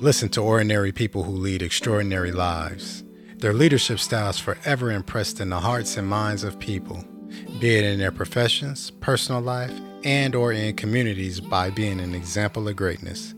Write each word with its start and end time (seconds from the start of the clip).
Listen 0.00 0.28
to 0.28 0.40
ordinary 0.40 0.92
people 0.92 1.24
who 1.24 1.32
lead 1.32 1.60
extraordinary 1.60 2.30
lives. 2.30 3.02
Their 3.38 3.52
leadership 3.52 3.98
styles 3.98 4.38
forever 4.38 4.92
impressed 4.92 5.40
in 5.40 5.48
the 5.48 5.58
hearts 5.58 5.96
and 5.96 6.06
minds 6.06 6.44
of 6.44 6.60
people, 6.60 7.04
be 7.58 7.74
it 7.74 7.84
in 7.84 7.98
their 7.98 8.12
professions, 8.12 8.92
personal 9.00 9.40
life, 9.40 9.72
and 10.04 10.36
or 10.36 10.52
in 10.52 10.76
communities 10.76 11.40
by 11.40 11.70
being 11.70 11.98
an 11.98 12.14
example 12.14 12.68
of 12.68 12.76
greatness. 12.76 13.34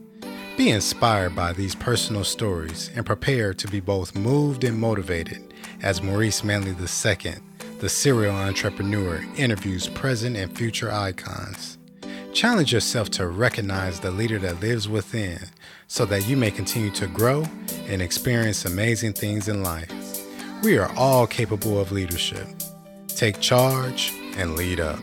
Be 0.59 0.69
inspired 0.69 1.35
by 1.35 1.55
these 1.55 1.75
personal 1.75 2.25
stories 2.25 2.91
and 2.95 3.07
prepare 3.07 3.55
to 3.55 3.67
be 3.69 3.81
both 3.81 4.15
moved 4.15 4.63
and 4.63 4.79
motivated 4.79 5.55
as 5.83 6.03
Maurice 6.03 6.45
Manley 6.45 6.73
II, 6.73 7.37
the 7.79 7.89
serial 7.89 8.37
entrepreneur, 8.37 9.25
interviews 9.35 9.89
present 9.89 10.37
and 10.37 10.55
future 10.55 10.93
icons. 10.93 11.79
Challenge 12.35 12.73
yourself 12.73 13.09
to 13.11 13.27
recognize 13.27 14.01
the 14.01 14.11
leader 14.11 14.39
that 14.39 14.61
lives 14.61 14.89
within 14.89 15.41
so 15.90 16.04
that 16.04 16.25
you 16.29 16.36
may 16.36 16.53
continue 16.53 16.89
to 16.89 17.08
grow 17.08 17.44
and 17.89 18.00
experience 18.00 18.64
amazing 18.64 19.12
things 19.12 19.48
in 19.48 19.61
life. 19.64 19.90
We 20.62 20.79
are 20.79 20.89
all 20.96 21.26
capable 21.26 21.81
of 21.81 21.90
leadership. 21.90 22.46
Take 23.08 23.40
charge 23.40 24.12
and 24.36 24.54
lead 24.54 24.79
up. 24.79 25.00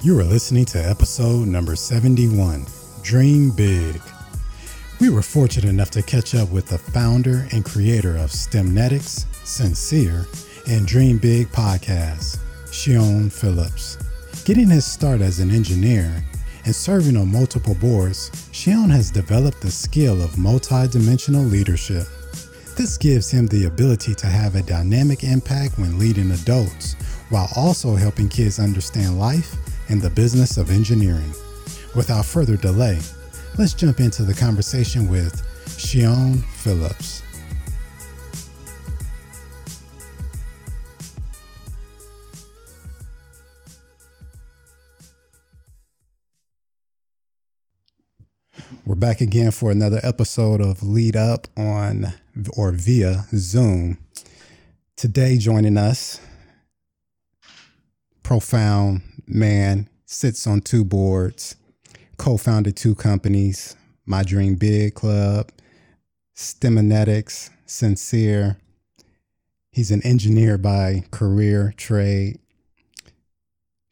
You 0.00 0.18
are 0.18 0.24
listening 0.24 0.64
to 0.64 0.78
episode 0.78 1.48
number 1.48 1.76
71 1.76 2.64
Dream 3.02 3.50
Big. 3.50 4.00
We 5.02 5.10
were 5.10 5.20
fortunate 5.20 5.68
enough 5.68 5.90
to 5.92 6.02
catch 6.02 6.32
up 6.36 6.50
with 6.50 6.66
the 6.66 6.78
founder 6.78 7.48
and 7.50 7.64
creator 7.64 8.16
of 8.16 8.30
STEMnetics, 8.30 9.24
Sincere, 9.44 10.28
and 10.68 10.86
Dream 10.86 11.18
Big 11.18 11.48
podcast, 11.48 12.38
Shion 12.66 13.32
Phillips. 13.32 13.98
Getting 14.44 14.68
his 14.68 14.86
start 14.86 15.20
as 15.20 15.40
an 15.40 15.50
engineer 15.50 16.22
and 16.64 16.72
serving 16.72 17.16
on 17.16 17.32
multiple 17.32 17.74
boards, 17.74 18.30
Shion 18.52 18.92
has 18.92 19.10
developed 19.10 19.60
the 19.60 19.72
skill 19.72 20.22
of 20.22 20.38
multi-dimensional 20.38 21.42
leadership. 21.42 22.06
This 22.76 22.96
gives 22.96 23.28
him 23.28 23.48
the 23.48 23.64
ability 23.64 24.14
to 24.14 24.28
have 24.28 24.54
a 24.54 24.62
dynamic 24.62 25.24
impact 25.24 25.80
when 25.80 25.98
leading 25.98 26.30
adults, 26.30 26.94
while 27.28 27.48
also 27.56 27.96
helping 27.96 28.28
kids 28.28 28.60
understand 28.60 29.18
life 29.18 29.56
and 29.88 30.00
the 30.00 30.10
business 30.10 30.58
of 30.58 30.70
engineering. 30.70 31.34
Without 31.96 32.24
further 32.24 32.56
delay, 32.56 33.00
let's 33.58 33.74
jump 33.74 34.00
into 34.00 34.22
the 34.22 34.34
conversation 34.34 35.08
with 35.08 35.42
Shion 35.66 36.42
Phillips. 36.44 37.22
We're 48.84 48.94
back 48.96 49.20
again 49.20 49.50
for 49.50 49.70
another 49.70 50.00
episode 50.02 50.60
of 50.60 50.82
Lead 50.82 51.14
Up 51.14 51.46
on 51.56 52.06
or 52.56 52.72
via 52.72 53.26
Zoom. 53.34 53.98
Today, 54.96 55.36
joining 55.36 55.76
us, 55.76 56.20
profound 58.22 59.02
man, 59.26 59.88
sits 60.06 60.46
on 60.46 60.60
two 60.60 60.84
boards, 60.84 61.56
co-founded 62.22 62.76
two 62.76 62.94
companies, 62.94 63.74
My 64.06 64.22
Dream 64.22 64.54
Big 64.54 64.94
Club, 64.94 65.50
STEMnetics, 66.36 67.50
Sincere. 67.66 68.58
He's 69.72 69.90
an 69.90 70.00
engineer 70.06 70.56
by 70.56 71.02
career, 71.10 71.74
trade. 71.76 72.38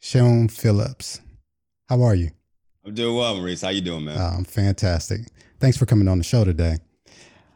Shion 0.01 0.49
Phillips. 0.49 1.19
How 1.89 2.03
are 2.03 2.15
you? 2.15 2.31
I'm 2.85 2.93
doing 2.93 3.17
well, 3.17 3.35
Maurice. 3.35 3.63
How 3.63 3.69
you 3.69 3.81
doing, 3.81 4.05
man? 4.05 4.17
Oh, 4.17 4.37
I'm 4.37 4.45
fantastic. 4.45 5.19
Thanks 5.59 5.75
for 5.75 5.85
coming 5.85 6.07
on 6.07 6.17
the 6.17 6.23
show 6.23 6.45
today. 6.45 6.77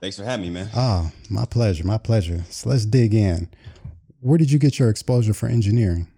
Thanks 0.01 0.17
for 0.17 0.25
having 0.25 0.47
me, 0.47 0.51
man. 0.51 0.69
Oh, 0.75 1.09
my 1.29 1.45
pleasure. 1.45 1.87
My 1.87 1.97
pleasure. 1.97 2.43
So 2.49 2.69
let's 2.69 2.85
dig 2.85 3.13
in. 3.13 3.47
Where 4.19 4.37
did 4.37 4.51
you 4.51 4.59
get 4.59 4.77
your 4.77 4.89
exposure 4.89 5.33
for 5.33 5.47
engineering? 5.47 6.09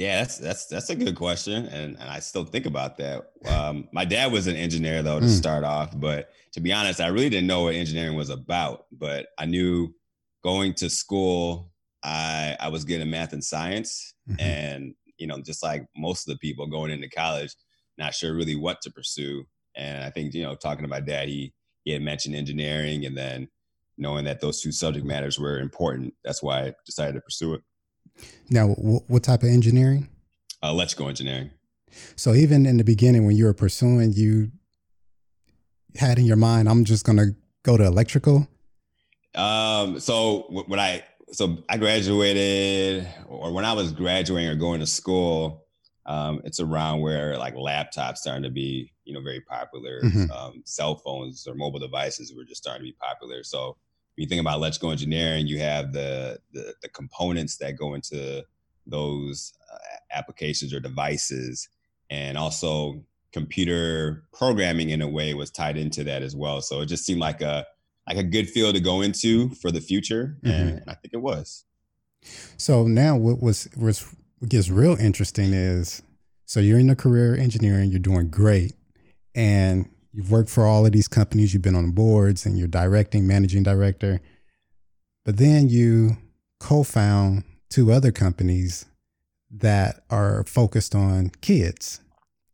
Yeah, 0.00 0.20
that's 0.20 0.38
that's 0.38 0.64
that's 0.64 0.88
a 0.88 0.94
good 0.94 1.14
question, 1.14 1.66
and, 1.66 1.94
and 2.00 2.08
I 2.08 2.20
still 2.20 2.46
think 2.46 2.64
about 2.64 2.96
that. 2.96 3.32
Um, 3.46 3.86
my 3.92 4.06
dad 4.06 4.32
was 4.32 4.46
an 4.46 4.56
engineer 4.56 5.02
though 5.02 5.20
to 5.20 5.26
mm. 5.26 5.28
start 5.28 5.62
off, 5.62 5.90
but 5.94 6.30
to 6.52 6.60
be 6.60 6.72
honest, 6.72 7.02
I 7.02 7.08
really 7.08 7.28
didn't 7.28 7.48
know 7.48 7.64
what 7.64 7.74
engineering 7.74 8.16
was 8.16 8.30
about. 8.30 8.86
But 8.90 9.26
I 9.38 9.44
knew 9.44 9.94
going 10.42 10.72
to 10.76 10.88
school, 10.88 11.70
I 12.02 12.56
I 12.58 12.68
was 12.68 12.86
good 12.86 13.02
in 13.02 13.10
math 13.10 13.34
and 13.34 13.44
science, 13.44 14.14
mm-hmm. 14.26 14.40
and 14.40 14.94
you 15.18 15.26
know, 15.26 15.38
just 15.42 15.62
like 15.62 15.84
most 15.94 16.26
of 16.26 16.32
the 16.32 16.38
people 16.38 16.66
going 16.66 16.90
into 16.90 17.10
college, 17.10 17.54
not 17.98 18.14
sure 18.14 18.34
really 18.34 18.56
what 18.56 18.80
to 18.80 18.90
pursue. 18.90 19.44
And 19.76 20.02
I 20.02 20.08
think 20.08 20.32
you 20.32 20.44
know, 20.44 20.54
talking 20.54 20.82
to 20.82 20.88
my 20.88 21.00
dad, 21.00 21.28
he 21.28 21.52
he 21.84 21.92
had 21.92 22.00
mentioned 22.00 22.34
engineering, 22.34 23.04
and 23.04 23.14
then 23.14 23.50
knowing 23.98 24.24
that 24.24 24.40
those 24.40 24.62
two 24.62 24.72
subject 24.72 25.04
matters 25.04 25.38
were 25.38 25.58
important, 25.58 26.14
that's 26.24 26.42
why 26.42 26.68
I 26.68 26.74
decided 26.86 27.16
to 27.16 27.20
pursue 27.20 27.52
it. 27.52 27.62
Now, 28.48 28.68
what 28.68 29.22
type 29.22 29.42
of 29.42 29.48
engineering? 29.48 30.08
Uh, 30.62 30.68
electrical 30.68 31.08
engineering. 31.08 31.50
So 32.16 32.34
even 32.34 32.66
in 32.66 32.76
the 32.76 32.84
beginning, 32.84 33.24
when 33.26 33.36
you 33.36 33.44
were 33.44 33.54
pursuing, 33.54 34.12
you 34.12 34.50
had 35.96 36.18
in 36.18 36.24
your 36.24 36.36
mind, 36.36 36.68
I'm 36.68 36.84
just 36.84 37.04
going 37.04 37.18
to 37.18 37.34
go 37.62 37.76
to 37.76 37.84
electrical. 37.84 38.48
Um. 39.34 40.00
So 40.00 40.46
when 40.66 40.80
I 40.80 41.04
so 41.32 41.58
I 41.68 41.76
graduated, 41.76 43.06
or 43.28 43.52
when 43.52 43.64
I 43.64 43.72
was 43.72 43.92
graduating 43.92 44.50
or 44.50 44.56
going 44.56 44.80
to 44.80 44.86
school, 44.86 45.66
um, 46.06 46.40
it's 46.44 46.58
around 46.58 47.00
where 47.00 47.38
like 47.38 47.54
laptops 47.54 48.18
starting 48.18 48.42
to 48.42 48.50
be, 48.50 48.92
you 49.04 49.14
know, 49.14 49.20
very 49.20 49.40
popular. 49.40 50.00
Mm-hmm. 50.02 50.30
Um, 50.32 50.62
cell 50.64 50.96
phones 50.96 51.46
or 51.46 51.54
mobile 51.54 51.78
devices 51.78 52.34
were 52.34 52.44
just 52.44 52.60
starting 52.60 52.82
to 52.82 52.90
be 52.90 52.96
popular. 53.00 53.44
So 53.44 53.76
you 54.20 54.26
think 54.26 54.40
about 54.40 54.58
electrical 54.58 54.90
engineering, 54.90 55.46
you 55.46 55.58
have 55.58 55.92
the 55.92 56.38
the, 56.52 56.74
the 56.82 56.88
components 56.88 57.56
that 57.56 57.76
go 57.76 57.94
into 57.94 58.44
those 58.86 59.52
uh, 59.72 59.78
applications 60.12 60.74
or 60.74 60.80
devices, 60.80 61.68
and 62.10 62.36
also 62.36 63.02
computer 63.32 64.24
programming 64.32 64.90
in 64.90 65.00
a 65.00 65.08
way 65.08 65.32
was 65.34 65.50
tied 65.50 65.76
into 65.76 66.04
that 66.04 66.22
as 66.22 66.34
well. 66.34 66.60
So 66.60 66.80
it 66.80 66.86
just 66.86 67.06
seemed 67.06 67.20
like 67.20 67.40
a 67.40 67.66
like 68.06 68.18
a 68.18 68.22
good 68.22 68.50
field 68.50 68.74
to 68.74 68.80
go 68.80 69.00
into 69.00 69.50
for 69.50 69.70
the 69.70 69.80
future, 69.80 70.36
mm-hmm. 70.42 70.68
and 70.68 70.82
I 70.86 70.94
think 70.94 71.14
it 71.14 71.22
was. 71.22 71.64
So 72.56 72.86
now, 72.86 73.16
what 73.16 73.40
was 73.40 73.68
was 73.76 74.06
what 74.38 74.50
gets 74.50 74.68
real 74.68 74.96
interesting 74.96 75.54
is 75.54 76.02
so 76.44 76.60
you're 76.60 76.78
in 76.78 76.88
the 76.88 76.96
career 76.96 77.34
engineering, 77.36 77.90
you're 77.90 78.00
doing 78.00 78.28
great, 78.28 78.74
and 79.34 79.88
You've 80.12 80.30
worked 80.30 80.50
for 80.50 80.66
all 80.66 80.84
of 80.84 80.92
these 80.92 81.08
companies, 81.08 81.54
you've 81.54 81.62
been 81.62 81.76
on 81.76 81.92
boards 81.92 82.44
and 82.44 82.58
you're 82.58 82.68
directing, 82.68 83.26
managing 83.26 83.62
director. 83.62 84.20
But 85.24 85.36
then 85.36 85.68
you 85.68 86.16
co 86.58 86.82
found 86.82 87.44
two 87.68 87.92
other 87.92 88.10
companies 88.10 88.86
that 89.50 90.02
are 90.10 90.44
focused 90.44 90.94
on 90.94 91.30
kids, 91.40 92.00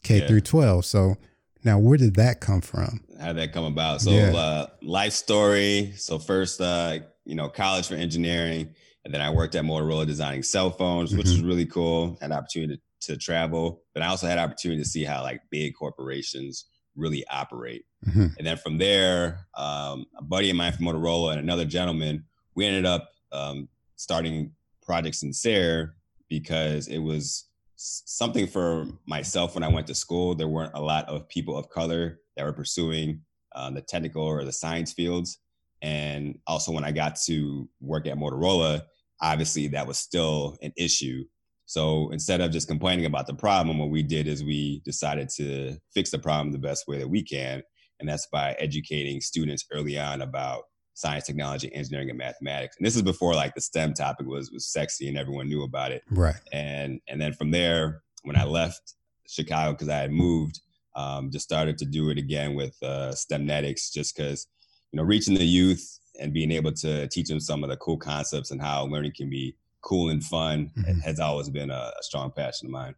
K 0.03 0.21
yeah. 0.21 0.27
through 0.27 0.43
12. 0.43 0.85
So 0.85 1.17
now 1.65 1.79
where 1.79 1.97
did 1.97 2.17
that 2.17 2.41
come 2.41 2.61
from? 2.61 3.01
How 3.19 3.29
did 3.29 3.37
that 3.37 3.53
come 3.53 3.65
about? 3.65 4.03
So, 4.03 4.11
yeah. 4.11 4.35
uh, 4.35 4.67
life 4.83 5.13
story. 5.13 5.93
So, 5.97 6.19
first, 6.19 6.61
uh, 6.61 6.99
you 7.25 7.35
know, 7.35 7.49
college 7.49 7.89
for 7.89 7.95
engineering. 7.95 8.75
And 9.05 9.15
then 9.15 9.21
I 9.21 9.31
worked 9.31 9.55
at 9.55 9.65
Motorola 9.65 10.07
designing 10.07 10.43
cell 10.43 10.71
phones, 10.71 11.15
which 11.15 11.27
mm-hmm. 11.27 11.37
was 11.37 11.43
really 11.43 11.67
cool. 11.67 12.19
Had 12.21 12.33
opportunity 12.33 12.81
to, 13.01 13.13
to 13.13 13.17
travel, 13.17 13.83
but 13.95 14.03
I 14.03 14.09
also 14.09 14.27
had 14.27 14.39
opportunity 14.39 14.83
to 14.83 14.89
see 14.89 15.05
how 15.05 15.23
like 15.23 15.41
big 15.51 15.75
corporations 15.75 16.67
really 16.97 17.25
operate. 17.29 17.85
Mm-hmm. 18.07 18.27
And 18.39 18.47
then 18.47 18.57
from 18.57 18.79
there, 18.79 19.47
um, 19.55 20.07
a 20.19 20.23
buddy 20.23 20.51
of 20.51 20.57
mine 20.57 20.73
from 20.73 20.87
Motorola 20.87 21.33
and 21.33 21.41
another 21.41 21.65
gentleman, 21.65 22.25
we 22.55 22.67
ended 22.67 22.87
up 22.87 23.11
um, 23.33 23.69
starting 23.97 24.53
Project 24.83 25.17
Sincere 25.17 25.95
because 26.29 26.89
it 26.89 26.99
was 26.99 27.45
something 27.77 28.47
for 28.47 28.87
myself 29.07 29.55
when 29.55 29.63
I 29.63 29.69
went 29.69 29.87
to 29.89 29.95
school. 29.95 30.35
There 30.35 30.49
weren't 30.49 30.75
a 30.75 30.81
lot 30.81 31.09
of 31.09 31.29
people 31.29 31.57
of 31.57 31.69
color 31.69 32.21
that 32.37 32.45
were 32.45 32.53
pursuing 32.53 33.21
um, 33.55 33.75
the 33.75 33.83
technical 33.83 34.23
or 34.23 34.45
the 34.45 34.53
science 34.53 34.93
fields. 34.93 35.39
And 35.83 36.39
also, 36.47 36.73
when 36.73 36.85
I 36.85 36.93
got 36.93 37.17
to 37.27 37.69
work 37.81 38.07
at 38.07 38.17
Motorola, 38.17 38.83
obviously 39.21 39.69
that 39.69 39.87
was 39.87 39.99
still 39.99 40.57
an 40.63 40.73
issue. 40.77 41.25
So 41.67 42.11
instead 42.11 42.41
of 42.41 42.53
just 42.53 42.69
complaining 42.69 43.07
about 43.07 43.27
the 43.27 43.35
problem, 43.35 43.79
what 43.79 43.91
we 43.91 44.03
did 44.03 44.29
is 44.29 44.43
we 44.43 44.81
decided 44.85 45.29
to 45.37 45.77
fix 45.93 46.11
the 46.11 46.19
problem 46.19 46.53
the 46.53 46.59
best 46.59 46.87
way 46.87 46.99
that 46.99 47.11
we 47.11 47.23
can. 47.23 47.63
And 47.99 48.09
that's 48.09 48.27
by 48.27 48.53
educating 48.53 49.21
students 49.21 49.65
early 49.73 49.99
on 49.99 50.23
about 50.23 50.65
science, 50.95 51.27
technology, 51.27 51.73
engineering, 51.75 52.09
and 52.09 52.19
mathematics. 52.19 52.77
And 52.77 52.87
this 52.87 52.95
is 52.95 53.03
before 53.03 53.35
like 53.35 53.55
the 53.55 53.61
STEM 53.61 53.95
topic 53.95 54.27
was 54.27 54.51
was 54.51 54.67
sexy 54.67 55.09
and 55.09 55.19
everyone 55.19 55.49
knew 55.49 55.63
about 55.63 55.93
it. 55.93 56.03
Right. 56.11 56.37
And 56.53 57.01
and 57.09 57.21
then 57.21 57.33
from 57.33 57.51
there, 57.51 58.03
when 58.23 58.37
I 58.37 58.45
left 58.45 58.95
Chicago 59.27 59.73
because 59.73 59.89
I 59.89 59.99
had 59.99 60.13
moved, 60.13 60.61
um, 60.95 61.31
just 61.31 61.45
started 61.45 61.79
to 61.79 61.85
do 61.85 62.11
it 62.11 62.19
again 62.19 62.55
with 62.55 62.77
uh, 62.83 63.13
STEMnetics, 63.13 63.93
just 63.93 64.17
because 64.17 64.47
you 64.93 64.99
know 64.99 65.03
reaching 65.03 65.35
the 65.35 65.45
youth 65.45 65.99
and 66.21 66.33
being 66.33 66.53
able 66.53 66.73
to 66.73 67.09
teach 67.09 67.29
them 67.29 67.41
some 67.41 67.63
of 67.63 67.71
the 67.71 67.77
cool 67.77 67.99
concepts 67.99 68.51
and 68.51 68.63
how 68.63 68.85
learning 68.87 69.13
can 69.15 69.29
be 69.29 69.55
cool 69.87 70.11
and 70.11 70.23
fun 70.23 70.71
mm-hmm. 70.77 70.99
has 71.01 71.21
always 71.21 71.49
been 71.49 71.71
a, 71.71 71.93
a 71.99 72.03
strong 72.03 72.33
passion 72.33 72.67
of 72.67 72.73
mine. 72.73 72.95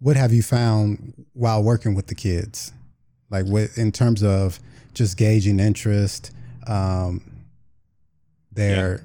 What 0.00 0.16
have 0.16 0.32
you 0.32 0.42
found 0.42 1.26
while 1.34 1.62
working 1.62 1.94
with 1.94 2.06
the 2.06 2.14
kids? 2.14 2.72
Like 3.30 3.46
in 3.76 3.92
terms 3.92 4.22
of 4.22 4.58
just 4.94 5.16
gauging 5.16 5.60
interest, 5.60 6.32
um, 6.66 7.22
their 8.50 9.04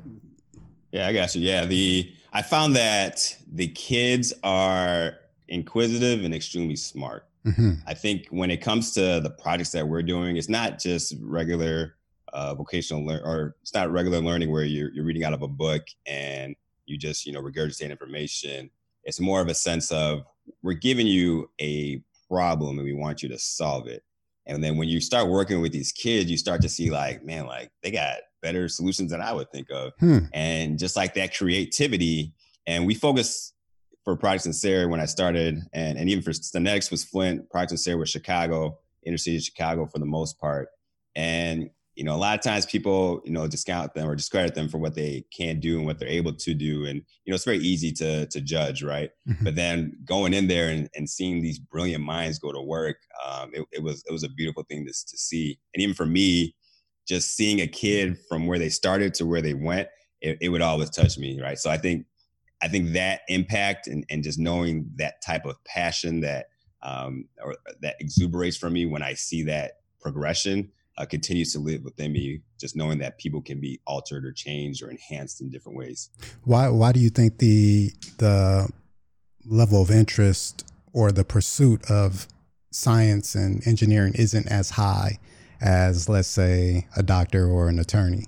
yeah. 0.91 1.01
yeah, 1.01 1.07
I 1.07 1.13
got 1.13 1.35
you. 1.35 1.41
Yeah, 1.41 1.65
the 1.65 2.11
I 2.33 2.41
found 2.41 2.75
that 2.75 3.35
the 3.51 3.67
kids 3.67 4.33
are 4.43 5.15
inquisitive 5.47 6.23
and 6.23 6.33
extremely 6.33 6.75
smart. 6.75 7.25
Mm-hmm. 7.45 7.73
I 7.85 7.93
think 7.93 8.27
when 8.29 8.49
it 8.49 8.57
comes 8.57 8.93
to 8.93 9.19
the 9.21 9.29
projects 9.29 9.71
that 9.71 9.87
we're 9.87 10.03
doing, 10.03 10.35
it's 10.35 10.49
not 10.49 10.79
just 10.79 11.15
regular 11.21 11.95
uh, 12.33 12.53
vocational 12.55 13.05
learn 13.05 13.21
or 13.23 13.55
it's 13.61 13.73
not 13.73 13.91
regular 13.91 14.19
learning 14.19 14.51
where 14.51 14.63
you're, 14.63 14.91
you're 14.91 15.05
reading 15.05 15.23
out 15.23 15.33
of 15.33 15.41
a 15.41 15.47
book 15.47 15.87
and 16.05 16.55
you 16.87 16.97
just 16.97 17.25
you 17.25 17.33
know 17.33 17.41
regurgitate 17.41 17.91
information. 17.91 18.69
It's 19.03 19.19
more 19.19 19.41
of 19.41 19.47
a 19.47 19.53
sense 19.53 19.91
of 19.91 20.23
we're 20.63 20.73
giving 20.73 21.07
you 21.07 21.49
a 21.61 22.01
problem 22.29 22.77
and 22.77 22.85
we 22.85 22.93
want 22.93 23.21
you 23.21 23.29
to 23.29 23.39
solve 23.39 23.87
it. 23.87 24.03
And 24.45 24.63
then 24.63 24.77
when 24.77 24.87
you 24.87 25.01
start 25.01 25.29
working 25.29 25.61
with 25.61 25.71
these 25.71 25.91
kids, 25.91 26.31
you 26.31 26.37
start 26.37 26.61
to 26.61 26.69
see 26.69 26.89
like, 26.89 27.23
man, 27.23 27.45
like 27.45 27.69
they 27.83 27.91
got 27.91 28.17
better 28.41 28.67
solutions 28.67 29.11
than 29.11 29.21
I 29.21 29.33
would 29.33 29.51
think 29.51 29.69
of. 29.71 29.93
Hmm. 29.99 30.19
And 30.33 30.79
just 30.79 30.95
like 30.95 31.13
that 31.15 31.35
creativity. 31.35 32.33
And 32.65 32.85
we 32.85 32.95
focus 32.95 33.53
for 34.03 34.15
Project 34.15 34.43
Sincere 34.43 34.87
when 34.87 35.01
I 35.01 35.05
started, 35.05 35.59
and, 35.73 35.97
and 35.97 36.09
even 36.09 36.23
for 36.23 36.31
the 36.53 36.59
next 36.59 36.91
was 36.91 37.03
Flint, 37.03 37.49
Project 37.49 37.71
Sincere 37.71 37.97
was 37.97 38.09
Chicago, 38.09 38.79
inner 39.05 39.17
city 39.17 39.39
Chicago 39.39 39.85
for 39.85 39.99
the 39.99 40.05
most 40.05 40.39
part. 40.39 40.69
And 41.15 41.69
you 41.97 42.03
know, 42.03 42.15
a 42.15 42.17
lot 42.17 42.37
of 42.37 42.43
times 42.43 42.67
people, 42.67 43.23
you 43.25 43.31
know, 43.31 43.47
discount 43.47 43.95
them 43.95 44.07
or 44.07 44.15
discredit 44.15 44.53
them 44.53 44.69
for 44.69 44.77
what 44.77 44.93
they 44.93 45.25
can 45.35 45.59
do 45.59 45.77
and 45.77 45.85
what 45.87 45.97
they're 45.97 46.07
able 46.07 46.31
to 46.31 46.53
do. 46.53 46.85
And, 46.85 47.01
you 47.25 47.31
know, 47.31 47.35
it's 47.35 47.43
very 47.43 47.57
easy 47.57 47.91
to 47.93 48.27
to 48.27 48.39
judge, 48.39 48.83
right? 48.83 49.09
Mm-hmm. 49.27 49.43
But 49.43 49.55
then 49.55 49.97
going 50.05 50.35
in 50.35 50.47
there 50.47 50.69
and, 50.69 50.87
and 50.95 51.09
seeing 51.09 51.41
these 51.41 51.57
brilliant 51.57 52.03
minds 52.03 52.37
go 52.37 52.51
to 52.51 52.61
work, 52.61 52.97
um, 53.25 53.49
it, 53.51 53.65
it 53.71 53.83
was 53.83 54.03
it 54.07 54.11
was 54.11 54.23
a 54.23 54.29
beautiful 54.29 54.63
thing 54.69 54.85
to, 54.85 54.91
to 54.91 55.17
see. 55.17 55.57
And 55.73 55.81
even 55.81 55.95
for 55.95 56.05
me, 56.05 56.55
just 57.07 57.35
seeing 57.35 57.61
a 57.61 57.67
kid 57.67 58.15
from 58.29 58.45
where 58.45 58.59
they 58.59 58.69
started 58.69 59.15
to 59.15 59.25
where 59.25 59.41
they 59.41 59.55
went, 59.55 59.87
it, 60.21 60.37
it 60.39 60.49
would 60.49 60.61
always 60.61 60.91
touch 60.91 61.17
me, 61.17 61.41
right? 61.41 61.57
So 61.57 61.71
I 61.71 61.77
think 61.77 62.05
I 62.61 62.67
think 62.67 62.93
that 62.93 63.21
impact 63.27 63.87
and, 63.87 64.05
and 64.11 64.23
just 64.23 64.37
knowing 64.37 64.87
that 64.97 65.23
type 65.25 65.47
of 65.47 65.63
passion 65.63 66.21
that 66.21 66.49
um, 66.83 67.27
or 67.43 67.55
that 67.81 67.95
exuberates 67.99 68.55
from 68.55 68.73
me 68.73 68.85
when 68.85 69.01
I 69.01 69.15
see 69.15 69.41
that 69.43 69.79
progression 69.99 70.71
uh, 70.97 71.05
continues 71.05 71.53
to 71.53 71.59
live 71.59 71.83
within 71.83 72.11
me, 72.11 72.41
just 72.59 72.75
knowing 72.75 72.97
that 72.99 73.17
people 73.17 73.41
can 73.41 73.59
be 73.59 73.79
altered 73.85 74.25
or 74.25 74.31
changed 74.31 74.81
or 74.81 74.89
enhanced 74.89 75.41
in 75.41 75.49
different 75.49 75.77
ways. 75.77 76.09
Why 76.43 76.69
Why 76.69 76.91
do 76.91 76.99
you 76.99 77.09
think 77.09 77.37
the 77.37 77.91
the 78.17 78.69
level 79.45 79.81
of 79.81 79.91
interest 79.91 80.65
or 80.93 81.11
the 81.11 81.23
pursuit 81.23 81.89
of 81.89 82.27
science 82.71 83.35
and 83.35 83.65
engineering 83.67 84.13
isn't 84.15 84.47
as 84.47 84.71
high 84.71 85.19
as, 85.61 86.09
let's 86.09 86.27
say, 86.27 86.87
a 86.95 87.03
doctor 87.03 87.47
or 87.47 87.69
an 87.69 87.79
attorney? 87.79 88.25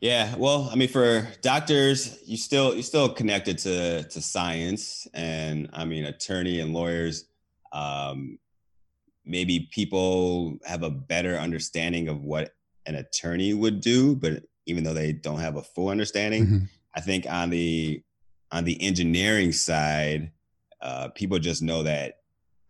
Yeah, 0.00 0.34
well, 0.36 0.68
I 0.72 0.74
mean, 0.74 0.88
for 0.88 1.28
doctors, 1.42 2.18
you 2.26 2.36
still 2.36 2.74
you're 2.74 2.82
still 2.82 3.08
connected 3.08 3.58
to 3.58 4.02
to 4.02 4.20
science, 4.20 5.06
and 5.14 5.70
I 5.72 5.84
mean, 5.84 6.04
attorney 6.04 6.58
and 6.58 6.72
lawyers. 6.72 7.24
Um, 7.72 8.38
maybe 9.24 9.68
people 9.72 10.58
have 10.64 10.82
a 10.82 10.90
better 10.90 11.36
understanding 11.36 12.08
of 12.08 12.22
what 12.22 12.54
an 12.86 12.94
attorney 12.96 13.54
would 13.54 13.80
do, 13.80 14.16
but 14.16 14.42
even 14.66 14.84
though 14.84 14.94
they 14.94 15.12
don't 15.12 15.40
have 15.40 15.56
a 15.56 15.62
full 15.62 15.88
understanding, 15.88 16.46
mm-hmm. 16.46 16.64
I 16.94 17.00
think 17.00 17.26
on 17.28 17.50
the 17.50 18.02
on 18.50 18.64
the 18.64 18.80
engineering 18.82 19.52
side, 19.52 20.30
uh, 20.80 21.08
people 21.08 21.38
just 21.38 21.62
know 21.62 21.82
that 21.84 22.18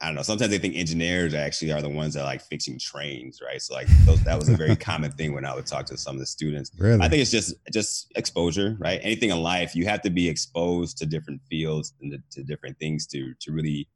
I 0.01 0.07
don't 0.07 0.17
know. 0.17 0.23
Sometimes 0.23 0.51
they 0.51 0.59
think 0.59 0.75
engineers 0.75 1.33
actually 1.33 1.71
are 1.73 1.81
the 1.81 1.89
ones 1.89 2.15
that 2.15 2.23
are 2.23 2.27
like 2.27 2.43
fixing 2.43 2.77
trains, 2.77 3.41
right? 3.41 3.63
So 3.63 3.75
like 3.75 3.87
those, 4.05 4.21
that 4.25 4.37
was 4.37 4.49
a 4.49 4.57
very 4.57 4.75
common 4.91 5.13
thing 5.13 5.33
when 5.33 5.45
I 5.45 5.55
would 5.55 5.65
talk 5.65 5.87
to 5.87 5.97
some 5.97 6.17
of 6.17 6.21
the 6.21 6.27
students. 6.27 6.73
Really? 6.77 7.01
I 7.01 7.09
think 7.09 7.23
it's 7.23 7.31
just 7.31 7.55
just 7.73 8.11
exposure, 8.17 8.77
right? 8.81 9.01
Anything 9.03 9.31
in 9.31 9.41
life, 9.41 9.77
you 9.77 9.87
have 9.87 10.03
to 10.03 10.11
be 10.11 10.29
exposed 10.29 10.99
to 10.99 11.07
different 11.07 11.41
fields 11.49 11.95
and 12.01 12.11
to, 12.11 12.19
to 12.33 12.45
different 12.45 12.79
things 12.79 13.07
to 13.09 13.33
to 13.41 13.53
really 13.53 13.89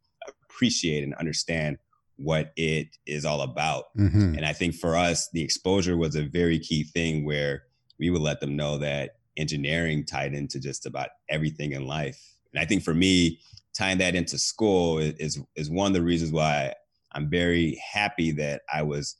appreciate 0.49 1.03
and 1.03 1.15
understand 1.17 1.77
what 2.17 2.53
it 2.57 2.89
is 3.07 3.25
all 3.25 3.43
about. 3.43 3.85
Mm-hmm. 3.97 4.35
And 4.37 4.47
I 4.47 4.53
think 4.53 4.75
for 4.75 4.97
us, 4.97 5.29
the 5.33 5.43
exposure 5.43 5.97
was 5.97 6.17
a 6.17 6.25
very 6.25 6.59
key 6.59 6.85
thing 6.85 7.25
where 7.25 7.65
we 7.99 8.11
would 8.11 8.23
let 8.23 8.41
them 8.41 8.57
know 8.57 8.79
that 8.79 9.17
engineering 9.37 10.05
tied 10.05 10.35
into 10.35 10.59
just 10.59 10.87
about 10.87 11.09
everything 11.29 11.73
in 11.73 11.87
life. 11.87 12.19
And 12.53 12.61
I 12.61 12.67
think 12.67 12.83
for 12.83 12.95
me, 12.95 13.39
tying 13.77 13.99
that 13.99 14.15
into 14.15 14.39
school 14.39 14.99
is 14.99 15.39
is 15.55 15.71
one 15.71 15.89
of 15.89 15.93
the 15.93 16.03
reasons 16.03 16.33
why 16.33 16.73
I'm 17.13 17.29
very 17.29 17.81
happy 17.93 18.31
that 18.33 18.63
I 18.73 18.83
was 18.83 19.17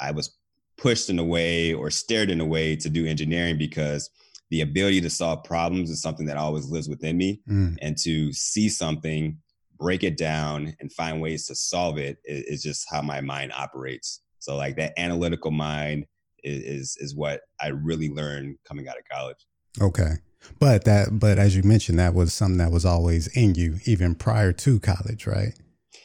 I 0.00 0.12
was 0.12 0.36
pushed 0.76 1.10
in 1.10 1.18
a 1.18 1.24
way 1.24 1.72
or 1.72 1.90
stared 1.90 2.30
in 2.30 2.40
a 2.40 2.44
way 2.44 2.76
to 2.76 2.88
do 2.88 3.06
engineering 3.06 3.58
because 3.58 4.10
the 4.50 4.60
ability 4.60 5.00
to 5.00 5.10
solve 5.10 5.44
problems 5.44 5.90
is 5.90 6.02
something 6.02 6.26
that 6.26 6.36
always 6.36 6.68
lives 6.68 6.88
within 6.88 7.16
me 7.16 7.40
mm. 7.48 7.76
and 7.80 7.96
to 7.98 8.32
see 8.32 8.68
something 8.68 9.38
break 9.84 10.02
it 10.02 10.16
down 10.16 10.74
and 10.80 10.90
find 10.90 11.20
ways 11.20 11.46
to 11.46 11.54
solve 11.54 11.98
it 11.98 12.16
is, 12.24 12.44
is 12.44 12.62
just 12.62 12.86
how 12.90 13.02
my 13.02 13.20
mind 13.20 13.52
operates. 13.54 14.22
So 14.38 14.56
like 14.56 14.76
that 14.76 14.94
analytical 14.96 15.50
mind 15.50 16.06
is, 16.42 16.62
is, 16.62 16.96
is 17.00 17.14
what 17.14 17.42
I 17.60 17.68
really 17.68 18.08
learned 18.08 18.56
coming 18.66 18.88
out 18.88 18.96
of 18.96 19.04
college. 19.12 19.36
Okay. 19.78 20.14
But 20.58 20.84
that 20.84 21.18
but 21.18 21.38
as 21.38 21.54
you 21.54 21.62
mentioned, 21.62 21.98
that 21.98 22.14
was 22.14 22.32
something 22.32 22.58
that 22.58 22.72
was 22.72 22.86
always 22.86 23.26
in 23.36 23.56
you, 23.56 23.78
even 23.84 24.14
prior 24.14 24.52
to 24.52 24.80
college, 24.80 25.26
right? 25.26 25.52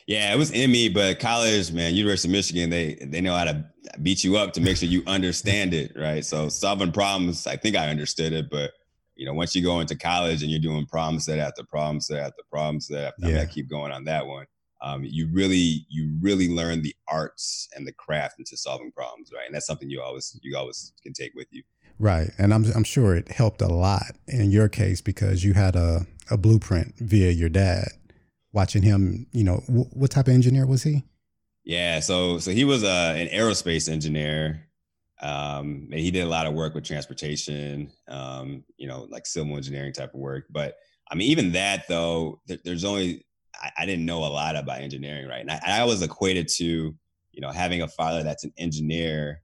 Yeah, 0.07 0.33
it 0.33 0.37
was 0.37 0.51
in 0.51 0.71
me, 0.71 0.89
but 0.89 1.19
college, 1.19 1.71
man, 1.71 1.95
University 1.95 2.27
of 2.29 2.33
Michigan, 2.33 2.69
they 2.69 2.95
they 3.01 3.21
know 3.21 3.35
how 3.35 3.45
to 3.45 3.65
beat 4.01 4.23
you 4.23 4.37
up 4.37 4.53
to 4.53 4.61
make 4.61 4.77
sure 4.77 4.89
you 4.89 5.03
understand 5.07 5.73
it, 5.73 5.93
right? 5.95 6.25
So 6.25 6.49
solving 6.49 6.91
problems, 6.91 7.47
I 7.47 7.55
think 7.55 7.75
I 7.75 7.89
understood 7.89 8.33
it, 8.33 8.49
but 8.49 8.71
you 9.19 9.25
know, 9.25 9.33
once 9.33 9.53
you 9.53 9.61
go 9.61 9.81
into 9.81 9.97
college 9.97 10.41
and 10.41 10.49
you're 10.49 10.61
doing 10.61 10.85
problem 10.85 11.19
set 11.19 11.39
after 11.39 11.61
problem 11.61 11.99
set 11.99 12.19
after 12.19 12.41
problem 12.49 12.79
set 12.79 13.07
after, 13.09 13.29
yeah. 13.29 13.41
I, 13.41 13.45
keep 13.45 13.69
going 13.69 13.91
on 13.91 14.05
that 14.05 14.25
one. 14.25 14.45
Um, 14.81 15.03
you 15.03 15.27
really, 15.29 15.85
you 15.89 16.17
really 16.21 16.47
learn 16.47 16.81
the 16.83 16.95
arts 17.09 17.67
and 17.75 17.85
the 17.85 17.91
craft 17.91 18.39
into 18.39 18.55
solving 18.55 18.93
problems, 18.93 19.29
right? 19.35 19.45
And 19.45 19.53
that's 19.53 19.65
something 19.65 19.89
you 19.89 20.01
always, 20.01 20.39
you 20.41 20.55
always 20.55 20.93
can 21.03 21.11
take 21.11 21.33
with 21.35 21.47
you. 21.51 21.63
Right, 22.01 22.31
and 22.37 22.53
I'm 22.53 22.63
I'm 22.73 22.85
sure 22.85 23.13
it 23.13 23.27
helped 23.27 23.61
a 23.61 23.67
lot 23.67 24.15
in 24.25 24.51
your 24.51 24.69
case 24.69 25.01
because 25.01 25.43
you 25.43 25.51
had 25.51 25.75
a 25.75 26.07
a 26.31 26.37
blueprint 26.37 26.95
via 26.97 27.31
your 27.31 27.49
dad. 27.49 27.89
Watching 28.53 28.83
him, 28.83 29.27
you 29.33 29.43
know, 29.43 29.63
w- 29.67 29.89
what 29.91 30.11
type 30.11 30.29
of 30.29 30.33
engineer 30.33 30.65
was 30.65 30.83
he? 30.83 31.03
Yeah, 31.65 31.99
so 31.99 32.39
so 32.39 32.51
he 32.51 32.63
was 32.63 32.85
uh, 32.85 33.15
an 33.17 33.27
aerospace 33.27 33.89
engineer 33.89 34.68
um, 35.21 35.89
and 35.91 35.99
he 35.99 36.11
did 36.11 36.23
a 36.23 36.29
lot 36.29 36.47
of 36.47 36.53
work 36.53 36.73
with 36.73 36.85
transportation, 36.85 37.91
um, 38.07 38.63
you 38.77 38.87
know, 38.87 39.05
like 39.09 39.25
civil 39.25 39.57
engineering 39.57 39.91
type 39.91 40.13
of 40.13 40.19
work. 40.19 40.45
But 40.49 40.75
I 41.11 41.15
mean, 41.15 41.29
even 41.29 41.51
that 41.53 41.87
though, 41.89 42.39
th- 42.47 42.61
there's 42.63 42.85
only 42.85 43.25
I, 43.55 43.71
I, 43.79 43.85
didn't 43.85 44.05
know 44.05 44.19
a 44.19 44.31
lot 44.31 44.55
about 44.55 44.79
engineering, 44.79 45.27
right? 45.27 45.41
And 45.41 45.51
I, 45.51 45.81
I, 45.81 45.83
was 45.83 46.01
equated 46.01 46.47
to, 46.55 46.65
you 46.65 47.41
know, 47.41 47.49
having 47.49 47.81
a 47.81 47.87
father 47.87 48.23
that's 48.23 48.45
an 48.45 48.53
engineer, 48.57 49.41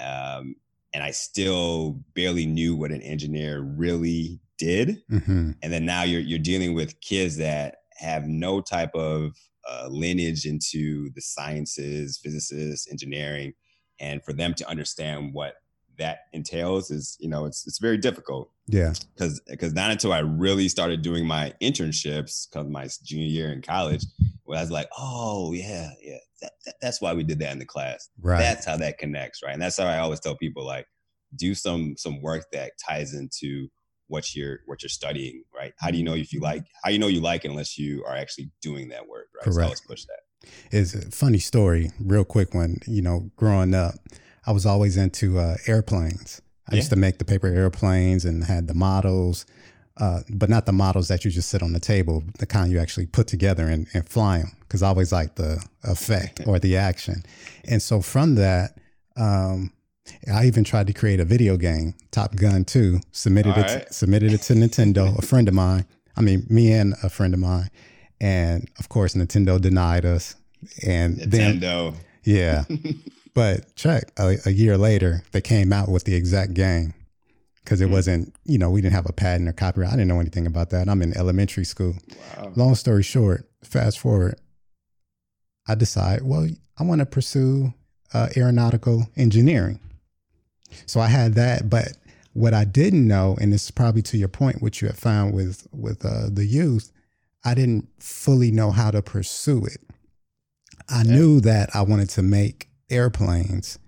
um, 0.00 0.56
and 0.92 1.02
I 1.02 1.12
still 1.12 2.00
barely 2.14 2.46
knew 2.46 2.74
what 2.74 2.90
an 2.90 3.02
engineer 3.02 3.60
really 3.60 4.40
did. 4.58 5.02
Mm-hmm. 5.10 5.52
And 5.62 5.72
then 5.72 5.86
now 5.86 6.02
you're 6.02 6.20
you're 6.20 6.38
dealing 6.40 6.74
with 6.74 7.00
kids 7.00 7.36
that 7.36 7.76
have 7.98 8.26
no 8.26 8.60
type 8.60 8.94
of 8.94 9.36
uh, 9.70 9.86
lineage 9.88 10.46
into 10.46 11.10
the 11.14 11.20
sciences, 11.20 12.18
physicists, 12.20 12.90
engineering 12.90 13.52
and 14.00 14.22
for 14.24 14.32
them 14.32 14.54
to 14.54 14.68
understand 14.68 15.32
what 15.32 15.54
that 15.98 16.20
entails 16.32 16.90
is 16.90 17.16
you 17.20 17.28
know 17.28 17.44
it's 17.44 17.66
it's 17.66 17.78
very 17.78 17.98
difficult. 17.98 18.50
Yeah. 18.66 18.94
Because 19.14 19.40
because 19.40 19.72
not 19.74 19.90
until 19.90 20.12
i 20.12 20.20
really 20.20 20.68
started 20.68 21.02
doing 21.02 21.26
my 21.26 21.52
internships 21.60 22.48
because 22.48 22.68
my 22.68 22.88
junior 23.02 23.26
year 23.26 23.52
in 23.52 23.62
college 23.62 24.04
where 24.44 24.58
i 24.58 24.60
was 24.60 24.70
like 24.70 24.88
oh 24.96 25.52
yeah 25.52 25.90
yeah 26.00 26.18
that, 26.40 26.52
that, 26.64 26.74
that's 26.80 27.00
why 27.00 27.12
we 27.12 27.22
did 27.22 27.38
that 27.38 27.52
in 27.52 27.58
the 27.58 27.64
class. 27.64 28.08
Right. 28.20 28.38
That's 28.38 28.66
how 28.66 28.76
that 28.78 28.98
connects 28.98 29.42
right? 29.42 29.52
And 29.52 29.62
that's 29.62 29.78
how 29.78 29.86
i 29.86 29.98
always 29.98 30.20
tell 30.20 30.36
people 30.36 30.64
like 30.64 30.86
do 31.36 31.54
some 31.54 31.94
some 31.96 32.20
work 32.20 32.46
that 32.52 32.72
ties 32.78 33.14
into 33.14 33.68
what 34.08 34.34
you're 34.34 34.60
what 34.66 34.82
you're 34.82 34.90
studying 34.90 35.44
right? 35.54 35.72
How 35.78 35.90
do 35.90 35.98
you 35.98 36.04
know 36.04 36.14
if 36.14 36.32
you 36.32 36.40
mm-hmm. 36.40 36.56
like 36.56 36.64
how 36.82 36.90
you 36.90 36.98
know 36.98 37.06
you 37.06 37.20
like 37.20 37.44
it 37.44 37.50
unless 37.50 37.78
you 37.78 38.04
are 38.04 38.16
actually 38.16 38.50
doing 38.60 38.88
that 38.88 39.06
work 39.08 39.28
right? 39.34 39.44
Correct. 39.44 39.54
so 39.54 39.60
i 39.60 39.64
always 39.64 39.80
push 39.80 40.04
that 40.06 40.20
is 40.70 40.94
a 40.94 41.10
funny 41.10 41.38
story, 41.38 41.90
real 42.00 42.24
quick 42.24 42.54
one. 42.54 42.78
You 42.86 43.02
know, 43.02 43.30
growing 43.36 43.74
up, 43.74 43.94
I 44.46 44.52
was 44.52 44.66
always 44.66 44.96
into 44.96 45.38
uh, 45.38 45.56
airplanes. 45.66 46.40
I 46.68 46.74
yeah. 46.74 46.76
used 46.76 46.90
to 46.90 46.96
make 46.96 47.18
the 47.18 47.24
paper 47.24 47.48
airplanes 47.48 48.24
and 48.24 48.44
had 48.44 48.68
the 48.68 48.74
models, 48.74 49.46
uh, 49.98 50.20
but 50.30 50.48
not 50.48 50.66
the 50.66 50.72
models 50.72 51.08
that 51.08 51.24
you 51.24 51.30
just 51.30 51.48
sit 51.48 51.62
on 51.62 51.72
the 51.72 51.80
table, 51.80 52.22
the 52.38 52.46
kind 52.46 52.70
you 52.70 52.78
actually 52.78 53.06
put 53.06 53.26
together 53.26 53.68
and, 53.68 53.86
and 53.94 54.08
fly 54.08 54.38
them. 54.38 54.52
Because 54.60 54.82
I 54.82 54.88
always 54.88 55.12
like 55.12 55.34
the 55.34 55.64
effect 55.84 56.40
or 56.46 56.58
the 56.58 56.76
action. 56.76 57.22
And 57.64 57.82
so 57.82 58.00
from 58.00 58.36
that, 58.36 58.78
um, 59.16 59.72
I 60.32 60.46
even 60.46 60.64
tried 60.64 60.86
to 60.88 60.92
create 60.92 61.20
a 61.20 61.24
video 61.24 61.56
game, 61.56 61.94
Top 62.10 62.34
Gun 62.34 62.64
2. 62.64 63.00
Submitted 63.12 63.52
All 63.52 63.64
it, 63.64 63.74
right. 63.74 63.94
submitted 63.94 64.32
it 64.32 64.42
to 64.42 64.54
Nintendo. 64.54 65.16
a 65.18 65.22
friend 65.22 65.46
of 65.48 65.54
mine, 65.54 65.86
I 66.16 66.20
mean, 66.20 66.46
me 66.48 66.72
and 66.72 66.94
a 67.02 67.08
friend 67.08 67.34
of 67.34 67.40
mine, 67.40 67.70
and 68.22 68.70
of 68.78 68.88
course, 68.88 69.14
Nintendo 69.14 69.60
denied 69.60 70.06
us. 70.06 70.36
And 70.86 71.16
Nintendo, 71.16 71.92
then, 71.92 71.94
yeah. 72.24 72.64
but 73.34 73.74
check 73.74 74.12
a, 74.16 74.36
a, 74.46 74.50
year 74.50 74.78
later, 74.78 75.24
they 75.32 75.40
came 75.40 75.72
out 75.72 75.88
with 75.88 76.04
the 76.04 76.14
exact 76.14 76.54
game 76.54 76.94
because 77.64 77.80
it 77.80 77.88
mm 77.88 77.92
wasn't, 77.92 78.32
you 78.44 78.58
know, 78.58 78.70
we 78.70 78.80
didn't 78.80 78.94
have 78.94 79.08
a 79.08 79.12
patent 79.12 79.48
or 79.48 79.52
copyright. 79.52 79.92
I 79.92 79.96
didn't 79.96 80.06
know 80.06 80.20
anything 80.20 80.46
about 80.46 80.70
that. 80.70 80.88
I'm 80.88 81.02
in 81.02 81.16
elementary 81.16 81.64
school. 81.64 81.94
Wow. 82.38 82.52
Long 82.54 82.74
story 82.76 83.02
short, 83.02 83.48
fast 83.64 83.98
forward, 83.98 84.40
I 85.66 85.74
decide, 85.74 86.22
well, 86.22 86.48
I 86.78 86.84
want 86.84 87.00
to 87.00 87.06
pursue 87.06 87.74
uh, 88.14 88.28
aeronautical 88.36 89.08
engineering. 89.16 89.80
So 90.86 91.00
I 91.00 91.08
had 91.08 91.34
that, 91.34 91.68
but 91.68 91.88
what 92.34 92.54
I 92.54 92.64
didn't 92.64 93.06
know, 93.06 93.36
and 93.40 93.52
this 93.52 93.64
is 93.64 93.70
probably 93.72 94.02
to 94.02 94.16
your 94.16 94.28
point, 94.28 94.62
which 94.62 94.80
you 94.80 94.88
have 94.88 94.98
found 94.98 95.34
with 95.34 95.66
with 95.72 96.04
uh, 96.04 96.28
the 96.30 96.46
youth, 96.46 96.90
I 97.44 97.54
didn't 97.54 97.88
fully 97.98 98.50
know 98.50 98.70
how 98.70 98.90
to 98.90 99.02
pursue 99.02 99.64
it. 99.64 99.78
I 100.88 101.02
yeah. 101.02 101.14
knew 101.14 101.40
that 101.40 101.74
I 101.74 101.82
wanted 101.82 102.10
to 102.10 102.22
make 102.22 102.68
airplanes, 102.90 103.78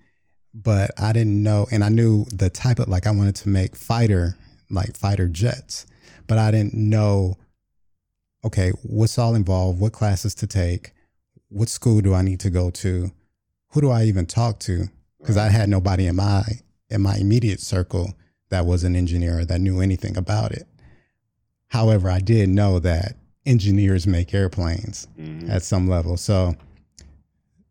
but 0.53 0.91
I 0.99 1.13
didn't 1.13 1.43
know, 1.43 1.67
and 1.71 1.85
I 1.85 1.89
knew 1.89 2.25
the 2.27 2.51
type 2.51 2.79
of 2.79 2.89
like 2.89 3.07
I 3.07 3.11
wanted 3.11 3.37
to 3.37 3.49
make 3.49 3.77
fighter 3.77 4.37
like 4.71 4.97
fighter 4.97 5.29
jets, 5.29 5.87
but 6.27 6.39
I 6.39 6.51
didn't 6.51 6.75
know. 6.75 7.37
Okay, 8.45 8.71
what's 8.83 9.19
all 9.19 9.35
involved? 9.35 9.81
What 9.81 9.93
classes 9.93 10.35
to 10.37 10.47
take? 10.47 10.93
What 11.49 11.69
school 11.69 12.01
do 12.01 12.13
I 12.15 12.23
need 12.23 12.41
to 12.41 12.51
go 12.51 12.71
to? 12.71 13.11
Who 13.71 13.81
do 13.81 13.91
I 13.91 14.05
even 14.05 14.27
talk 14.27 14.61
to? 14.61 14.89
Because 15.19 15.37
right. 15.37 15.47
I 15.47 15.51
had 15.51 15.69
nobody 15.69 16.07
in 16.07 16.17
my 16.17 16.43
in 16.91 17.01
my 17.01 17.17
immediate 17.17 17.61
circle 17.61 18.15
that 18.51 18.67
was 18.67 18.85
an 18.85 18.95
engineer 18.95 19.45
that 19.45 19.61
knew 19.61 19.81
anything 19.81 20.17
about 20.17 20.53
it. 20.53 20.67
However, 21.69 22.11
I 22.11 22.21
did 22.21 22.51
know 22.51 22.79
that 22.81 23.17
engineers 23.47 24.07
make 24.07 24.33
airplanes 24.35 25.07
mm-hmm. 25.19 25.51
at 25.51 25.63
some 25.63 25.89
level. 25.89 26.17
So 26.17 26.55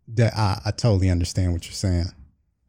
that 0.09 0.33
I, 0.35 0.61
I 0.65 0.71
totally 0.71 1.09
understand 1.09 1.53
what 1.53 1.65
you're 1.65 1.73
saying. 1.73 2.05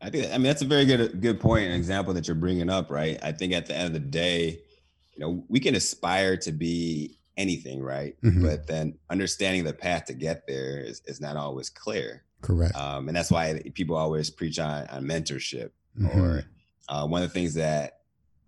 I 0.01 0.11
think 0.11 0.27
I 0.27 0.33
mean 0.33 0.45
that's 0.45 0.63
a 0.63 0.67
very 0.67 0.85
good 0.85 1.21
good 1.21 1.41
point 1.41 1.67
and 1.67 1.75
example 1.75 2.13
that 2.15 2.29
you're 2.29 2.35
bringing 2.35 2.69
up, 2.69 2.91
right? 2.91 3.19
I 3.23 3.33
think 3.33 3.53
at 3.53 3.67
the 3.67 3.75
end 3.75 3.87
of 3.87 3.93
the 3.95 4.01
day, 4.01 4.61
you 5.15 5.21
know, 5.21 5.45
we 5.49 5.61
can 5.61 5.75
aspire 5.75 6.37
to 6.39 6.53
be 6.53 7.19
anything, 7.37 7.83
right? 7.83 8.15
Mm-hmm. 8.23 8.43
But 8.43 8.67
then 8.67 8.99
understanding 9.11 9.65
the 9.65 9.73
path 9.73 10.07
to 10.07 10.15
get 10.15 10.47
there 10.47 10.79
is, 10.79 11.03
is 11.07 11.21
not 11.21 11.37
always 11.37 11.71
clear. 11.71 12.23
Correct. 12.43 12.77
Um, 12.77 13.09
and 13.09 13.17
that's 13.17 13.31
why 13.31 13.63
people 13.75 13.97
always 13.97 14.31
preach 14.31 14.59
on, 14.59 14.87
on 14.89 15.05
mentorship. 15.05 15.71
Mm-hmm. 15.99 16.21
Or 16.21 16.45
uh, 16.89 17.07
one 17.07 17.23
of 17.23 17.29
the 17.29 17.33
things 17.33 17.55
that 17.55 18.01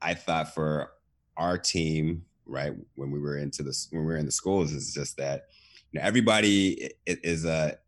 I 0.03 0.15
thought 0.15 0.55
for 0.55 0.93
our 1.37 1.57
team, 1.59 2.25
right, 2.47 2.73
when 2.95 3.11
we 3.11 3.21
were 3.21 3.37
into 3.37 3.62
this 3.62 3.88
when 3.91 4.03
we 4.03 4.07
were 4.07 4.17
in 4.17 4.26
the 4.26 4.33
schools, 4.33 4.73
is 4.73 4.95
just 4.95 5.17
that 5.17 5.47
you 5.93 6.00
know 6.00 6.07
everybody 6.07 6.91
is 7.07 7.45
a 7.45 7.79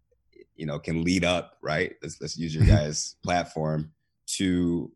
you 0.57 0.67
know 0.67 0.79
can 0.79 1.03
lead 1.03 1.25
up, 1.25 1.59
right? 1.63 1.95
Let's 2.03 2.21
let's 2.21 2.37
use 2.37 2.55
your 2.55 2.65
guys' 2.77 3.17
platform 3.23 3.93
to 4.37 4.93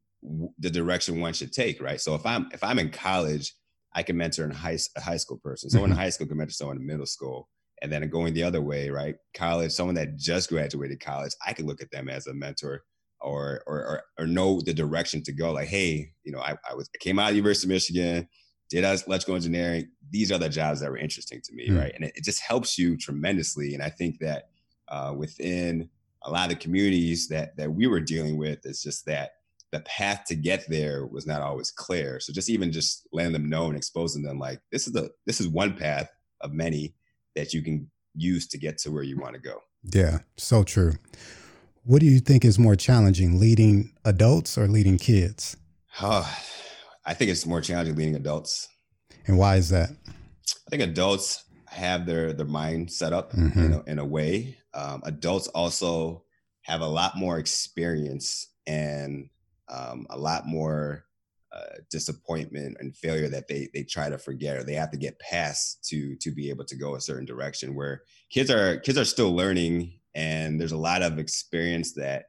the 0.59 0.71
direction 0.71 1.21
one 1.21 1.33
should 1.33 1.52
take, 1.52 1.83
right? 1.83 2.00
So 2.00 2.14
if 2.14 2.25
I'm 2.26 2.49
if 2.52 2.62
I'm 2.62 2.78
in 2.78 2.90
college, 2.90 3.54
I 3.95 4.02
can 4.02 4.16
mentor 4.16 4.45
in 4.45 4.50
high, 4.50 4.78
a 4.97 5.00
high 5.00 5.16
school 5.16 5.38
person. 5.38 5.71
Someone 5.71 5.90
mm-hmm. 5.90 5.99
in 5.99 6.04
high 6.04 6.11
school 6.11 6.26
can 6.26 6.37
mentor 6.37 6.52
someone 6.52 6.76
in 6.76 6.87
middle 6.87 7.07
school. 7.07 7.49
And 7.81 7.90
then 7.90 8.09
going 8.11 8.33
the 8.33 8.45
other 8.45 8.62
way, 8.62 8.90
right? 8.90 9.16
College, 9.35 9.73
someone 9.73 9.97
that 9.97 10.16
just 10.16 10.49
graduated 10.49 11.00
college, 11.00 11.33
I 11.45 11.52
can 11.52 11.66
look 11.66 11.83
at 11.83 11.90
them 11.90 12.09
as 12.09 12.28
a 12.28 12.35
mentor 12.35 12.85
or 13.21 13.62
or 13.66 13.78
or, 13.78 14.02
or 14.21 14.26
know 14.26 14.61
the 14.61 14.73
direction 14.73 15.23
to 15.25 15.33
go. 15.33 15.52
Like, 15.52 15.69
hey, 15.69 16.12
you 16.23 16.31
know, 16.31 16.38
I, 16.38 16.57
I 16.69 16.75
was 16.75 16.88
I 16.95 16.99
came 16.99 17.19
out 17.19 17.31
of 17.31 17.37
University 17.37 17.66
of 17.66 17.71
Michigan, 17.71 18.28
did 18.73 18.85
us 18.85 19.07
electrical 19.07 19.35
engineering. 19.35 19.91
These 20.11 20.33
are 20.33 20.38
the 20.38 20.49
jobs 20.49 20.81
that 20.81 20.91
were 20.91 20.97
interesting 20.97 21.43
to 21.43 21.52
me, 21.52 21.69
mm. 21.69 21.79
right? 21.79 21.93
And 21.95 22.05
it, 22.05 22.12
it, 22.17 22.25
just 22.25 22.41
helps 22.41 22.79
you 22.79 22.97
tremendously. 22.97 23.75
And 23.75 23.83
I 23.83 23.91
think 23.91 24.19
that 24.21 24.49
uh, 24.88 25.12
within 25.14 25.91
a 26.23 26.31
lot 26.31 26.50
of 26.50 26.59
the 26.59 26.62
communities 26.62 27.29
that 27.29 27.55
that 27.59 27.71
we 27.71 27.87
were 27.87 28.00
dealing 28.00 28.38
with, 28.38 28.64
it's 28.64 28.83
just 28.83 29.05
that 29.05 29.33
the 29.73 29.81
path 29.81 30.25
to 30.29 30.35
get 30.35 30.64
there 30.71 31.07
was 31.07 31.26
not 31.26 31.43
always 31.43 31.71
clear. 31.71 32.19
So 32.19 32.33
just 32.33 32.49
even 32.49 32.73
just 32.73 33.07
letting 33.12 33.35
them 33.35 33.50
know 33.50 33.67
and 33.67 33.76
exposing 33.76 34.23
them, 34.23 34.38
like 34.38 34.61
this 34.73 34.87
is 34.87 34.95
the 34.95 35.11
this 35.26 35.38
is 35.38 35.49
one 35.49 35.76
path 35.76 36.11
of 36.41 36.55
many 36.55 36.95
that 37.37 37.52
you 37.52 37.61
can 37.61 37.91
use 38.14 38.47
to 38.49 38.59
get 38.59 38.79
to 38.79 38.91
where 38.91 39.02
you 39.02 39.19
want 39.19 39.35
to 39.35 39.41
go. 39.41 39.61
Yeah, 39.83 40.21
so 40.38 40.62
true. 40.62 40.95
What 41.85 42.00
do 42.00 42.07
you 42.07 42.21
think 42.21 42.43
is 42.43 42.59
more 42.59 42.76
challenging, 42.76 43.38
leading 43.38 43.93
adults 44.02 44.57
or 44.57 44.67
leading 44.67 44.97
kids? 44.97 45.59
Oh, 46.00 46.26
I 47.04 47.14
think 47.14 47.30
it's 47.30 47.47
more 47.47 47.61
challenging 47.61 47.97
leading 47.97 48.16
adults. 48.16 48.68
And 49.26 49.38
why 49.38 49.56
is 49.56 49.68
that? 49.71 49.90
I 50.09 50.71
think 50.71 50.82
adults 50.82 51.44
have 51.68 52.06
their 52.06 52.32
their 52.32 52.47
mind 52.47 52.92
set 52.92 53.12
up 53.12 53.32
mm-hmm. 53.32 53.59
in, 53.59 53.73
a, 53.73 53.82
in 53.85 53.99
a 53.99 54.04
way. 54.04 54.59
Um, 54.75 55.02
adults 55.04 55.49
also 55.49 56.25
have 56.62 56.80
a 56.80 56.87
lot 56.87 57.16
more 57.16 57.38
experience 57.38 58.49
and 58.66 59.28
um, 59.68 60.06
a 60.11 60.18
lot 60.18 60.47
more 60.47 61.04
uh, 61.52 61.76
disappointment 61.90 62.76
and 62.80 62.97
failure 62.97 63.28
that 63.28 63.49
they 63.49 63.68
they 63.75 63.82
try 63.82 64.09
to 64.09 64.18
forget 64.18 64.56
or 64.56 64.64
they 64.64 64.75
have 64.75 64.90
to 64.90 64.97
get 64.97 65.18
past 65.18 65.85
to 65.88 66.16
to 66.16 66.30
be 66.30 66.50
able 66.50 66.64
to 66.64 66.76
go 66.76 66.94
a 66.94 67.00
certain 67.00 67.26
direction. 67.26 67.75
Where 67.75 68.02
kids 68.30 68.50
are 68.50 68.78
kids 68.78 68.99
are 68.99 69.04
still 69.04 69.35
learning 69.35 69.99
and 70.14 70.61
there's 70.61 70.73
a 70.73 70.78
lot 70.78 71.02
of 71.02 71.18
experience 71.18 71.94
that 71.94 72.26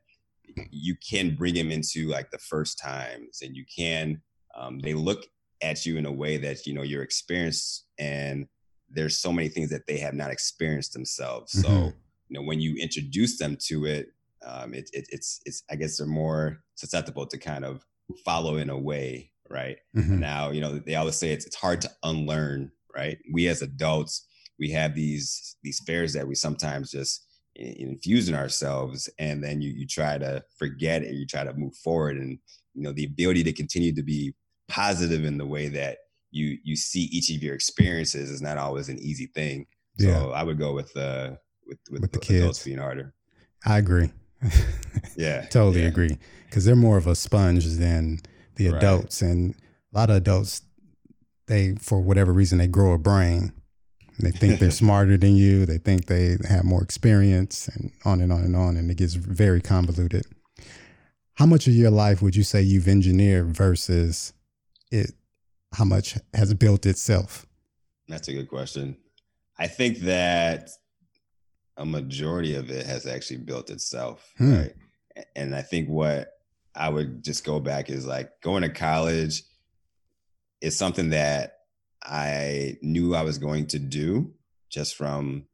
you 0.72 0.96
can 0.96 1.36
bring 1.36 1.54
them 1.54 1.72
into 1.72 2.08
like 2.08 2.32
the 2.32 2.38
first 2.38 2.80
times 2.80 3.42
and 3.42 3.56
you 3.56 3.66
can 3.66 4.22
um, 4.56 4.80
they 4.80 4.94
look 4.94 5.26
at 5.62 5.86
you 5.86 5.98
in 5.98 6.06
a 6.06 6.12
way 6.12 6.38
that 6.38 6.66
you 6.66 6.74
know 6.74 6.82
you're 6.82 7.04
experienced 7.04 7.86
and 7.98 8.48
there's 8.90 9.18
so 9.18 9.32
many 9.32 9.48
things 9.48 9.70
that 9.70 9.88
they 9.88 9.98
have 9.98 10.14
not 10.14 10.32
experienced 10.32 10.94
themselves 10.94 11.54
mm-hmm. 11.54 11.68
so 11.68 11.94
you 12.28 12.40
know 12.40 12.46
when 12.46 12.60
you 12.60 12.76
introduce 12.76 13.38
them 13.38 13.58
to 13.60 13.86
it 13.86 14.08
um, 14.46 14.74
it, 14.74 14.90
it, 14.94 15.06
it's 15.10 15.40
it's 15.46 15.64
i 15.72 15.76
guess 15.76 15.98
they're 15.98 16.08
more 16.08 16.62
susceptible 16.76 17.26
to 17.26 17.38
kind 17.38 17.66
of 17.66 17.86
follow 18.26 18.58
in 18.58 18.70
a 18.70 18.78
way 18.78 19.32
right 19.50 19.78
mm-hmm. 19.96 20.20
now 20.20 20.50
you 20.50 20.62
know 20.62 20.80
they 20.80 20.96
always 20.96 21.16
say 21.16 21.32
it's, 21.32 21.46
it's 21.46 21.56
hard 21.56 21.82
to 21.82 21.90
unlearn 22.04 22.72
right 22.94 23.18
we 23.32 23.48
as 23.48 23.62
adults 23.62 24.28
we 24.60 24.70
have 24.70 24.96
these 24.96 25.56
these 25.64 25.80
fears 25.86 26.14
that 26.14 26.28
we 26.28 26.36
sometimes 26.36 26.92
just 26.92 27.26
infuse 27.56 28.28
in 28.28 28.36
ourselves 28.36 29.10
and 29.20 29.44
then 29.44 29.62
you 29.62 29.72
you 29.72 29.86
try 29.86 30.18
to 30.18 30.44
forget 30.58 31.04
and 31.04 31.18
you 31.18 31.26
try 31.26 31.44
to 31.44 31.54
move 31.54 31.76
forward 31.76 32.18
and 32.18 32.40
you 32.74 32.82
know 32.82 32.92
the 32.92 33.06
ability 33.06 33.44
to 33.44 33.54
continue 33.54 33.94
to 33.94 34.02
be 34.02 34.34
positive 34.68 35.26
in 35.26 35.38
the 35.38 35.46
way 35.46 35.68
that 35.68 35.98
you 36.32 36.58
you 36.64 36.76
see 36.76 37.04
each 37.12 37.30
of 37.30 37.44
your 37.44 37.54
experiences 37.54 38.30
is 38.30 38.42
not 38.42 38.58
always 38.58 38.90
an 38.90 38.98
easy 39.00 39.28
thing 39.28 39.66
so 40.00 40.08
yeah. 40.08 40.26
i 40.28 40.44
would 40.44 40.58
go 40.58 40.74
with 40.74 40.96
uh 40.98 41.32
with 41.68 41.78
with, 41.92 42.02
with 42.02 42.12
the 42.12 42.20
kids 42.20 42.64
being 42.64 42.80
harder 42.80 43.14
i 43.66 43.78
agree 43.78 44.12
yeah 45.16 45.46
totally 45.46 45.82
yeah. 45.82 45.88
agree 45.88 46.18
because 46.46 46.66
they're 46.66 46.76
more 46.76 46.98
of 46.98 47.08
a 47.08 47.16
sponge 47.16 47.66
than 47.66 48.20
the 48.56 48.68
adults 48.68 49.22
right. 49.22 49.32
and 49.32 49.56
a 49.94 49.98
lot 49.98 50.10
of 50.10 50.16
adults 50.16 50.62
they 51.48 51.76
for 51.76 52.02
whatever 52.02 52.34
reason 52.34 52.58
they 52.58 52.68
grow 52.68 52.94
a 52.94 52.98
brain 52.98 53.54
they 54.20 54.32
think 54.32 54.60
they're 54.60 54.72
smarter 54.84 55.18
than 55.18 55.36
you. 55.36 55.66
They 55.66 55.78
think 55.78 56.06
they 56.06 56.38
have 56.48 56.64
more 56.64 56.84
experience, 56.84 57.68
and 57.68 57.92
on 58.06 58.22
and 58.22 58.32
on 58.32 58.42
and 58.42 58.56
on. 58.56 58.78
And 58.78 58.90
it 58.92 58.98
gets 58.98 59.16
very 59.16 59.62
convoluted. 59.62 60.26
How 61.36 61.46
much 61.46 61.68
of 61.68 61.74
your 61.74 61.92
life 61.92 62.22
would 62.22 62.36
you 62.36 62.44
say 62.44 62.62
you've 62.62 62.88
engineered 62.88 63.56
versus 63.56 64.34
it? 64.94 65.12
How 65.74 65.86
much 65.86 66.18
has 66.34 66.54
built 66.54 66.86
itself? 66.86 67.46
That's 68.08 68.28
a 68.28 68.34
good 68.34 68.50
question. 68.50 68.98
I 69.58 69.68
think 69.68 70.00
that 70.00 70.70
a 71.78 71.86
majority 71.86 72.56
of 72.56 72.70
it 72.70 72.86
has 72.86 73.08
actually 73.08 73.38
built 73.38 73.70
itself, 73.70 74.32
hmm. 74.38 74.56
right? 74.56 74.74
And 75.36 75.56
I 75.56 75.62
think 75.62 75.90
what 75.90 76.30
I 76.76 76.90
would 76.90 77.24
just 77.24 77.44
go 77.44 77.60
back 77.60 77.90
is 77.90 78.06
like 78.06 78.30
going 78.42 78.64
to 78.64 78.70
college 78.70 79.44
is 80.62 80.78
something 80.78 81.10
that 81.10 81.58
I 82.04 82.78
knew 82.82 83.16
I 83.16 83.24
was 83.24 83.38
going 83.38 83.68
to 83.68 83.80
do 83.80 84.34
just 84.70 84.96
from 84.96 85.46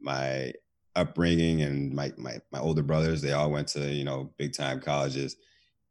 my 0.00 0.52
upbringing 0.96 1.62
and 1.62 1.94
my, 1.94 2.12
my 2.16 2.38
my 2.50 2.58
older 2.58 2.82
brothers 2.82 3.22
they 3.22 3.32
all 3.32 3.50
went 3.50 3.68
to 3.68 3.92
you 3.92 4.02
know 4.02 4.32
big 4.38 4.52
time 4.52 4.80
colleges 4.80 5.36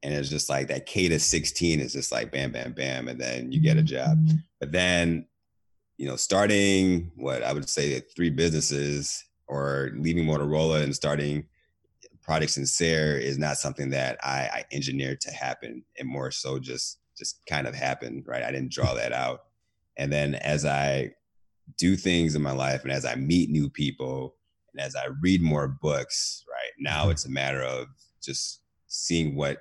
and 0.03 0.13
it's 0.13 0.29
just 0.29 0.50
like 0.50 0.68
that 0.68 0.86
k 0.86 1.10
to 1.10 1.20
16 1.20 1.79
is 1.79 1.94
just 1.94 2.12
like 2.12 2.32
bam 2.32 2.51
bam 2.51 2.74
bam 2.74 3.08
and 3.08 3.20
then 3.20 3.51
you 3.51 3.60
get 3.60 3.77
a 3.77 3.84
job 3.84 4.18
mm-hmm. 4.18 4.38
but 4.60 4.72
then 4.72 5.25
you 5.98 6.08
know 6.08 6.15
starting 6.15 7.12
what 7.15 7.44
i 7.44 7.53
would 7.53 7.70
say 7.70 8.00
three 8.15 8.29
businesses 8.29 9.24
or 9.48 9.91
leaving 9.96 10.25
motorola 10.25 10.84
and 10.84 10.96
starting 10.96 11.46
Project 12.22 12.51
Sincere 12.51 13.18
is 13.18 13.39
not 13.39 13.58
something 13.58 13.89
that 13.89 14.20
I, 14.24 14.50
I 14.53 14.63
engineered 14.72 15.20
to 15.22 15.32
happen 15.32 15.84
and 15.98 16.08
more 16.08 16.29
so 16.29 16.60
just 16.60 17.00
just 17.18 17.44
kind 17.48 17.65
of 17.65 17.74
happened 17.74 18.25
right 18.27 18.44
i 18.44 18.51
didn't 18.51 18.72
draw 18.72 18.94
that 18.94 19.13
out 19.13 19.41
and 20.00 20.13
then 20.13 20.36
as 20.36 20.65
I 20.65 21.12
do 21.77 21.96
things 21.98 22.34
in 22.34 22.41
my 22.41 22.53
life 22.53 22.84
and 22.84 22.91
as 22.91 23.06
I 23.06 23.15
meet 23.15 23.50
new 23.50 23.70
people 23.70 24.36
and 24.74 24.82
as 24.82 24.96
I 24.96 25.08
read 25.22 25.41
more 25.41 25.68
books, 25.68 26.46
right 26.50 26.72
now 26.79 27.03
mm-hmm. 27.03 27.12
it's 27.12 27.25
a 27.25 27.29
matter 27.29 27.62
of 27.62 27.88
just 28.24 28.62
seeing 28.88 29.36
what 29.36 29.58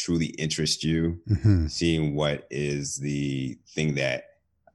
truly 0.00 0.26
interests 0.38 0.82
you, 0.82 1.20
mm-hmm. 1.28 1.66
seeing 1.66 2.14
what 2.14 2.46
is 2.50 2.96
the 2.96 3.58
thing 3.68 3.94
that 3.96 4.24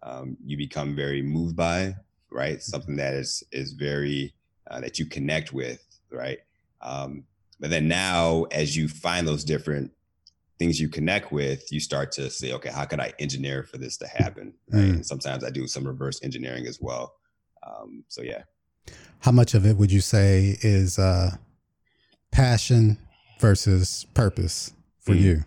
um, 0.04 0.38
you 0.46 0.56
become 0.56 0.96
very 0.96 1.22
moved 1.22 1.56
by, 1.56 1.96
right? 2.32 2.58
Mm-hmm. 2.58 2.72
Something 2.72 2.96
that 2.98 3.16
is 3.16 3.44
is 3.52 3.74
very 3.74 4.34
uh, 4.70 4.80
that 4.82 5.00
you 5.00 5.06
connect 5.06 5.52
with, 5.52 5.84
right? 6.12 6.40
Um, 6.82 7.24
but 7.60 7.70
then 7.70 7.88
now, 7.88 8.44
as 8.52 8.78
you 8.78 8.88
find 8.88 9.28
those 9.28 9.44
different 9.44 9.92
things 10.60 10.80
you 10.80 10.90
connect 10.90 11.32
with, 11.32 11.72
you 11.72 11.80
start 11.80 12.12
to 12.14 12.30
say, 12.30 12.54
okay, 12.54 12.70
how 12.70 12.86
can 12.86 13.00
I 13.00 13.14
engineer 13.20 13.64
for 13.64 13.78
this 13.78 13.98
to 13.98 14.08
happen? 14.08 14.54
Right? 14.70 14.84
Mm. 14.84 14.94
And 14.96 15.06
sometimes 15.06 15.44
I 15.44 15.50
do 15.50 15.68
some 15.68 15.86
reverse 15.86 16.22
engineering 16.24 16.68
as 16.68 16.80
well. 16.80 17.16
Um, 17.66 18.04
so 18.10 18.22
yeah. 18.22 18.44
How 19.20 19.32
much 19.32 19.56
of 19.56 19.66
it 19.66 19.78
would 19.78 19.92
you 19.92 20.02
say 20.02 20.58
is 20.62 21.00
uh, 21.00 21.38
passion 22.32 23.00
versus 23.40 24.06
purpose 24.14 24.75
for 25.06 25.14
mm. 25.14 25.22
you? 25.22 25.44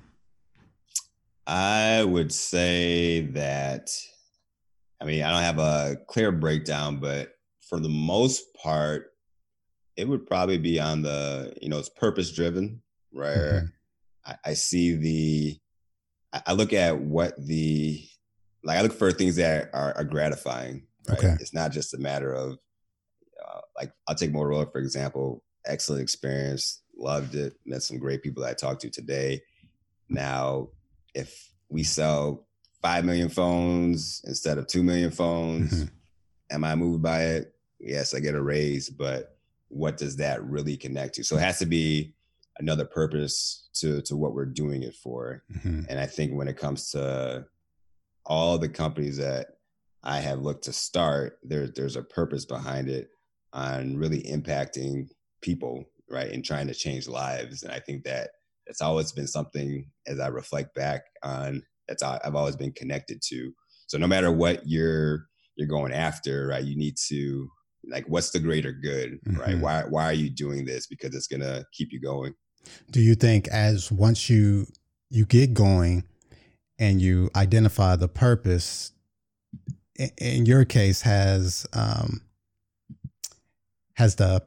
I 1.46 2.04
would 2.04 2.32
say 2.32 3.22
that, 3.32 3.90
I 5.00 5.04
mean, 5.04 5.22
I 5.22 5.30
don't 5.30 5.42
have 5.42 5.58
a 5.58 5.96
clear 6.06 6.30
breakdown, 6.30 7.00
but 7.00 7.32
for 7.68 7.80
the 7.80 7.88
most 7.88 8.54
part, 8.54 9.06
it 9.96 10.06
would 10.06 10.26
probably 10.26 10.58
be 10.58 10.78
on 10.78 11.02
the, 11.02 11.52
you 11.60 11.68
know, 11.68 11.78
it's 11.78 11.88
purpose 11.88 12.32
driven, 12.32 12.82
where 13.10 13.70
mm-hmm. 14.26 14.32
I, 14.32 14.50
I, 14.50 14.54
see 14.54 14.94
the, 14.94 15.58
I 16.46 16.52
look 16.52 16.72
at 16.72 17.00
what 17.00 17.34
the, 17.38 18.06
like, 18.62 18.78
I 18.78 18.82
look 18.82 18.92
for 18.92 19.10
things 19.10 19.36
that 19.36 19.70
are, 19.72 19.96
are 19.96 20.04
gratifying. 20.04 20.86
Right? 21.08 21.18
Okay. 21.18 21.36
It's 21.40 21.54
not 21.54 21.72
just 21.72 21.94
a 21.94 21.98
matter 21.98 22.34
of, 22.34 22.58
uh, 23.42 23.60
like, 23.76 23.92
I'll 24.06 24.14
take 24.14 24.32
Motorola, 24.32 24.70
for 24.70 24.78
example, 24.78 25.42
excellent 25.66 26.02
experience, 26.02 26.82
loved 26.98 27.34
it, 27.34 27.54
met 27.64 27.82
some 27.82 27.98
great 27.98 28.22
people 28.22 28.42
that 28.42 28.50
I 28.50 28.54
talked 28.54 28.82
to 28.82 28.90
today. 28.90 29.42
Now, 30.08 30.68
if 31.14 31.52
we 31.68 31.82
sell 31.82 32.46
5 32.82 33.04
million 33.04 33.28
phones 33.28 34.22
instead 34.24 34.58
of 34.58 34.66
2 34.66 34.82
million 34.82 35.10
phones, 35.10 35.72
mm-hmm. 35.72 35.94
am 36.50 36.64
I 36.64 36.74
moved 36.74 37.02
by 37.02 37.24
it? 37.24 37.54
Yes, 37.80 38.14
I 38.14 38.20
get 38.20 38.34
a 38.34 38.42
raise, 38.42 38.90
but 38.90 39.36
what 39.68 39.96
does 39.96 40.16
that 40.16 40.42
really 40.44 40.76
connect 40.76 41.14
to? 41.14 41.24
So 41.24 41.36
it 41.36 41.42
has 41.42 41.58
to 41.58 41.66
be 41.66 42.14
another 42.58 42.84
purpose 42.84 43.68
to 43.74 44.02
to 44.02 44.16
what 44.16 44.34
we're 44.34 44.46
doing 44.46 44.82
it 44.82 44.94
for. 44.94 45.44
Mm-hmm. 45.52 45.82
And 45.88 46.00
I 46.00 46.06
think 46.06 46.32
when 46.32 46.48
it 46.48 46.56
comes 46.56 46.90
to 46.90 47.46
all 48.26 48.58
the 48.58 48.68
companies 48.68 49.16
that 49.18 49.58
I 50.02 50.18
have 50.18 50.40
looked 50.40 50.64
to 50.64 50.72
start, 50.72 51.38
there 51.42 51.68
there's 51.68 51.96
a 51.96 52.02
purpose 52.02 52.44
behind 52.44 52.88
it 52.88 53.10
on 53.52 53.96
really 53.96 54.22
impacting 54.22 55.08
people 55.40 55.84
right 56.10 56.32
and 56.32 56.44
trying 56.44 56.66
to 56.66 56.74
change 56.74 57.06
lives 57.08 57.62
and 57.62 57.72
i 57.72 57.78
think 57.78 58.04
that 58.04 58.30
that's 58.66 58.80
always 58.80 59.12
been 59.12 59.26
something 59.26 59.84
as 60.06 60.20
i 60.20 60.28
reflect 60.28 60.74
back 60.74 61.02
on 61.22 61.62
that's 61.88 62.02
i've 62.02 62.36
always 62.36 62.56
been 62.56 62.72
connected 62.72 63.20
to. 63.28 63.52
So 63.86 63.98
no 63.98 64.06
matter 64.06 64.30
what 64.30 64.62
you're 64.66 65.26
you're 65.56 65.66
going 65.66 65.92
after 65.92 66.48
right 66.48 66.62
you 66.62 66.76
need 66.76 66.96
to 67.08 67.48
like 67.90 68.04
what's 68.06 68.30
the 68.30 68.38
greater 68.38 68.70
good 68.72 69.18
mm-hmm. 69.26 69.40
right 69.40 69.58
why 69.58 69.82
why 69.88 70.04
are 70.04 70.12
you 70.12 70.30
doing 70.30 70.64
this? 70.64 70.86
Because 70.86 71.14
it's 71.14 71.26
gonna 71.26 71.64
keep 71.72 71.88
you 71.90 72.00
going. 72.00 72.34
Do 72.90 73.00
you 73.00 73.14
think 73.14 73.48
as 73.48 73.90
once 73.90 74.28
you 74.28 74.66
you 75.10 75.24
get 75.24 75.54
going 75.54 76.04
and 76.78 77.00
you 77.00 77.30
identify 77.34 77.96
the 77.96 78.08
purpose 78.08 78.92
in 80.18 80.46
your 80.46 80.64
case 80.64 81.00
has 81.02 81.66
um 81.72 82.20
has 83.94 84.16
the 84.16 84.46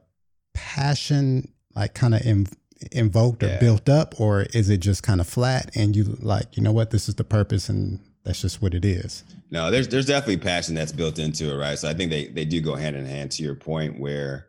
passion 0.54 1.51
like 1.74 1.94
kind 1.94 2.14
of 2.14 2.22
in, 2.22 2.46
invoked 2.90 3.42
or 3.42 3.48
yeah. 3.48 3.60
built 3.60 3.88
up, 3.88 4.18
or 4.20 4.42
is 4.54 4.68
it 4.68 4.78
just 4.78 5.02
kind 5.02 5.20
of 5.20 5.28
flat 5.28 5.70
and 5.74 5.94
you 5.94 6.04
like, 6.20 6.56
you 6.56 6.62
know 6.62 6.72
what, 6.72 6.90
this 6.90 7.08
is 7.08 7.14
the 7.14 7.24
purpose 7.24 7.68
and 7.68 8.00
that's 8.24 8.40
just 8.40 8.62
what 8.62 8.74
it 8.74 8.84
is? 8.84 9.24
No, 9.50 9.70
there's 9.70 9.88
there's 9.88 10.06
definitely 10.06 10.38
passion 10.38 10.74
that's 10.74 10.92
built 10.92 11.18
into 11.18 11.52
it, 11.52 11.56
right? 11.56 11.78
So 11.78 11.88
I 11.88 11.94
think 11.94 12.10
they 12.10 12.28
they 12.28 12.44
do 12.44 12.60
go 12.60 12.74
hand 12.74 12.96
in 12.96 13.06
hand 13.06 13.30
to 13.32 13.42
your 13.42 13.54
point 13.54 14.00
where, 14.00 14.46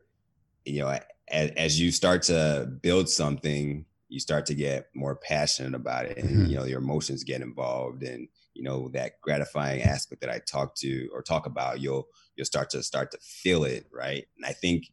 you 0.65 0.81
know, 0.81 0.97
as, 1.29 1.49
as 1.51 1.79
you 1.79 1.91
start 1.91 2.23
to 2.23 2.71
build 2.81 3.09
something, 3.09 3.85
you 4.09 4.19
start 4.19 4.45
to 4.45 4.53
get 4.53 4.89
more 4.95 5.15
passionate 5.15 5.75
about 5.75 6.05
it, 6.05 6.17
and 6.17 6.29
mm-hmm. 6.29 6.45
you 6.45 6.55
know 6.55 6.65
your 6.65 6.79
emotions 6.79 7.23
get 7.23 7.41
involved, 7.41 8.03
and 8.03 8.27
you 8.53 8.63
know 8.63 8.89
that 8.89 9.19
gratifying 9.21 9.81
aspect 9.81 10.21
that 10.21 10.29
I 10.29 10.39
talk 10.39 10.75
to 10.75 11.09
or 11.13 11.21
talk 11.21 11.45
about, 11.45 11.81
you'll 11.81 12.07
you'll 12.35 12.45
start 12.45 12.69
to 12.71 12.83
start 12.83 13.11
to 13.11 13.17
feel 13.21 13.63
it, 13.63 13.87
right? 13.91 14.25
And 14.37 14.45
I 14.45 14.53
think 14.53 14.91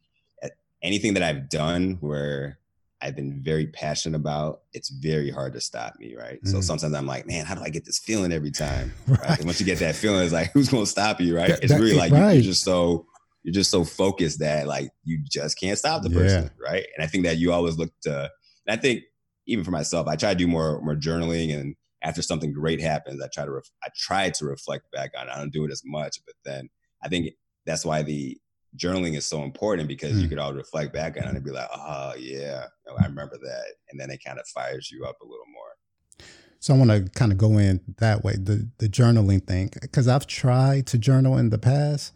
anything 0.83 1.13
that 1.13 1.23
I've 1.23 1.49
done 1.49 1.97
where 2.01 2.59
I've 3.01 3.15
been 3.15 3.41
very 3.41 3.67
passionate 3.67 4.15
about, 4.15 4.61
it's 4.73 4.89
very 4.89 5.31
hard 5.31 5.53
to 5.53 5.61
stop 5.61 5.95
me, 5.99 6.15
right? 6.15 6.41
Mm. 6.43 6.47
So 6.47 6.61
sometimes 6.61 6.93
I'm 6.93 7.07
like, 7.07 7.25
man, 7.25 7.45
how 7.45 7.55
do 7.55 7.61
I 7.63 7.69
get 7.69 7.83
this 7.83 7.97
feeling 7.97 8.31
every 8.31 8.51
time? 8.51 8.93
right. 9.07 9.19
right? 9.21 9.45
Once 9.45 9.59
you 9.59 9.65
get 9.65 9.79
that 9.79 9.95
feeling, 9.95 10.23
it's 10.23 10.33
like, 10.33 10.51
who's 10.53 10.69
gonna 10.69 10.85
stop 10.85 11.19
you, 11.19 11.35
right? 11.35 11.49
That, 11.49 11.63
it's 11.63 11.73
really 11.73 11.95
like 11.95 12.11
right. 12.11 12.33
you're 12.33 12.43
just 12.43 12.63
so 12.63 13.07
you're 13.43 13.53
just 13.53 13.71
so 13.71 13.83
focused 13.83 14.39
that 14.39 14.67
like 14.67 14.91
you 15.03 15.19
just 15.27 15.59
can't 15.59 15.77
stop 15.77 16.03
the 16.03 16.11
person, 16.11 16.43
yeah. 16.43 16.71
right? 16.71 16.85
And 16.95 17.03
I 17.03 17.07
think 17.07 17.23
that 17.23 17.37
you 17.37 17.51
always 17.51 17.77
look 17.77 17.91
to. 18.03 18.29
I 18.69 18.75
think 18.75 19.01
even 19.47 19.65
for 19.65 19.71
myself, 19.71 20.07
I 20.07 20.15
try 20.15 20.31
to 20.31 20.37
do 20.37 20.47
more 20.47 20.79
more 20.81 20.95
journaling, 20.95 21.59
and 21.59 21.75
after 22.03 22.21
something 22.21 22.53
great 22.53 22.79
happens, 22.79 23.21
I 23.21 23.27
try 23.33 23.45
to 23.45 23.51
ref, 23.51 23.69
I 23.83 23.89
try 23.95 24.29
to 24.29 24.45
reflect 24.45 24.91
back 24.91 25.11
on. 25.17 25.27
it. 25.27 25.31
I 25.31 25.37
don't 25.37 25.51
do 25.51 25.65
it 25.65 25.71
as 25.71 25.81
much, 25.83 26.19
but 26.25 26.35
then 26.45 26.69
I 27.03 27.07
think 27.07 27.33
that's 27.65 27.83
why 27.83 28.03
the 28.03 28.37
journaling 28.77 29.17
is 29.17 29.25
so 29.25 29.43
important 29.43 29.87
because 29.87 30.13
mm. 30.13 30.21
you 30.21 30.29
could 30.29 30.39
all 30.39 30.53
reflect 30.53 30.93
back 30.93 31.17
on 31.17 31.23
it 31.27 31.35
and 31.35 31.43
be 31.43 31.51
like, 31.51 31.69
oh 31.73 32.13
yeah, 32.17 32.65
I 32.99 33.05
remember 33.05 33.37
that, 33.41 33.73
and 33.89 33.99
then 33.99 34.09
it 34.09 34.23
kind 34.23 34.39
of 34.39 34.47
fires 34.47 34.89
you 34.91 35.05
up 35.05 35.19
a 35.21 35.25
little 35.25 35.45
more. 35.53 36.27
So 36.59 36.75
I 36.75 36.77
want 36.77 36.91
to 36.91 37.09
kind 37.17 37.31
of 37.31 37.37
go 37.37 37.57
in 37.57 37.81
that 37.97 38.23
way, 38.23 38.33
the 38.33 38.69
the 38.77 38.87
journaling 38.87 39.45
thing, 39.45 39.71
because 39.81 40.07
I've 40.07 40.27
tried 40.27 40.87
to 40.87 40.97
journal 40.97 41.37
in 41.37 41.49
the 41.49 41.57
past, 41.57 42.13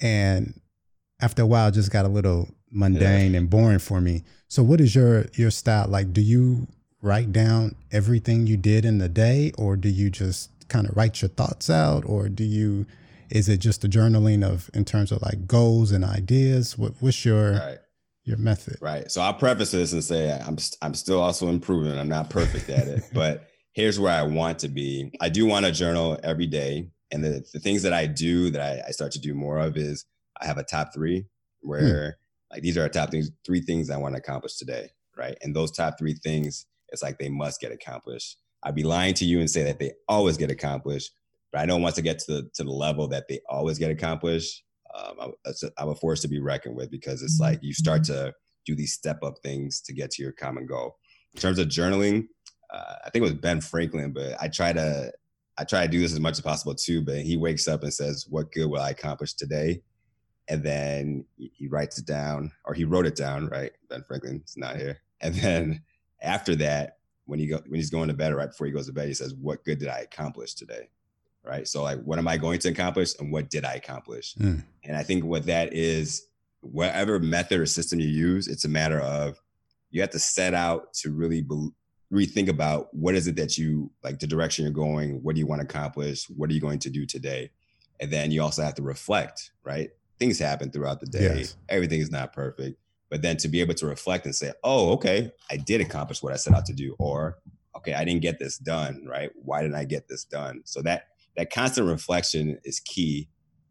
and 0.00 0.60
after 1.20 1.42
a 1.42 1.46
while, 1.46 1.70
just 1.70 1.90
got 1.90 2.04
a 2.04 2.08
little 2.08 2.48
mundane 2.70 3.32
yeah. 3.32 3.38
and 3.38 3.50
boring 3.50 3.78
for 3.78 4.00
me. 4.00 4.24
So 4.48 4.62
what 4.62 4.80
is 4.80 4.94
your 4.94 5.26
your 5.34 5.50
style 5.50 5.88
like? 5.88 6.12
Do 6.12 6.20
you 6.20 6.66
write 7.02 7.32
down 7.32 7.76
everything 7.92 8.46
you 8.46 8.56
did 8.56 8.84
in 8.84 8.98
the 8.98 9.08
day, 9.08 9.52
or 9.58 9.76
do 9.76 9.88
you 9.88 10.10
just 10.10 10.50
kind 10.68 10.88
of 10.88 10.96
write 10.96 11.20
your 11.20 11.28
thoughts 11.28 11.68
out, 11.68 12.04
or 12.06 12.28
do 12.28 12.44
you 12.44 12.86
is 13.30 13.48
it 13.48 13.58
just 13.58 13.82
the 13.82 13.88
journaling 13.88 14.44
of 14.44 14.70
in 14.74 14.84
terms 14.84 15.12
of 15.12 15.22
like 15.22 15.46
goals 15.46 15.92
and 15.92 16.04
ideas? 16.04 16.78
What, 16.78 16.94
what's 17.00 17.24
your 17.24 17.52
right. 17.52 17.78
your 18.24 18.36
method? 18.36 18.78
Right. 18.80 19.10
So 19.10 19.20
I'll 19.20 19.34
preface 19.34 19.72
this 19.72 19.92
and 19.92 20.02
say 20.02 20.32
I'm 20.32 20.58
I'm 20.82 20.94
still 20.94 21.20
also 21.20 21.48
improving. 21.48 21.98
I'm 21.98 22.08
not 22.08 22.30
perfect 22.30 22.68
at 22.70 22.88
it, 22.88 23.04
but 23.12 23.48
here's 23.72 23.98
where 23.98 24.12
I 24.12 24.22
want 24.22 24.60
to 24.60 24.68
be. 24.68 25.12
I 25.20 25.28
do 25.28 25.46
want 25.46 25.66
to 25.66 25.72
journal 25.72 26.18
every 26.22 26.46
day, 26.46 26.88
and 27.10 27.24
the, 27.24 27.44
the 27.52 27.60
things 27.60 27.82
that 27.82 27.92
I 27.92 28.06
do 28.06 28.50
that 28.50 28.60
I, 28.60 28.88
I 28.88 28.90
start 28.90 29.12
to 29.12 29.20
do 29.20 29.34
more 29.34 29.58
of 29.58 29.76
is 29.76 30.04
I 30.40 30.46
have 30.46 30.58
a 30.58 30.64
top 30.64 30.92
three 30.94 31.26
where 31.60 32.16
hmm. 32.50 32.54
like 32.54 32.62
these 32.62 32.76
are 32.76 32.88
top 32.88 33.10
things, 33.10 33.30
three 33.44 33.60
things 33.60 33.90
I 33.90 33.96
want 33.96 34.14
to 34.14 34.20
accomplish 34.20 34.56
today, 34.56 34.90
right? 35.16 35.36
And 35.42 35.54
those 35.54 35.70
top 35.70 35.98
three 35.98 36.14
things, 36.14 36.66
it's 36.88 37.02
like 37.02 37.18
they 37.18 37.28
must 37.28 37.60
get 37.60 37.72
accomplished. 37.72 38.36
I'd 38.62 38.74
be 38.74 38.82
lying 38.82 39.14
to 39.14 39.24
you 39.24 39.40
and 39.40 39.50
say 39.50 39.64
that 39.64 39.78
they 39.78 39.92
always 40.08 40.36
get 40.36 40.50
accomplished, 40.50 41.12
but 41.54 41.60
I 41.60 41.66
know 41.66 41.76
once 41.76 41.96
I 41.96 42.02
get 42.02 42.18
to 42.18 42.32
the 42.32 42.50
to 42.54 42.64
the 42.64 42.72
level 42.72 43.06
that 43.08 43.28
they 43.28 43.38
always 43.48 43.78
get 43.78 43.88
accomplished, 43.88 44.64
um, 44.92 45.34
I, 45.46 45.52
I'm 45.78 45.88
a 45.88 45.94
force 45.94 46.20
to 46.22 46.28
be 46.28 46.40
reckoned 46.40 46.74
with 46.74 46.90
because 46.90 47.22
it's 47.22 47.38
like 47.38 47.60
you 47.62 47.72
start 47.72 48.02
to 48.04 48.34
do 48.66 48.74
these 48.74 48.92
step 48.92 49.22
up 49.22 49.34
things 49.40 49.80
to 49.82 49.92
get 49.92 50.10
to 50.12 50.22
your 50.24 50.32
common 50.32 50.66
goal. 50.66 50.96
In 51.32 51.40
terms 51.40 51.60
of 51.60 51.68
journaling, 51.68 52.26
uh, 52.72 52.94
I 53.04 53.10
think 53.10 53.20
it 53.20 53.30
was 53.30 53.34
Ben 53.34 53.60
Franklin, 53.60 54.12
but 54.12 54.34
I 54.42 54.48
try 54.48 54.72
to 54.72 55.12
I 55.56 55.62
try 55.62 55.86
to 55.86 55.88
do 55.88 56.00
this 56.00 56.12
as 56.12 56.18
much 56.18 56.32
as 56.32 56.40
possible 56.40 56.74
too. 56.74 57.02
But 57.02 57.18
he 57.18 57.36
wakes 57.36 57.68
up 57.68 57.84
and 57.84 57.94
says, 57.94 58.26
"What 58.28 58.50
good 58.50 58.66
will 58.66 58.80
I 58.80 58.90
accomplish 58.90 59.34
today?" 59.34 59.80
And 60.48 60.60
then 60.60 61.24
he 61.36 61.68
writes 61.68 61.98
it 61.98 62.04
down, 62.04 62.50
or 62.64 62.74
he 62.74 62.84
wrote 62.84 63.06
it 63.06 63.14
down. 63.14 63.46
Right, 63.46 63.70
Ben 63.88 64.02
Franklin's 64.08 64.54
not 64.56 64.74
here. 64.74 65.02
And 65.20 65.36
then 65.36 65.82
after 66.20 66.56
that, 66.56 66.96
when 67.26 67.38
he 67.38 67.46
go 67.46 67.60
when 67.68 67.76
he's 67.76 67.90
going 67.90 68.08
to 68.08 68.14
bed, 68.14 68.32
or 68.32 68.36
right 68.38 68.50
before 68.50 68.66
he 68.66 68.72
goes 68.72 68.88
to 68.88 68.92
bed, 68.92 69.06
he 69.06 69.14
says, 69.14 69.34
"What 69.34 69.64
good 69.64 69.78
did 69.78 69.86
I 69.86 70.00
accomplish 70.00 70.54
today?" 70.54 70.88
Right? 71.44 71.68
So 71.68 71.82
like, 71.82 72.00
what 72.02 72.18
am 72.18 72.26
I 72.26 72.36
going 72.36 72.58
to 72.60 72.68
accomplish, 72.68 73.12
and 73.18 73.30
what 73.30 73.50
did 73.50 73.64
I 73.64 73.74
accomplish? 73.74 74.34
Mm. 74.34 74.64
And 74.84 74.96
I 74.96 75.02
think 75.02 75.24
what 75.24 75.46
that 75.46 75.74
is, 75.74 76.26
whatever 76.60 77.18
method 77.18 77.60
or 77.60 77.66
system 77.66 78.00
you 78.00 78.08
use, 78.08 78.48
it's 78.48 78.64
a 78.64 78.68
matter 78.68 79.00
of 79.00 79.40
you 79.90 80.00
have 80.00 80.10
to 80.10 80.18
set 80.18 80.54
out 80.54 80.94
to 80.94 81.10
really 81.10 81.42
be, 81.42 81.68
rethink 82.12 82.48
about 82.48 82.92
what 82.94 83.14
is 83.14 83.26
it 83.26 83.36
that 83.36 83.58
you 83.58 83.90
like, 84.02 84.18
the 84.18 84.26
direction 84.26 84.64
you're 84.64 84.72
going. 84.72 85.22
What 85.22 85.34
do 85.34 85.40
you 85.40 85.46
want 85.46 85.60
to 85.60 85.66
accomplish? 85.66 86.24
What 86.30 86.50
are 86.50 86.52
you 86.52 86.60
going 86.60 86.78
to 86.80 86.90
do 86.90 87.06
today? 87.06 87.50
And 88.00 88.10
then 88.10 88.30
you 88.30 88.42
also 88.42 88.62
have 88.62 88.74
to 88.74 88.82
reflect, 88.82 89.52
right? 89.62 89.90
Things 90.18 90.38
happen 90.38 90.70
throughout 90.70 91.00
the 91.00 91.06
day. 91.06 91.38
Yes. 91.38 91.56
Everything 91.68 92.00
is 92.00 92.10
not 92.10 92.32
perfect. 92.32 92.78
But 93.10 93.22
then 93.22 93.36
to 93.38 93.48
be 93.48 93.60
able 93.60 93.74
to 93.74 93.86
reflect 93.86 94.24
and 94.24 94.34
say, 94.34 94.52
oh, 94.64 94.92
okay, 94.92 95.30
I 95.50 95.56
did 95.56 95.80
accomplish 95.80 96.22
what 96.22 96.32
I 96.32 96.36
set 96.36 96.54
out 96.54 96.66
to 96.66 96.72
do, 96.72 96.96
or 96.98 97.38
okay, 97.76 97.94
I 97.94 98.04
didn't 98.04 98.22
get 98.22 98.38
this 98.38 98.58
done, 98.58 99.06
right? 99.08 99.30
Why 99.34 99.62
didn't 99.62 99.76
I 99.76 99.84
get 99.84 100.08
this 100.08 100.24
done? 100.24 100.62
So 100.64 100.82
that 100.82 101.08
that 101.36 101.50
constant 101.50 101.88
reflection 101.88 102.58
is 102.64 102.80
key. 102.80 103.28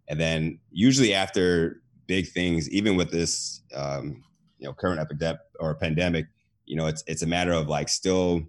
And 0.09 0.19
then 0.19 0.59
usually 0.71 1.13
after 1.13 1.81
big 2.07 2.27
things, 2.27 2.69
even 2.69 2.95
with 2.95 3.11
this, 3.11 3.61
um, 3.73 4.23
you 4.57 4.67
know, 4.67 4.73
current 4.73 4.99
epidemic 4.99 5.39
or 5.59 5.75
pandemic, 5.75 6.25
you 6.65 6.75
know, 6.75 6.87
it's 6.87 7.03
it's 7.07 7.21
a 7.21 7.27
matter 7.27 7.53
of 7.53 7.67
like 7.67 7.89
still 7.89 8.43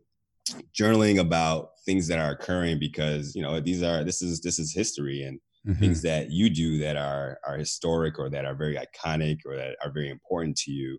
journaling 0.78 1.18
about 1.18 1.70
things 1.84 2.08
that 2.08 2.18
are 2.18 2.30
occurring 2.30 2.78
because 2.78 3.34
you 3.34 3.42
know 3.42 3.60
these 3.60 3.82
are 3.82 4.04
this 4.04 4.22
is 4.22 4.40
this 4.40 4.58
is 4.58 4.74
history 4.74 5.22
and 5.22 5.40
mm-hmm. 5.66 5.78
things 5.78 6.02
that 6.02 6.30
you 6.30 6.50
do 6.50 6.78
that 6.78 6.96
are 6.96 7.38
are 7.46 7.56
historic 7.56 8.18
or 8.18 8.28
that 8.28 8.44
are 8.44 8.54
very 8.54 8.76
iconic 8.76 9.38
or 9.46 9.56
that 9.56 9.76
are 9.82 9.90
very 9.90 10.10
important 10.10 10.56
to 10.56 10.70
you 10.70 10.98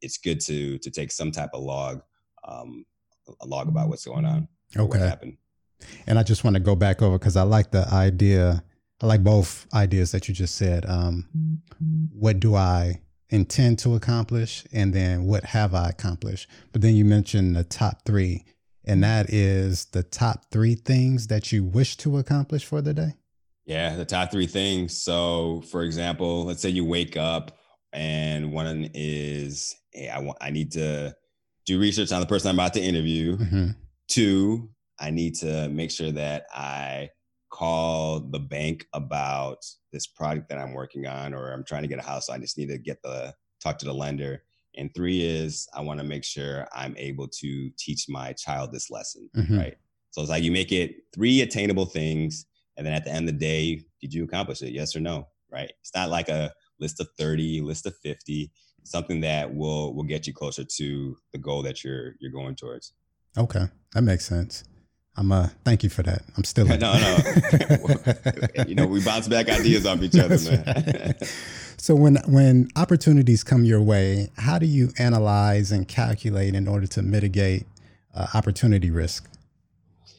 it's 0.00 0.18
good 0.18 0.40
to 0.40 0.78
to 0.78 0.90
take 0.90 1.10
some 1.10 1.30
type 1.30 1.50
of 1.52 1.62
log 1.62 2.02
um 2.46 2.84
a 3.40 3.46
log 3.46 3.68
about 3.68 3.88
what's 3.88 4.04
going 4.04 4.24
on 4.24 4.48
okay 4.76 4.98
what 4.98 5.00
happened 5.00 5.36
and 6.06 6.18
i 6.18 6.22
just 6.22 6.44
want 6.44 6.54
to 6.54 6.60
go 6.60 6.74
back 6.74 7.02
over 7.02 7.18
because 7.18 7.36
i 7.36 7.42
like 7.42 7.70
the 7.70 7.86
idea 7.92 8.62
i 9.00 9.06
like 9.06 9.22
both 9.22 9.66
ideas 9.74 10.12
that 10.12 10.28
you 10.28 10.34
just 10.34 10.56
said 10.56 10.84
um 10.88 11.26
what 12.12 12.40
do 12.40 12.54
i 12.54 13.00
intend 13.30 13.78
to 13.78 13.94
accomplish 13.94 14.64
and 14.72 14.92
then 14.92 15.24
what 15.24 15.44
have 15.44 15.74
i 15.74 15.88
accomplished 15.88 16.48
but 16.72 16.82
then 16.82 16.94
you 16.94 17.04
mentioned 17.04 17.56
the 17.56 17.64
top 17.64 18.04
three 18.04 18.44
and 18.84 19.02
that 19.04 19.30
is 19.30 19.86
the 19.86 20.02
top 20.02 20.50
three 20.50 20.74
things 20.74 21.28
that 21.28 21.52
you 21.52 21.64
wish 21.64 21.96
to 21.98 22.18
accomplish 22.18 22.64
for 22.64 22.82
the 22.82 22.94
day? 22.94 23.14
Yeah, 23.64 23.94
the 23.94 24.04
top 24.04 24.32
three 24.32 24.46
things. 24.46 25.00
So, 25.00 25.62
for 25.70 25.82
example, 25.82 26.44
let's 26.44 26.60
say 26.60 26.70
you 26.70 26.84
wake 26.84 27.16
up 27.16 27.56
and 27.92 28.52
one 28.52 28.90
is, 28.94 29.76
hey, 29.92 30.08
I 30.08 30.18
want, 30.18 30.38
I 30.40 30.50
need 30.50 30.72
to 30.72 31.14
do 31.64 31.78
research 31.78 32.10
on 32.10 32.20
the 32.20 32.26
person 32.26 32.48
I'm 32.48 32.56
about 32.56 32.74
to 32.74 32.82
interview. 32.82 33.36
Mm-hmm. 33.36 33.66
Two, 34.08 34.70
I 34.98 35.10
need 35.10 35.34
to 35.36 35.68
make 35.68 35.90
sure 35.90 36.12
that 36.12 36.46
I 36.54 37.10
call 37.50 38.20
the 38.20 38.38
bank 38.38 38.86
about 38.94 39.64
this 39.92 40.06
product 40.06 40.48
that 40.48 40.58
I'm 40.58 40.72
working 40.72 41.06
on, 41.06 41.34
or 41.34 41.52
I'm 41.52 41.64
trying 41.64 41.82
to 41.82 41.88
get 41.88 41.98
a 41.98 42.02
house. 42.02 42.26
So 42.26 42.32
I 42.32 42.38
just 42.38 42.56
need 42.56 42.68
to 42.68 42.78
get 42.78 43.02
the 43.02 43.34
talk 43.62 43.78
to 43.78 43.84
the 43.84 43.92
lender. 43.92 44.42
And 44.76 44.92
three 44.94 45.22
is 45.22 45.68
I 45.74 45.82
want 45.82 46.00
to 46.00 46.04
make 46.04 46.24
sure 46.24 46.66
I'm 46.72 46.96
able 46.96 47.28
to 47.28 47.70
teach 47.78 48.06
my 48.08 48.32
child 48.32 48.72
this 48.72 48.90
lesson, 48.90 49.28
mm-hmm. 49.36 49.58
right? 49.58 49.76
So 50.10 50.22
it's 50.22 50.30
like 50.30 50.42
you 50.42 50.52
make 50.52 50.72
it 50.72 50.96
three 51.14 51.42
attainable 51.42 51.86
things, 51.86 52.46
and 52.76 52.86
then 52.86 52.94
at 52.94 53.04
the 53.04 53.10
end 53.10 53.28
of 53.28 53.34
the 53.34 53.40
day, 53.40 53.84
did 54.00 54.14
you 54.14 54.24
accomplish 54.24 54.62
it? 54.62 54.72
Yes 54.72 54.96
or 54.96 55.00
no, 55.00 55.28
right? 55.50 55.72
It's 55.80 55.94
not 55.94 56.08
like 56.08 56.28
a 56.28 56.52
list 56.80 57.00
of 57.00 57.08
30, 57.18 57.60
list 57.60 57.86
of 57.86 57.94
50, 58.02 58.50
something 58.84 59.20
that 59.20 59.54
will 59.54 59.94
will 59.94 60.02
get 60.04 60.26
you 60.26 60.32
closer 60.32 60.64
to 60.64 61.16
the 61.32 61.38
goal 61.38 61.62
that 61.62 61.84
you're 61.84 62.14
you're 62.20 62.32
going 62.32 62.56
towards. 62.56 62.92
Okay, 63.36 63.66
that 63.92 64.02
makes 64.02 64.24
sense. 64.24 64.64
I'm 65.16 65.30
uh 65.30 65.48
thank 65.64 65.82
you 65.82 65.90
for 65.90 66.02
that. 66.02 66.22
I'm 66.36 66.44
still 66.44 66.66
no, 66.66 66.76
no. 66.76 68.64
you 68.66 68.74
know, 68.74 68.86
we 68.86 69.04
bounce 69.04 69.28
back 69.28 69.48
ideas 69.48 69.86
off 69.86 70.02
each 70.02 70.18
other, 70.18 70.38
man. 70.38 71.14
So 71.82 71.96
when 71.96 72.14
when 72.28 72.68
opportunities 72.76 73.42
come 73.42 73.64
your 73.64 73.82
way, 73.82 74.30
how 74.36 74.60
do 74.60 74.66
you 74.66 74.92
analyze 75.00 75.72
and 75.72 75.88
calculate 75.88 76.54
in 76.54 76.68
order 76.68 76.86
to 76.86 77.02
mitigate 77.02 77.66
uh, 78.14 78.28
opportunity 78.34 78.92
risk? 78.92 79.28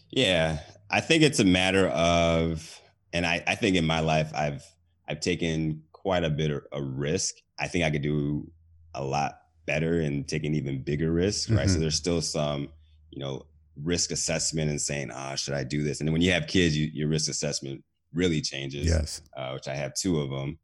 Yeah, 0.09 0.59
I 0.91 0.99
think 0.99 1.23
it's 1.23 1.39
a 1.39 1.45
matter 1.45 1.87
of, 1.87 2.81
and 3.13 3.25
I, 3.25 3.41
I 3.47 3.55
think 3.55 3.77
in 3.77 3.85
my 3.85 4.01
life 4.01 4.29
I've 4.35 4.61
I've 5.07 5.21
taken 5.21 5.83
quite 5.93 6.25
a 6.25 6.29
bit 6.29 6.51
of 6.51 6.63
a 6.73 6.83
risk. 6.83 7.35
I 7.57 7.69
think 7.69 7.85
I 7.85 7.91
could 7.91 8.01
do 8.01 8.51
a 8.93 9.01
lot 9.01 9.39
better 9.65 10.01
and 10.01 10.27
taking 10.27 10.55
even 10.55 10.83
bigger 10.83 11.13
risks, 11.13 11.49
right? 11.49 11.59
Mm-hmm. 11.59 11.73
So 11.75 11.79
there's 11.79 11.95
still 11.95 12.21
some, 12.21 12.67
you 13.09 13.19
know, 13.19 13.45
risk 13.81 14.11
assessment 14.11 14.69
and 14.69 14.81
saying, 14.81 15.11
ah, 15.13 15.35
should 15.35 15.53
I 15.53 15.63
do 15.63 15.83
this? 15.83 15.99
And 15.99 16.07
then 16.07 16.13
when 16.13 16.21
you 16.21 16.31
have 16.31 16.47
kids, 16.47 16.77
you, 16.77 16.89
your 16.93 17.07
risk 17.07 17.29
assessment 17.29 17.83
really 18.13 18.41
changes. 18.41 18.85
Yes. 18.85 19.21
Uh, 19.35 19.51
which 19.51 19.67
I 19.67 19.75
have 19.75 19.93
two 19.93 20.19
of 20.19 20.29
them 20.29 20.59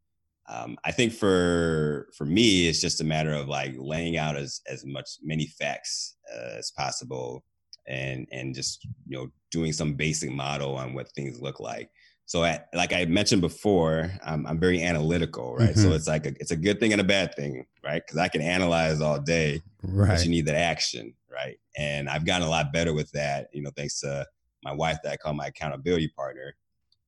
um, 0.50 0.76
I 0.84 0.90
think 0.90 1.12
for 1.12 2.08
for 2.16 2.26
me, 2.26 2.68
it's 2.68 2.80
just 2.80 3.00
a 3.00 3.04
matter 3.04 3.32
of 3.32 3.48
like 3.48 3.74
laying 3.76 4.16
out 4.16 4.36
as 4.36 4.60
as 4.66 4.84
much 4.84 5.08
many 5.22 5.46
facts 5.46 6.16
uh, 6.34 6.58
as 6.58 6.72
possible, 6.72 7.44
and 7.86 8.26
and 8.32 8.54
just 8.54 8.84
you 9.06 9.16
know 9.16 9.28
doing 9.52 9.72
some 9.72 9.94
basic 9.94 10.30
model 10.30 10.76
on 10.76 10.92
what 10.92 11.12
things 11.12 11.40
look 11.40 11.60
like. 11.60 11.88
So, 12.26 12.44
at, 12.44 12.68
like 12.74 12.92
I 12.92 13.04
mentioned 13.06 13.42
before, 13.42 14.12
I'm, 14.24 14.46
I'm 14.46 14.60
very 14.60 14.82
analytical, 14.82 15.56
right? 15.56 15.70
Mm-hmm. 15.70 15.80
So 15.80 15.92
it's 15.94 16.06
like 16.06 16.26
a, 16.26 16.32
it's 16.38 16.52
a 16.52 16.56
good 16.56 16.78
thing 16.78 16.92
and 16.92 17.00
a 17.00 17.04
bad 17.04 17.34
thing, 17.34 17.66
right? 17.84 18.00
Because 18.04 18.18
I 18.18 18.28
can 18.28 18.40
analyze 18.40 19.00
all 19.00 19.18
day, 19.18 19.62
right? 19.82 20.10
But 20.10 20.24
you 20.24 20.30
need 20.30 20.46
that 20.46 20.54
action, 20.54 21.14
right? 21.30 21.58
And 21.76 22.08
I've 22.08 22.26
gotten 22.26 22.46
a 22.46 22.50
lot 22.50 22.72
better 22.72 22.92
with 22.92 23.10
that, 23.12 23.48
you 23.52 23.62
know, 23.62 23.70
thanks 23.76 24.00
to 24.00 24.26
my 24.62 24.72
wife 24.72 24.98
that 25.02 25.12
I 25.12 25.16
call 25.16 25.34
my 25.34 25.46
accountability 25.46 26.08
partner. 26.08 26.54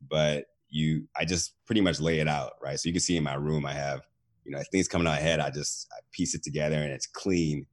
But 0.09 0.47
you 0.69 1.09
I 1.17 1.25
just 1.25 1.55
pretty 1.67 1.81
much 1.81 2.01
lay 2.01 2.19
it 2.19 2.29
out, 2.29 2.53
right? 2.63 2.79
So 2.79 2.89
you 2.89 2.93
can 2.93 3.01
see 3.01 3.17
in 3.17 3.25
my 3.25 3.35
room 3.35 3.67
I 3.67 3.75
have, 3.75 4.01
you 4.45 4.53
know, 4.53 4.63
things 4.73 4.89
coming 4.89 5.07
out 5.07 5.19
ahead, 5.19 5.41
I 5.41 5.51
just 5.51 5.87
I 5.93 6.01
piece 6.13 6.35
it 6.35 6.43
together 6.43 6.77
and 6.77 6.93
it's 6.93 7.07
clean. 7.07 7.67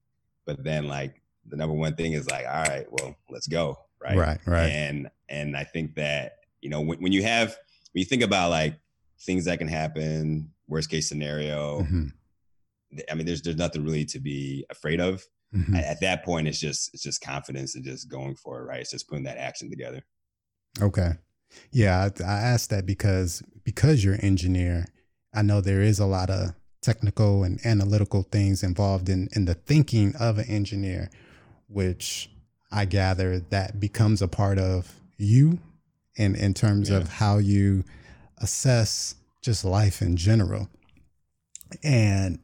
But 0.45 0.63
then 0.63 0.88
like 0.88 1.21
the 1.47 1.55
number 1.55 1.75
one 1.75 1.95
thing 1.95 2.13
is 2.13 2.29
like, 2.29 2.45
all 2.45 2.63
right, 2.63 2.85
well, 2.91 3.15
let's 3.29 3.47
go. 3.47 3.77
Right. 4.01 4.17
Right. 4.17 4.39
Right. 4.45 4.69
And 4.69 5.09
and 5.29 5.55
I 5.55 5.63
think 5.63 5.95
that, 5.95 6.33
you 6.62 6.69
know, 6.69 6.81
when, 6.81 6.99
when 6.99 7.12
you 7.12 7.23
have 7.23 7.49
when 7.91 7.99
you 7.99 8.05
think 8.05 8.21
about 8.21 8.49
like 8.49 8.79
things 9.21 9.45
that 9.45 9.59
can 9.59 9.67
happen, 9.67 10.51
worst 10.67 10.89
case 10.89 11.07
scenario, 11.07 11.81
mm-hmm. 11.81 12.07
I 13.09 13.15
mean, 13.15 13.25
there's 13.25 13.41
there's 13.41 13.57
nothing 13.57 13.83
really 13.83 14.05
to 14.05 14.19
be 14.19 14.65
afraid 14.69 14.99
of. 14.99 15.25
Mm-hmm. 15.55 15.75
At, 15.75 15.83
at 15.85 16.01
that 16.01 16.23
point, 16.23 16.47
it's 16.47 16.59
just 16.59 16.91
it's 16.93 17.03
just 17.03 17.21
confidence 17.21 17.75
and 17.75 17.83
just 17.83 18.09
going 18.09 18.35
for 18.35 18.62
it, 18.62 18.65
right? 18.65 18.81
It's 18.81 18.91
just 18.91 19.07
putting 19.07 19.25
that 19.25 19.38
action 19.38 19.69
together. 19.69 20.03
Okay. 20.81 21.13
Yeah, 21.71 22.09
I, 22.19 22.23
I 22.23 22.39
asked 22.39 22.69
that 22.69 22.85
because 22.85 23.41
because 23.63 24.03
you're 24.03 24.13
an 24.13 24.21
engineer, 24.21 24.85
I 25.33 25.41
know 25.41 25.62
there 25.62 25.81
is 25.81 25.99
a 25.99 26.05
lot 26.05 26.29
of 26.29 26.53
technical 26.81 27.43
and 27.43 27.59
analytical 27.65 28.23
things 28.23 28.63
involved 28.63 29.09
in 29.09 29.29
in 29.35 29.45
the 29.45 29.55
thinking 29.55 30.15
of 30.19 30.38
an 30.38 30.45
engineer, 30.47 31.09
which 31.67 32.29
I 32.71 32.85
gather 32.85 33.39
that 33.39 33.79
becomes 33.79 34.21
a 34.21 34.27
part 34.27 34.59
of 34.59 34.93
you 35.17 35.59
in 36.15 36.35
in 36.35 36.53
terms 36.53 36.89
yeah. 36.89 36.97
of 36.97 37.09
how 37.09 37.38
you 37.38 37.83
assess 38.38 39.15
just 39.41 39.65
life 39.65 40.01
in 40.01 40.15
general. 40.15 40.69
And 41.83 42.39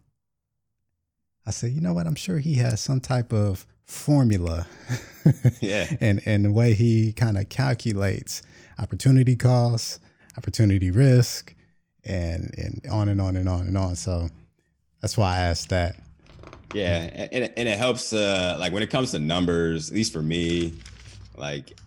I 1.46 1.52
said, 1.52 1.72
you 1.72 1.82
know 1.82 1.94
what? 1.94 2.08
I'm 2.08 2.16
sure 2.16 2.40
he 2.40 2.56
has 2.56 2.82
some 2.82 3.00
type 3.00 3.32
of 3.32 3.66
formula. 3.86 4.68
yeah. 5.62 5.88
and 6.00 6.22
and 6.26 6.46
the 6.46 6.52
way 6.52 6.74
he 6.74 7.14
kind 7.14 7.38
of 7.38 7.50
calculates 7.50 8.42
opportunity 8.80 9.36
costs, 9.36 10.00
opportunity 10.38 10.92
risk, 10.92 11.54
and 12.04 12.54
and 12.58 12.82
on 12.92 13.10
and 13.10 13.22
on 13.22 13.36
and 13.36 13.48
on 13.48 13.68
and 13.68 13.78
on. 13.78 13.96
So 13.96 14.30
that's 15.02 15.18
why 15.18 15.36
I 15.36 15.40
asked 15.40 15.70
that. 15.70 15.98
Yeah, 16.74 17.28
and, 17.32 17.54
and 17.56 17.70
it 17.70 17.78
helps. 17.78 18.12
Uh, 18.12 18.58
like 18.60 18.74
when 18.74 18.84
it 18.84 18.90
comes 18.90 19.12
to 19.12 19.20
numbers, 19.20 19.90
at 19.90 19.96
least 19.96 20.12
for 20.12 20.22
me, 20.22 20.74
like 21.38 21.78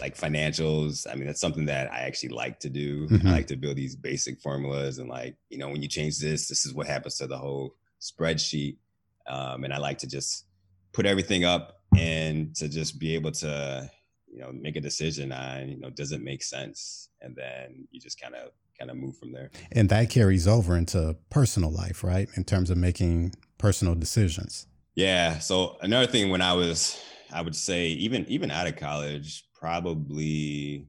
like 0.00 0.16
financials. 0.16 1.06
I 1.10 1.14
mean, 1.14 1.26
that's 1.26 1.40
something 1.40 1.66
that 1.66 1.92
I 1.92 2.00
actually 2.00 2.30
like 2.30 2.58
to 2.60 2.68
do. 2.68 3.08
Mm-hmm. 3.08 3.28
I 3.28 3.30
like 3.30 3.46
to 3.48 3.56
build 3.56 3.76
these 3.76 3.94
basic 3.94 4.40
formulas 4.40 4.98
and 4.98 5.08
like 5.08 5.36
you 5.48 5.58
know 5.58 5.68
when 5.68 5.82
you 5.82 5.88
change 5.88 6.18
this, 6.18 6.48
this 6.48 6.66
is 6.66 6.74
what 6.74 6.86
happens 6.86 7.16
to 7.18 7.26
the 7.26 7.38
whole 7.38 7.76
spreadsheet. 8.00 8.76
Um, 9.26 9.64
and 9.64 9.72
I 9.72 9.78
like 9.78 9.98
to 9.98 10.06
just 10.06 10.46
put 10.92 11.06
everything 11.06 11.44
up 11.44 11.80
and 11.96 12.54
to 12.56 12.68
just 12.68 12.98
be 12.98 13.14
able 13.14 13.32
to 13.32 13.90
you 14.26 14.40
know 14.40 14.50
make 14.52 14.76
a 14.76 14.80
decision 14.80 15.30
on 15.32 15.68
you 15.68 15.78
know 15.78 15.90
does 15.90 16.12
it 16.12 16.22
make 16.22 16.42
sense? 16.42 17.08
And 17.20 17.36
then 17.36 17.86
you 17.90 18.00
just 18.00 18.20
kind 18.20 18.34
of 18.34 18.50
kind 18.78 18.90
of 18.90 18.96
move 18.96 19.16
from 19.16 19.32
there. 19.32 19.50
And 19.70 19.88
that 19.90 20.10
carries 20.10 20.48
over 20.48 20.76
into 20.76 21.16
personal 21.30 21.70
life 21.70 22.02
right? 22.02 22.28
In 22.34 22.44
terms 22.44 22.70
of 22.70 22.78
making 22.78 23.34
personal 23.58 23.94
decisions. 23.94 24.66
Yeah 24.94 25.38
so 25.38 25.76
another 25.80 26.06
thing 26.06 26.30
when 26.30 26.42
i 26.42 26.52
was 26.52 27.00
i 27.32 27.40
would 27.40 27.56
say 27.56 27.86
even 27.86 28.26
even 28.28 28.50
out 28.50 28.66
of 28.66 28.76
college 28.76 29.44
probably 29.54 30.86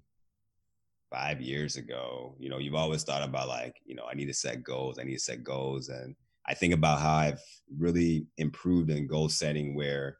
five 1.09 1.39
years 1.39 1.77
ago 1.77 2.35
you 2.37 2.49
know 2.49 2.57
you've 2.57 2.75
always 2.75 3.03
thought 3.03 3.23
about 3.23 3.47
like 3.47 3.75
you 3.85 3.95
know 3.95 4.03
i 4.11 4.13
need 4.13 4.25
to 4.25 4.33
set 4.33 4.61
goals 4.63 4.99
i 4.99 5.03
need 5.03 5.13
to 5.13 5.19
set 5.19 5.43
goals. 5.43 5.87
And 5.87 6.15
i 6.47 6.53
think 6.53 6.73
about 6.73 6.99
how 6.99 7.13
i've 7.13 7.41
really 7.77 8.25
improved 8.37 8.89
in 8.89 9.07
goal 9.07 9.29
setting 9.29 9.75
where 9.75 10.17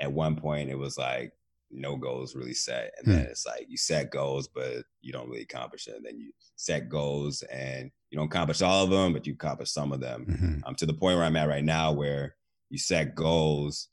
at 0.00 0.12
one 0.12 0.36
point 0.36 0.70
it 0.70 0.78
was 0.78 0.98
like 0.98 1.32
no 1.70 1.96
goals 1.96 2.34
really 2.34 2.54
set. 2.54 2.92
And 2.98 3.06
hmm. 3.06 3.12
then 3.12 3.26
it's 3.30 3.46
like 3.46 3.66
you 3.68 3.76
set 3.76 4.10
goals, 4.10 4.48
but 4.48 4.84
you 5.00 5.12
don't 5.12 5.28
really 5.28 5.42
accomplish 5.42 5.86
it. 5.86 5.96
And 5.96 6.04
then 6.04 6.18
you 6.18 6.32
set 6.56 6.88
goals 6.88 7.42
and 7.42 7.90
you 8.10 8.18
don't 8.18 8.26
accomplish 8.26 8.62
all 8.62 8.84
of 8.84 8.90
them, 8.90 9.12
but 9.12 9.26
you 9.26 9.34
accomplish 9.34 9.70
some 9.70 9.92
of 9.92 10.00
them. 10.00 10.26
Mm-hmm. 10.28 10.58
Um, 10.66 10.74
to 10.76 10.86
the 10.86 10.94
point 10.94 11.16
where 11.16 11.26
I'm 11.26 11.36
at 11.36 11.48
right 11.48 11.64
now, 11.64 11.92
where 11.92 12.36
you 12.70 12.78
set 12.78 13.14
goals 13.14 13.88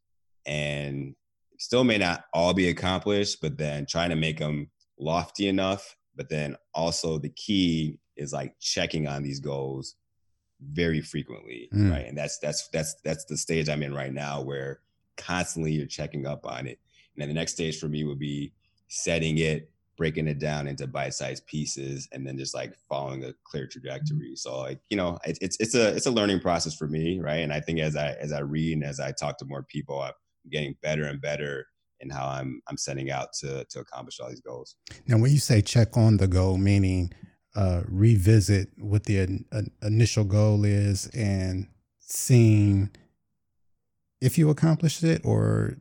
and 0.45 1.15
still 1.59 1.83
may 1.83 1.97
not 1.97 2.25
all 2.33 2.53
be 2.53 2.69
accomplished, 2.69 3.39
but 3.41 3.57
then 3.57 3.85
trying 3.87 4.09
to 4.09 4.15
make 4.15 4.39
them 4.39 4.69
lofty 4.99 5.47
enough. 5.47 5.95
But 6.15 6.29
then 6.29 6.55
also 6.73 7.17
the 7.17 7.29
key 7.29 7.99
is 8.15 8.33
like 8.33 8.53
checking 8.59 9.07
on 9.07 9.23
these 9.23 9.39
goals 9.39 9.95
very 10.71 11.02
frequently, 11.02 11.69
mm. 11.73 11.91
right? 11.91 12.06
And 12.06 12.17
that's 12.17 12.39
that's 12.39 12.67
that's 12.69 12.95
that's 13.04 13.26
the 13.26 13.38
stage 13.38 13.69
I'm 13.69 13.84
in 13.84 13.93
right 13.93 14.13
now 14.13 14.41
where 14.41 14.80
constantly 15.17 15.71
you're 15.71 15.86
checking 15.86 16.26
up 16.26 16.45
on 16.45 16.67
it 16.67 16.80
and 17.15 17.21
then 17.21 17.30
the 17.30 17.36
next 17.36 17.54
stage 17.54 17.80
for 17.80 17.88
me 17.88 18.04
would 18.04 18.19
be 18.19 18.54
setting 18.88 19.38
it, 19.38 19.69
breaking 19.97 20.28
it 20.28 20.39
down 20.39 20.67
into 20.67 20.88
bite-sized 20.88 21.45
pieces, 21.45 22.08
and 22.12 22.26
then 22.26 22.38
just 22.38 22.56
like 22.56 22.76
following 22.89 23.23
a 23.23 23.34
clear 23.43 23.67
trajectory. 23.67 24.36
So 24.36 24.60
like, 24.60 24.80
you 24.89 24.97
know, 24.97 25.19
it, 25.26 25.38
it's 25.41 25.58
it's 25.60 25.76
a 25.76 25.89
it's 25.95 26.08
a 26.08 26.12
learning 26.12 26.39
process 26.39 26.76
for 26.76 26.88
me, 26.88 27.19
right? 27.19 27.39
And 27.39 27.54
I 27.54 27.60
think 27.60 27.80
as 27.80 27.95
I 27.95 28.13
as 28.13 28.32
I 28.32 28.39
read 28.39 28.73
and 28.73 28.84
as 28.84 28.99
I 28.99 29.12
talk 29.12 29.38
to 29.39 29.45
more 29.45 29.63
people, 29.63 30.02
I'm 30.02 30.13
getting 30.52 30.76
better 30.82 31.06
and 31.06 31.21
better 31.21 31.67
in 31.99 32.10
how 32.10 32.28
I'm 32.28 32.62
I'm 32.67 32.78
setting 32.78 33.12
out 33.12 33.34
to 33.41 33.65
to 33.65 33.80
accomplish 33.80 34.19
all 34.19 34.30
these 34.30 34.41
goals. 34.41 34.76
Now, 35.08 35.17
when 35.17 35.32
you 35.32 35.39
say 35.39 35.62
check 35.62 35.95
on 35.95 36.17
the 36.17 36.28
goal, 36.28 36.58
meaning 36.58 37.13
uh, 37.55 37.81
revisit 37.87 38.69
what 38.77 39.05
the 39.05 39.43
uh, 39.51 39.61
initial 39.81 40.23
goal 40.23 40.65
is 40.65 41.07
and 41.13 41.67
seeing 41.99 42.89
if 44.21 44.37
you 44.37 44.49
accomplished 44.49 45.03
it, 45.03 45.21
or 45.25 45.77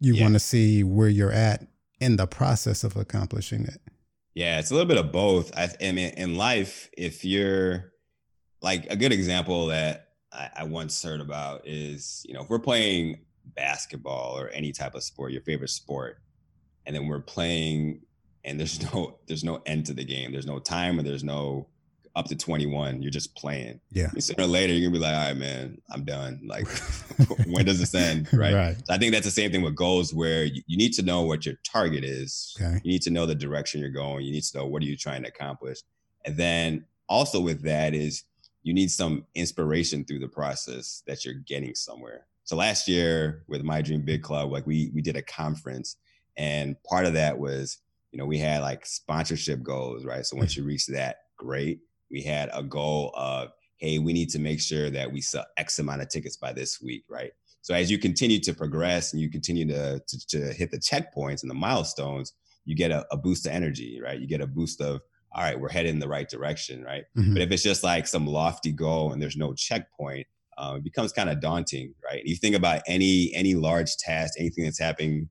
you 0.00 0.14
yeah. 0.14 0.22
want 0.22 0.34
to 0.34 0.40
see 0.40 0.82
where 0.82 1.08
you're 1.08 1.32
at 1.32 1.66
in 2.00 2.16
the 2.16 2.26
process 2.26 2.84
of 2.84 2.96
accomplishing 2.96 3.64
it. 3.64 3.80
Yeah, 4.34 4.58
it's 4.58 4.70
a 4.70 4.74
little 4.74 4.88
bit 4.88 4.96
of 4.96 5.12
both. 5.12 5.56
I, 5.56 5.68
I 5.80 5.92
mean, 5.92 6.14
in 6.16 6.36
life, 6.36 6.88
if 6.96 7.24
you're 7.24 7.92
like 8.62 8.86
a 8.90 8.96
good 8.96 9.12
example 9.12 9.66
that 9.66 10.08
I, 10.32 10.48
I 10.56 10.64
once 10.64 11.02
heard 11.02 11.20
about 11.20 11.68
is, 11.68 12.24
you 12.26 12.32
know, 12.32 12.42
if 12.42 12.48
we're 12.48 12.58
playing 12.58 13.20
basketball 13.44 14.38
or 14.38 14.48
any 14.48 14.72
type 14.72 14.94
of 14.94 15.02
sport, 15.02 15.32
your 15.32 15.42
favorite 15.42 15.68
sport, 15.68 16.16
and 16.86 16.96
then 16.96 17.06
we're 17.06 17.20
playing 17.20 18.00
and 18.44 18.58
there's 18.58 18.82
no 18.94 19.18
there's 19.26 19.44
no 19.44 19.62
end 19.66 19.86
to 19.86 19.94
the 19.94 20.04
game. 20.04 20.32
There's 20.32 20.46
no 20.46 20.58
time 20.58 20.98
and 20.98 21.06
there's 21.06 21.24
no 21.24 21.66
up 22.14 22.26
to 22.26 22.36
21. 22.36 23.00
You're 23.00 23.10
just 23.10 23.34
playing. 23.34 23.80
Yeah. 23.90 24.10
sooner 24.18 24.44
or 24.44 24.46
later, 24.46 24.72
you're 24.72 24.90
gonna 24.90 24.98
be 24.98 25.02
like, 25.02 25.14
all 25.14 25.28
right, 25.28 25.36
man, 25.36 25.80
I'm 25.90 26.04
done. 26.04 26.42
Like, 26.44 26.68
when 27.46 27.64
does 27.64 27.78
this 27.78 27.94
end? 27.94 28.28
Right. 28.32 28.54
right. 28.54 28.76
So 28.84 28.94
I 28.94 28.98
think 28.98 29.12
that's 29.12 29.24
the 29.24 29.30
same 29.30 29.50
thing 29.50 29.62
with 29.62 29.74
goals 29.74 30.12
where 30.12 30.44
you, 30.44 30.62
you, 30.66 30.76
need 30.76 30.92
to 30.94 31.02
know 31.02 31.22
what 31.22 31.46
your 31.46 31.54
target 31.64 32.04
is. 32.04 32.54
Okay. 32.60 32.80
You 32.84 32.92
need 32.92 33.02
to 33.02 33.10
know 33.10 33.24
the 33.24 33.34
direction 33.34 33.80
you're 33.80 33.90
going. 33.90 34.24
You 34.24 34.32
need 34.32 34.44
to 34.44 34.58
know 34.58 34.66
what 34.66 34.82
are 34.82 34.86
you 34.86 34.96
trying 34.96 35.22
to 35.22 35.28
accomplish. 35.28 35.78
And 36.24 36.36
then 36.36 36.84
also 37.08 37.40
with 37.40 37.62
that 37.62 37.94
is 37.94 38.24
you 38.62 38.74
need 38.74 38.90
some 38.90 39.26
inspiration 39.34 40.04
through 40.04 40.20
the 40.20 40.28
process 40.28 41.02
that 41.06 41.24
you're 41.24 41.34
getting 41.34 41.74
somewhere. 41.74 42.26
So 42.44 42.56
last 42.56 42.88
year 42.88 43.44
with 43.48 43.62
my 43.62 43.82
Dream 43.82 44.02
Big 44.02 44.22
Club, 44.22 44.50
like 44.50 44.66
we 44.66 44.90
we 44.94 45.00
did 45.00 45.16
a 45.16 45.22
conference, 45.22 45.96
and 46.36 46.76
part 46.84 47.06
of 47.06 47.14
that 47.14 47.38
was, 47.38 47.78
you 48.12 48.18
know, 48.18 48.26
we 48.26 48.38
had 48.38 48.60
like 48.60 48.86
sponsorship 48.86 49.62
goals, 49.62 50.04
right? 50.04 50.24
So 50.24 50.36
once 50.36 50.56
you 50.56 50.64
reach 50.64 50.86
that, 50.88 51.16
great. 51.36 51.80
We 52.10 52.22
had 52.22 52.50
a 52.52 52.62
goal 52.62 53.12
of, 53.16 53.48
hey, 53.78 53.98
we 53.98 54.12
need 54.12 54.28
to 54.30 54.38
make 54.38 54.60
sure 54.60 54.90
that 54.90 55.10
we 55.10 55.22
sell 55.22 55.46
X 55.56 55.78
amount 55.78 56.02
of 56.02 56.08
tickets 56.08 56.36
by 56.36 56.52
this 56.52 56.80
week, 56.80 57.04
right? 57.08 57.32
So 57.62 57.74
as 57.74 57.90
you 57.90 57.98
continue 57.98 58.38
to 58.40 58.52
progress 58.52 59.12
and 59.12 59.22
you 59.22 59.30
continue 59.30 59.66
to 59.68 60.00
to, 60.06 60.26
to 60.28 60.52
hit 60.52 60.70
the 60.70 60.78
checkpoints 60.78 61.42
and 61.42 61.50
the 61.50 61.54
milestones, 61.54 62.34
you 62.64 62.76
get 62.76 62.90
a, 62.90 63.06
a, 63.10 63.16
boost 63.16 63.46
of 63.46 63.52
energy, 63.52 64.00
right? 64.02 64.20
You 64.20 64.26
get 64.26 64.40
a 64.40 64.46
boost 64.46 64.80
of, 64.80 65.00
all 65.32 65.42
right, 65.42 65.58
we're 65.58 65.70
heading 65.70 65.94
in 65.94 65.98
the 65.98 66.08
right 66.08 66.28
direction, 66.28 66.84
right? 66.84 67.04
Mm-hmm. 67.16 67.32
But 67.32 67.42
if 67.42 67.50
it's 67.50 67.62
just 67.62 67.82
like 67.82 68.06
some 68.06 68.26
lofty 68.26 68.72
goal 68.72 69.12
and 69.12 69.22
there's 69.22 69.36
no 69.36 69.54
checkpoint, 69.54 70.26
um, 70.58 70.76
it 70.76 70.84
becomes 70.84 71.12
kind 71.12 71.30
of 71.30 71.40
daunting, 71.40 71.94
right? 72.04 72.22
You 72.24 72.36
think 72.36 72.54
about 72.54 72.82
any 72.86 73.32
any 73.34 73.54
large 73.54 73.96
task, 73.96 74.34
anything 74.38 74.64
that's 74.64 74.78
happening 74.78 75.30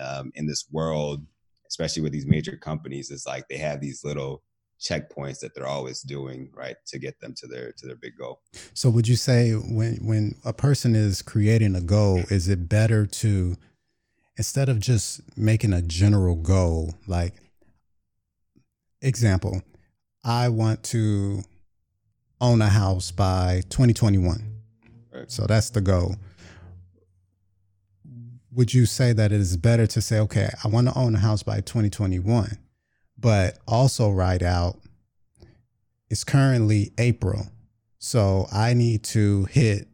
um, 0.00 0.32
in 0.34 0.46
this 0.46 0.64
world, 0.70 1.26
especially 1.72 2.02
with 2.02 2.12
these 2.12 2.26
major 2.26 2.56
companies, 2.56 3.10
is 3.10 3.26
like 3.26 3.48
they 3.48 3.56
have 3.56 3.80
these 3.80 4.04
little 4.04 4.42
checkpoints 4.78 5.40
that 5.40 5.54
they're 5.54 5.66
always 5.66 6.02
doing, 6.02 6.50
right, 6.54 6.76
to 6.88 6.98
get 6.98 7.18
them 7.20 7.32
to 7.38 7.46
their 7.46 7.72
to 7.78 7.86
their 7.86 7.96
big 7.96 8.12
goal. 8.18 8.42
So, 8.74 8.90
would 8.90 9.08
you 9.08 9.16
say 9.16 9.52
when 9.52 9.96
when 10.02 10.36
a 10.44 10.52
person 10.52 10.94
is 10.94 11.22
creating 11.22 11.74
a 11.74 11.80
goal, 11.80 12.18
is 12.30 12.48
it 12.48 12.68
better 12.68 13.06
to 13.06 13.56
instead 14.36 14.68
of 14.68 14.80
just 14.80 15.22
making 15.36 15.72
a 15.72 15.80
general 15.80 16.36
goal, 16.36 16.94
like 17.06 17.34
example, 19.00 19.62
I 20.22 20.50
want 20.50 20.82
to 20.84 21.42
own 22.40 22.60
a 22.60 22.68
house 22.68 23.10
by 23.10 23.62
2021 23.70 24.52
Right. 25.12 25.30
So 25.30 25.46
that's 25.46 25.70
the 25.70 25.80
goal. 25.80 26.16
Would 28.54 28.74
you 28.74 28.86
say 28.86 29.12
that 29.12 29.32
it 29.32 29.40
is 29.40 29.56
better 29.56 29.86
to 29.86 30.00
say, 30.00 30.18
okay, 30.20 30.50
I 30.62 30.68
want 30.68 30.88
to 30.88 30.98
own 30.98 31.14
a 31.14 31.18
house 31.18 31.42
by 31.42 31.60
2021, 31.60 32.58
but 33.18 33.58
also 33.66 34.10
write 34.10 34.42
out 34.42 34.78
it's 36.10 36.24
currently 36.24 36.92
April. 36.98 37.46
So 37.98 38.46
I 38.52 38.74
need 38.74 39.04
to 39.04 39.44
hit 39.44 39.88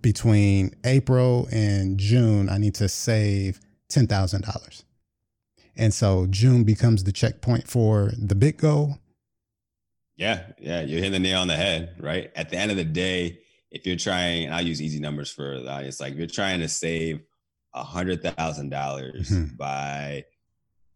between 0.00 0.74
April 0.84 1.48
and 1.52 1.98
June, 1.98 2.48
I 2.48 2.58
need 2.58 2.74
to 2.76 2.88
save 2.88 3.60
$10,000. 3.90 4.84
And 5.76 5.92
so 5.92 6.26
June 6.28 6.64
becomes 6.64 7.04
the 7.04 7.12
checkpoint 7.12 7.68
for 7.68 8.12
the 8.16 8.34
big 8.34 8.58
goal. 8.58 8.98
Yeah, 10.16 10.44
yeah, 10.58 10.82
you're 10.82 10.98
hitting 10.98 11.12
the 11.12 11.18
nail 11.18 11.40
on 11.40 11.48
the 11.48 11.56
head, 11.56 11.96
right? 11.98 12.30
At 12.36 12.50
the 12.50 12.56
end 12.56 12.70
of 12.70 12.76
the 12.76 12.84
day, 12.84 13.40
if 13.70 13.86
you're 13.86 13.96
trying, 13.96 14.44
and 14.44 14.54
I'll 14.54 14.66
use 14.66 14.82
easy 14.82 15.00
numbers 15.00 15.30
for 15.30 15.60
the 15.60 15.70
audience. 15.70 16.00
Like 16.00 16.12
if 16.12 16.18
you're 16.18 16.26
trying 16.26 16.60
to 16.60 16.68
save 16.68 17.22
a 17.74 17.82
hundred 17.82 18.22
thousand 18.22 18.70
dollars 18.70 19.30
mm-hmm. 19.30 19.56
by 19.56 20.24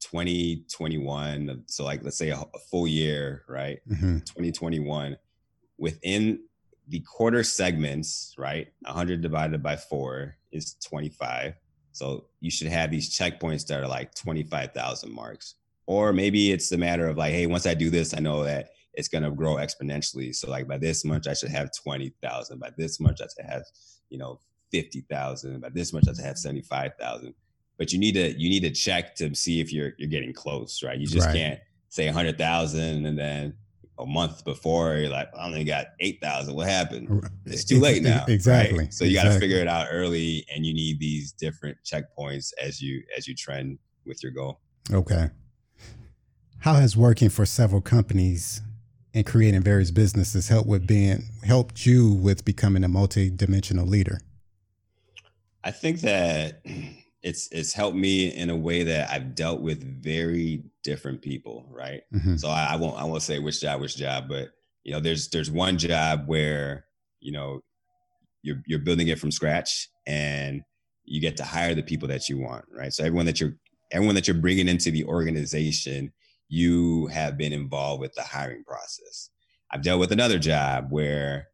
2021, 0.00 1.64
so 1.66 1.84
like 1.84 2.02
let's 2.02 2.18
say 2.18 2.30
a, 2.30 2.38
a 2.38 2.58
full 2.70 2.86
year, 2.86 3.42
right? 3.48 3.80
Mm-hmm. 3.88 4.18
2021, 4.18 5.16
within 5.78 6.40
the 6.88 7.00
quarter 7.00 7.42
segments, 7.42 8.34
right? 8.38 8.68
100 8.82 9.20
divided 9.20 9.62
by 9.62 9.76
four 9.76 10.36
is 10.52 10.74
25. 10.84 11.54
So 11.92 12.26
you 12.40 12.50
should 12.50 12.68
have 12.68 12.90
these 12.90 13.16
checkpoints 13.16 13.66
that 13.66 13.80
are 13.80 13.88
like 13.88 14.14
25,000 14.14 15.12
marks. 15.12 15.54
Or 15.86 16.12
maybe 16.12 16.52
it's 16.52 16.70
a 16.72 16.76
matter 16.76 17.08
of 17.08 17.16
like, 17.16 17.32
hey, 17.32 17.46
once 17.46 17.66
I 17.66 17.74
do 17.74 17.90
this, 17.90 18.14
I 18.14 18.20
know 18.20 18.44
that 18.44 18.70
it's 18.94 19.08
going 19.08 19.24
to 19.24 19.30
grow 19.30 19.56
exponentially. 19.56 20.34
So 20.34 20.50
like 20.50 20.66
by 20.66 20.78
this 20.78 21.04
much, 21.04 21.26
I 21.26 21.34
should 21.34 21.50
have 21.50 21.70
20,000. 21.82 22.58
By 22.58 22.70
this 22.76 23.00
much, 23.00 23.20
I 23.20 23.26
should 23.26 23.50
have, 23.50 23.62
you 24.10 24.18
know, 24.18 24.40
50,000. 24.72 25.60
By 25.60 25.68
this 25.70 25.92
much, 25.92 26.04
I 26.08 26.12
should 26.12 26.24
have 26.24 26.36
mm-hmm. 26.36 26.48
75,000. 26.48 27.34
But 27.78 27.92
you 27.92 27.98
need 27.98 28.12
to, 28.12 28.32
you 28.38 28.48
need 28.48 28.62
to 28.62 28.70
check 28.70 29.14
to 29.16 29.34
see 29.34 29.60
if 29.60 29.72
you're, 29.72 29.92
you're 29.98 30.08
getting 30.08 30.32
close, 30.32 30.82
right? 30.82 30.98
You 30.98 31.06
just 31.06 31.26
right. 31.26 31.36
can't 31.36 31.60
say 31.88 32.04
a 32.04 32.08
100,000 32.08 33.06
and 33.06 33.18
then 33.18 33.54
a 33.98 34.06
month 34.06 34.44
before 34.44 34.96
you're 34.96 35.10
like, 35.10 35.28
I 35.38 35.46
only 35.46 35.64
got 35.64 35.88
8,000. 36.00 36.54
What 36.54 36.68
happened? 36.68 37.28
It's 37.44 37.64
too 37.64 37.80
late 37.80 38.02
now. 38.02 38.24
exactly. 38.28 38.78
Right? 38.78 38.94
So 38.94 39.04
you 39.04 39.14
got 39.14 39.24
to 39.24 39.38
figure 39.38 39.58
it 39.58 39.68
out 39.68 39.88
early 39.90 40.46
and 40.54 40.64
you 40.64 40.74
need 40.74 41.00
these 41.00 41.32
different 41.32 41.78
checkpoints 41.84 42.52
as 42.62 42.80
you, 42.80 43.02
as 43.16 43.26
you 43.26 43.34
trend 43.34 43.78
with 44.04 44.22
your 44.22 44.32
goal. 44.32 44.60
Okay. 44.92 45.30
How 46.58 46.74
has 46.74 46.96
working 46.96 47.28
for 47.28 47.46
several 47.46 47.80
companies 47.80 48.60
and 49.14 49.24
creating 49.24 49.62
various 49.62 49.90
businesses 49.90 50.48
helped 50.48 50.68
with 50.68 50.86
being 50.86 51.24
helped 51.44 51.86
you 51.86 52.12
with 52.12 52.44
becoming 52.44 52.84
a 52.84 52.88
multi-dimensional 52.88 53.86
leader? 53.86 54.20
I 55.66 55.72
think 55.72 56.00
that 56.02 56.62
it's 57.22 57.48
it's 57.50 57.72
helped 57.72 57.96
me 57.96 58.28
in 58.28 58.50
a 58.50 58.56
way 58.56 58.84
that 58.84 59.10
I've 59.10 59.34
dealt 59.34 59.60
with 59.60 59.82
very 60.02 60.62
different 60.84 61.20
people, 61.20 61.68
right? 61.70 62.02
Mm-hmm. 62.14 62.36
So 62.36 62.48
I, 62.48 62.68
I, 62.70 62.76
won't 62.76 62.96
I 62.96 63.04
won't 63.04 63.22
say 63.22 63.40
which 63.40 63.60
job, 63.60 63.80
which 63.80 63.96
job, 63.96 64.28
but 64.28 64.50
you 64.84 64.92
know, 64.92 65.00
there's 65.00 65.28
there's 65.30 65.50
one 65.50 65.76
job 65.76 66.28
where 66.28 66.86
you 67.18 67.32
know 67.32 67.60
you're 68.42 68.62
you're 68.66 68.78
building 68.78 69.08
it 69.08 69.18
from 69.18 69.32
scratch 69.32 69.88
and 70.06 70.62
you 71.04 71.20
get 71.20 71.36
to 71.38 71.44
hire 71.44 71.74
the 71.74 71.82
people 71.82 72.06
that 72.08 72.28
you 72.28 72.38
want, 72.38 72.64
right? 72.70 72.92
So 72.92 73.04
everyone 73.04 73.26
that 73.26 73.40
you're 73.40 73.56
everyone 73.90 74.14
that 74.14 74.28
you're 74.28 74.36
bringing 74.36 74.68
into 74.68 74.92
the 74.92 75.04
organization 75.04 76.12
you 76.48 77.08
have 77.08 77.36
been 77.36 77.52
involved 77.52 78.00
with 78.00 78.14
the 78.14 78.22
hiring 78.22 78.62
process. 78.62 79.30
I've 79.72 79.82
dealt 79.82 79.98
with 79.98 80.12
another 80.12 80.38
job 80.38 80.86
where 80.90 81.48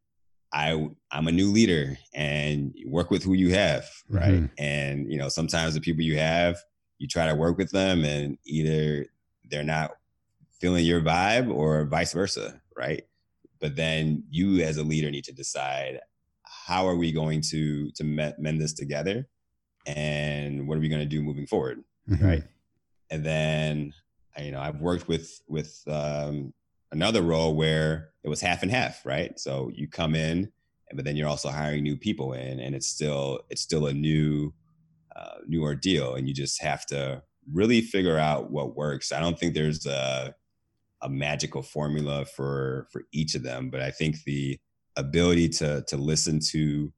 I 0.53 0.89
I'm 1.11 1.27
a 1.27 1.31
new 1.31 1.51
leader 1.51 1.97
and 2.13 2.73
work 2.85 3.09
with 3.09 3.23
who 3.23 3.33
you 3.33 3.53
have, 3.53 3.89
right? 4.07 4.33
Mm-hmm. 4.33 4.63
And 4.63 5.11
you 5.11 5.17
know, 5.17 5.29
sometimes 5.29 5.73
the 5.73 5.81
people 5.81 6.03
you 6.03 6.17
have, 6.17 6.57
you 6.99 7.07
try 7.07 7.27
to 7.27 7.35
work 7.35 7.57
with 7.57 7.71
them 7.71 8.03
and 8.05 8.37
either 8.45 9.07
they're 9.49 9.63
not 9.63 9.91
feeling 10.61 10.85
your 10.85 11.01
vibe 11.01 11.51
or 11.51 11.85
vice 11.85 12.13
versa, 12.13 12.61
right? 12.77 13.03
But 13.59 13.75
then 13.75 14.23
you 14.29 14.61
as 14.61 14.77
a 14.77 14.83
leader 14.83 15.09
need 15.09 15.25
to 15.25 15.33
decide 15.33 15.99
how 16.43 16.87
are 16.87 16.95
we 16.95 17.11
going 17.11 17.41
to 17.49 17.91
to 17.91 18.03
mend 18.03 18.61
this 18.61 18.73
together 18.73 19.27
and 19.85 20.67
what 20.67 20.77
are 20.77 20.81
we 20.81 20.89
going 20.89 21.01
to 21.01 21.07
do 21.07 21.21
moving 21.21 21.47
forward, 21.47 21.83
mm-hmm. 22.07 22.25
right? 22.25 22.43
And 23.09 23.25
then 23.25 23.93
you 24.39 24.51
know, 24.51 24.59
I've 24.59 24.81
worked 24.81 25.07
with 25.07 25.41
with 25.47 25.81
um, 25.87 26.53
another 26.93 27.23
role 27.23 27.55
where 27.55 28.11
it 28.23 28.29
was 28.29 28.39
half 28.39 28.61
and 28.61 28.71
half, 28.71 29.05
right? 29.05 29.37
So 29.39 29.69
you 29.73 29.89
come 29.89 30.15
in, 30.15 30.51
but 30.93 31.03
then 31.03 31.15
you're 31.15 31.27
also 31.27 31.49
hiring 31.49 31.83
new 31.83 31.97
people 31.97 32.33
in, 32.33 32.59
and 32.59 32.75
it's 32.75 32.87
still 32.87 33.41
it's 33.49 33.61
still 33.61 33.87
a 33.87 33.93
new 33.93 34.53
uh, 35.15 35.39
new 35.47 35.63
ordeal, 35.63 36.15
and 36.15 36.27
you 36.27 36.33
just 36.33 36.61
have 36.61 36.85
to 36.87 37.23
really 37.51 37.81
figure 37.81 38.17
out 38.17 38.51
what 38.51 38.77
works. 38.77 39.11
I 39.11 39.19
don't 39.19 39.37
think 39.37 39.53
there's 39.53 39.85
a 39.85 40.33
a 41.01 41.09
magical 41.09 41.63
formula 41.63 42.25
for 42.25 42.87
for 42.91 43.03
each 43.11 43.35
of 43.35 43.43
them, 43.43 43.69
but 43.69 43.81
I 43.81 43.91
think 43.91 44.23
the 44.23 44.59
ability 44.95 45.49
to 45.49 45.83
to 45.87 45.97
listen 45.97 46.39
to 46.51 46.93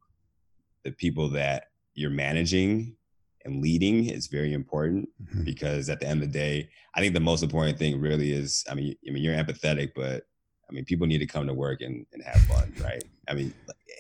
the 0.84 0.92
people 0.92 1.30
that 1.30 1.66
you're 1.96 2.12
managing 2.12 2.98
and 3.46 3.62
leading 3.62 4.10
is 4.10 4.28
very 4.28 4.54
important 4.54 5.08
mm-hmm. 5.24 5.44
because 5.44 5.88
at 5.90 6.00
the 6.00 6.08
end 6.08 6.22
of 6.22 6.32
the 6.32 6.38
day, 6.38 6.70
I 6.96 7.00
think 7.00 7.14
the 7.14 7.20
most 7.20 7.44
important 7.44 7.78
thing 7.78 8.02
really 8.02 8.34
is, 8.34 8.66
I 8.70 8.74
mean, 8.74 8.96
I 9.08 9.12
mean, 9.12 9.24
you're 9.24 9.36
empathetic, 9.36 9.92
but 9.96 10.24
I 10.70 10.74
mean, 10.74 10.84
people 10.84 11.06
need 11.08 11.20
to 11.20 11.28
come 11.28 11.46
to 11.48 11.54
work 11.54 11.82
and, 11.82 12.06
and 12.12 12.24
have 12.24 12.42
fun, 12.44 12.74
right? 12.82 13.04
I 13.28 13.36
mean, 13.36 13.54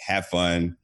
have 0.05 0.25
fun, 0.27 0.77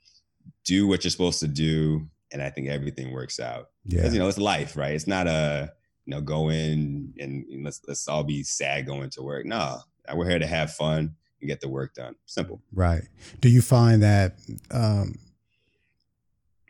do 0.63 0.87
what 0.87 1.03
you're 1.03 1.11
supposed 1.11 1.39
to 1.39 1.47
do, 1.47 2.07
and 2.31 2.41
I 2.41 2.49
think 2.49 2.67
everything 2.67 3.11
works 3.11 3.39
out. 3.39 3.69
Yeah. 3.85 4.07
You 4.09 4.19
know, 4.19 4.27
it's 4.27 4.37
life, 4.37 4.77
right? 4.77 4.93
It's 4.93 5.07
not 5.07 5.27
a, 5.27 5.73
you 6.05 6.11
know, 6.11 6.21
go 6.21 6.49
in 6.49 7.13
and, 7.19 7.45
and 7.45 7.65
let's 7.65 7.81
let's 7.87 8.07
all 8.07 8.23
be 8.23 8.43
sad 8.43 8.85
going 8.85 9.09
to 9.11 9.23
work. 9.23 9.45
No, 9.45 9.79
we're 10.13 10.29
here 10.29 10.39
to 10.39 10.47
have 10.47 10.73
fun 10.73 11.15
and 11.41 11.49
get 11.49 11.61
the 11.61 11.69
work 11.69 11.95
done. 11.95 12.15
Simple. 12.25 12.61
Right. 12.71 13.03
Do 13.39 13.49
you 13.49 13.61
find 13.61 14.03
that 14.03 14.35
um, 14.69 15.15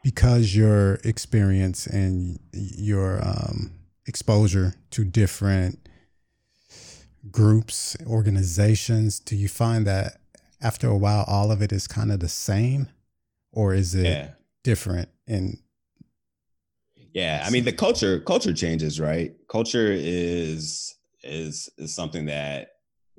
because 0.04 0.56
your 0.56 0.96
experience 1.04 1.86
and 1.86 2.40
your 2.54 3.20
um, 3.24 3.72
exposure 4.06 4.76
to 4.92 5.04
different 5.04 5.88
groups, 7.30 7.96
organizations, 8.06 9.20
do 9.20 9.36
you 9.36 9.48
find 9.48 9.86
that 9.86 10.18
after 10.62 10.88
a 10.88 10.98
while 10.98 11.26
all 11.28 11.52
of 11.52 11.62
it 11.62 11.72
is 11.72 11.88
kind 11.88 12.12
of 12.12 12.20
the 12.20 12.30
same, 12.30 12.88
or 13.52 13.74
is 13.74 13.94
it 13.94 14.06
yeah. 14.06 14.28
different? 14.64 15.10
And 15.28 15.58
yeah, 17.14 17.44
I 17.46 17.50
mean 17.50 17.66
the 17.66 17.74
culture 17.74 18.20
culture 18.20 18.54
changes, 18.54 19.00
right? 19.00 19.34
Culture 19.48 19.92
is 19.92 20.96
is 21.24 21.70
is 21.78 21.94
something 21.94 22.26
that 22.26 22.70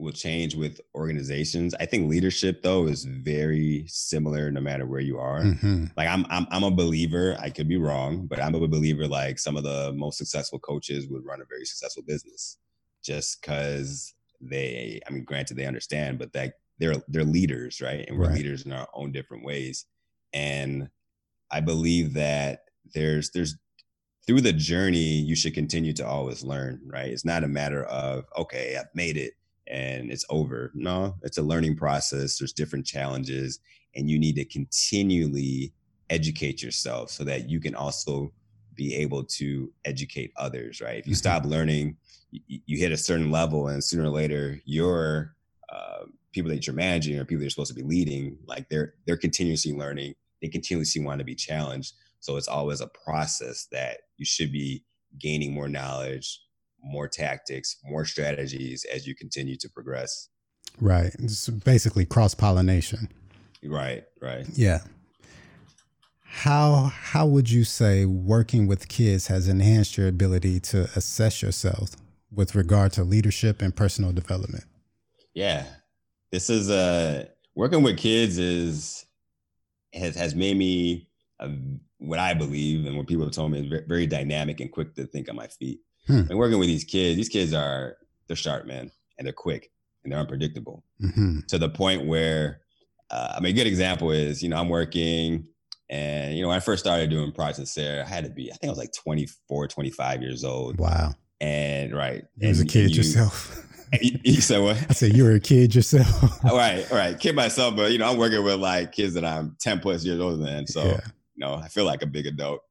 will 0.03 0.13
change 0.13 0.55
with 0.55 0.81
organizations. 0.95 1.75
I 1.79 1.87
think 1.87 2.11
leadership 2.11 2.63
though 2.63 2.87
is 2.87 3.05
very 3.05 3.85
similar 3.87 4.51
no 4.51 4.61
matter 4.61 4.85
where 4.85 5.01
you 5.01 5.19
are. 5.19 5.43
Mm-hmm. 5.43 5.87
Like 5.97 6.09
I'm, 6.09 6.27
I'm 6.29 6.47
I'm 6.51 6.65
a 6.65 6.71
believer, 6.71 7.37
I 7.41 7.51
could 7.51 7.69
be 7.69 7.77
wrong, 7.77 8.27
but 8.27 8.43
I'm 8.43 8.55
a 8.55 8.69
believer 8.69 9.07
like 9.07 9.39
some 9.39 9.57
of 9.57 9.63
the 9.63 9.93
most 9.95 10.19
successful 10.19 10.59
coaches 10.59 11.07
would 11.09 11.25
run 11.25 11.41
a 11.41 11.45
very 11.45 11.65
successful 11.65 12.03
business 12.03 12.59
just 13.03 13.43
cuz 13.43 14.15
they 14.41 15.01
I 15.07 15.13
mean 15.13 15.25
granted 15.25 15.57
they 15.57 15.67
understand 15.67 16.19
but 16.19 16.33
that 16.33 16.55
they're 16.79 16.97
they're 17.09 17.25
leaders, 17.25 17.81
right? 17.81 18.05
And 18.09 18.19
we're 18.19 18.27
right. 18.27 18.35
leaders 18.35 18.67
in 18.67 18.73
our 18.73 18.89
own 18.95 19.13
different 19.13 19.45
ways. 19.45 19.87
And 20.33 20.89
I 21.51 21.61
believe 21.61 22.15
that 22.15 22.65
there's 22.93 23.31
there's 23.31 23.57
through 24.27 24.41
the 24.41 24.53
journey 24.53 24.99
you 24.99 25.37
should 25.37 25.55
continue 25.55 25.93
to 25.95 26.07
always 26.07 26.43
learn, 26.43 26.81
right? 26.87 27.11
It's 27.11 27.25
not 27.25 27.45
a 27.45 27.49
matter 27.49 27.85
of 27.85 28.25
okay, 28.37 28.77
I've 28.77 28.95
made 28.95 29.17
it 29.17 29.35
and 29.67 30.11
it's 30.11 30.25
over. 30.31 30.71
No, 30.75 31.17
it's 31.23 31.39
a 31.39 31.43
learning 31.43 31.77
process. 31.77 32.39
There's 32.39 32.53
different 32.53 32.87
challenges, 32.87 33.61
and 33.95 34.11
you 34.11 34.19
need 34.19 34.37
to 34.37 34.45
continually 34.45 35.73
educate 36.11 36.63
yourself 36.63 37.11
so 37.11 37.25
that 37.25 37.49
you 37.49 37.61
can 37.61 37.75
also 37.75 38.33
be 38.75 38.95
able 38.97 39.25
to 39.25 39.73
educate 39.85 40.33
others, 40.37 40.81
right? 40.81 40.99
If 40.99 41.07
you 41.07 41.13
mm-hmm. 41.13 41.19
stop 41.19 41.45
learning, 41.45 41.97
you, 42.31 42.61
you, 42.67 42.79
hit 42.79 42.93
a 42.93 42.97
certain 42.97 43.31
level, 43.31 43.69
and 43.69 43.83
sooner 43.83 44.05
or 44.05 44.11
later, 44.11 44.61
your 44.65 45.35
uh, 45.73 46.05
people 46.33 46.51
that 46.51 46.67
you're 46.67 46.75
managing 46.75 47.19
or 47.19 47.25
people 47.25 47.41
that 47.41 47.45
you're 47.45 47.51
supposed 47.51 47.75
to 47.75 47.81
be 47.81 47.87
leading, 47.87 48.39
like 48.47 48.69
they're 48.69 48.95
they're 49.07 49.17
continuously 49.17 49.73
learning. 49.73 50.15
They 50.41 50.49
continuously 50.49 51.03
want 51.03 51.21
to 51.21 51.25
be 51.25 51.35
challenged. 51.35 51.95
So 52.21 52.37
it's 52.37 52.49
always 52.49 52.81
a 52.81 52.87
process 53.05 53.67
that 53.73 54.03
you 54.17 54.25
should 54.25 54.53
be 54.53 54.85
gaining 55.19 55.53
more 55.53 55.69
knowledge, 55.69 56.41
more 56.83 57.09
tactics, 57.09 57.77
more 57.85 58.05
strategies 58.05 58.85
as 58.93 59.07
you 59.07 59.15
continue 59.15 59.57
to 59.59 59.69
progress. 59.69 60.29
Right. 60.81 61.15
It's 61.19 61.49
basically 61.49 62.05
cross 62.05 62.35
pollination. 62.35 63.09
Right, 63.65 64.05
right. 64.21 64.47
Yeah. 64.55 64.81
How 66.25 66.91
how 66.95 67.27
would 67.27 67.51
you 67.51 67.65
say 67.65 68.07
working 68.07 68.67
with 68.67 68.89
kids 68.89 69.27
has 69.27 69.49
enhanced 69.49 69.97
your 69.99 70.09
ability 70.09 70.61
to 70.61 70.89
assess 70.97 71.43
yourself 71.43 71.91
with 72.33 72.55
regard 72.55 72.93
to 72.93 73.05
leadership 73.05 73.61
and 73.61 73.77
personal 73.77 74.13
development? 74.13 74.65
Yeah. 75.35 75.67
This 76.31 76.49
is 76.49 76.71
uh 76.71 77.27
working 77.55 77.83
with 77.83 77.99
kids 77.99 78.39
is 78.39 79.05
has 79.93 80.17
has 80.17 80.35
made 80.35 80.57
me 80.57 81.07
a, 81.39 81.51
what 81.99 82.19
I 82.19 82.35
believe 82.35 82.87
and 82.87 82.97
what 82.97 83.07
people 83.07 83.25
have 83.25 83.35
told 83.35 83.53
me 83.53 83.61
is 83.61 83.83
very 83.87 84.07
dynamic 84.07 84.61
and 84.61 84.73
quick 84.73 84.95
to 84.95 85.07
think 85.07 85.29
on 85.29 85.37
my 85.37 85.47
feet. 85.47 85.81
Hmm. 86.07 86.23
And 86.29 86.39
working 86.39 86.59
with 86.59 86.69
these 86.69 86.85
kids, 86.85 87.17
these 87.17 87.29
kids 87.29 87.53
are 87.53 87.97
they're 88.27 88.37
sharp, 88.37 88.67
man, 88.67 88.91
and 89.19 89.27
they're 89.27 89.33
quick 89.33 89.71
and 90.03 90.13
they're 90.13 90.21
unpredictable 90.21 90.85
mm-hmm. 91.01 91.41
to 91.49 91.59
the 91.59 91.69
point 91.69 92.07
where 92.07 92.61
uh, 93.11 93.35
I 93.37 93.41
mean, 93.41 93.53
a 93.53 93.57
good 93.57 93.67
example 93.67 94.11
is 94.11 94.43
you 94.43 94.49
know 94.49 94.57
I'm 94.57 94.69
working 94.69 95.47
and 95.91 96.35
you 96.35 96.43
know 96.43 96.49
when 96.49 96.57
I 96.57 96.61
first 96.61 96.83
started 96.83 97.11
doing 97.11 97.33
Project 97.33 97.69
Sarah, 97.69 98.05
I 98.05 98.09
had 98.09 98.25
to 98.25 98.31
be 98.31 98.51
I 98.51 98.57
think 98.57 98.69
I 98.69 98.73
was 98.73 98.79
like 98.79 98.93
24, 98.95 99.69
25 99.69 100.23
years 100.23 100.43
old. 100.43 100.79
Wow. 100.79 101.15
And 101.41 101.95
right, 101.95 102.25
you 102.39 102.49
was 102.49 102.61
a 102.61 102.65
kid 102.65 102.91
you, 102.91 102.97
yourself. 102.97 103.59
You, 104.01 104.19
you, 104.25 104.41
said 104.41 104.63
what? 104.63 104.79
I 104.89 104.95
said 104.95 105.15
you 105.15 105.25
were 105.25 105.33
a 105.33 105.39
kid 105.39 105.75
yourself. 105.75 106.43
right, 106.45 106.91
right, 106.91 107.21
kid 107.21 107.37
myself, 107.37 107.77
but 107.77 107.93
you 107.93 107.99
know 107.99 108.11
I'm 108.11 108.17
working 108.17 108.43
with 108.43 108.59
like 108.59 108.93
kids 108.93 109.13
that 109.13 109.25
I'm 109.27 109.55
10 109.61 109.81
plus 109.81 110.03
years 110.03 110.19
older 110.19 110.43
than, 110.43 110.67
so 110.67 110.83
yeah. 110.83 111.01
you 111.35 111.45
know 111.45 111.57
I 111.57 111.69
feel 111.69 111.85
like 111.85 112.01
a 112.01 112.07
big 112.07 112.27
adult. 112.27 112.63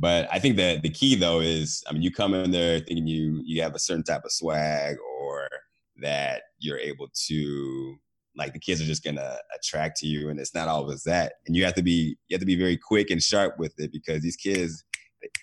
But 0.00 0.28
I 0.32 0.38
think 0.38 0.56
that 0.56 0.82
the 0.82 0.88
key 0.88 1.14
though 1.14 1.40
is, 1.40 1.84
I 1.86 1.92
mean, 1.92 2.00
you 2.00 2.10
come 2.10 2.32
in 2.32 2.50
there 2.50 2.78
thinking 2.80 3.06
you 3.06 3.42
you 3.44 3.60
have 3.62 3.74
a 3.74 3.78
certain 3.78 4.02
type 4.02 4.24
of 4.24 4.32
swag 4.32 4.96
or 5.20 5.46
that 6.00 6.42
you're 6.58 6.78
able 6.78 7.08
to 7.26 7.96
like 8.34 8.54
the 8.54 8.58
kids 8.58 8.80
are 8.80 8.86
just 8.86 9.04
gonna 9.04 9.36
attract 9.54 9.98
to 9.98 10.06
you, 10.06 10.30
and 10.30 10.40
it's 10.40 10.54
not 10.54 10.68
always 10.68 11.02
that. 11.02 11.34
And 11.46 11.54
you 11.54 11.64
have 11.66 11.74
to 11.74 11.82
be 11.82 12.16
you 12.28 12.34
have 12.34 12.40
to 12.40 12.46
be 12.46 12.56
very 12.56 12.78
quick 12.78 13.10
and 13.10 13.22
sharp 13.22 13.58
with 13.58 13.78
it 13.78 13.92
because 13.92 14.22
these 14.22 14.36
kids 14.36 14.84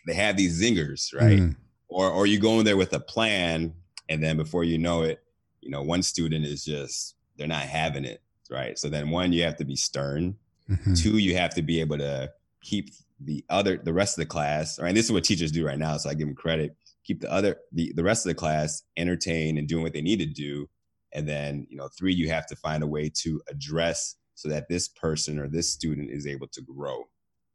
they 0.08 0.16
have 0.16 0.38
these 0.38 0.60
zingers, 0.60 1.14
right? 1.14 1.40
Mm. 1.40 1.56
Or 1.88 2.10
or 2.10 2.26
you 2.26 2.40
go 2.40 2.60
in 2.60 2.66
there 2.66 2.78
with 2.78 2.94
a 2.94 3.00
plan, 3.00 3.76
and 4.10 4.24
then 4.24 4.38
before 4.38 4.64
you 4.64 4.80
know 4.80 5.04
it, 5.04 5.20
you 5.62 5.70
know, 5.70 5.84
one 5.84 6.02
student 6.02 6.46
is 6.46 6.66
just 6.66 7.16
they're 7.38 7.48
not 7.48 7.62
having 7.62 8.06
it, 8.06 8.24
right? 8.50 8.80
So 8.80 8.90
then 8.90 9.12
one, 9.12 9.34
you 9.34 9.44
have 9.44 9.58
to 9.58 9.66
be 9.66 9.76
stern. 9.76 10.36
Mm-hmm. 10.68 10.96
Two, 10.96 11.18
you 11.20 11.36
have 11.38 11.54
to 11.54 11.62
be 11.62 11.80
able 11.80 12.00
to 12.00 12.32
keep 12.62 12.90
the 13.20 13.44
other 13.50 13.78
the 13.78 13.94
rest 13.94 14.18
of 14.18 14.22
the 14.22 14.30
class 14.30 14.80
right? 14.80 14.90
And 14.90 14.98
this 14.98 15.06
is 15.06 15.12
what 15.12 15.24
teachers 15.24 15.52
do 15.52 15.66
right 15.66 15.80
now 15.80 15.98
so 15.98 16.10
i 16.10 16.14
give 16.14 16.28
them 16.28 16.36
credit. 16.36 16.76
Keep 17.04 17.22
the 17.22 17.32
other 17.32 17.58
the, 17.72 17.94
the 17.96 18.04
rest 18.04 18.26
of 18.26 18.30
the 18.30 18.36
class 18.36 18.84
entertained 18.98 19.58
and 19.58 19.68
doing 19.68 19.84
what 19.84 19.94
they 19.94 20.02
need 20.02 20.20
to 20.20 20.26
do. 20.26 20.68
And 21.14 21.28
then 21.28 21.66
you 21.70 21.78
know 21.78 21.90
three 21.98 22.14
you 22.14 22.30
have 22.30 22.46
to 22.48 22.56
find 22.56 22.84
a 22.84 22.88
way 22.88 23.12
to 23.22 23.42
address 23.50 24.16
so 24.36 24.50
that 24.50 24.70
this 24.70 24.88
person 24.88 25.40
or 25.40 25.48
this 25.48 25.72
student 25.72 26.12
is 26.12 26.28
able 26.28 26.48
to 26.50 26.62
grow 26.62 27.06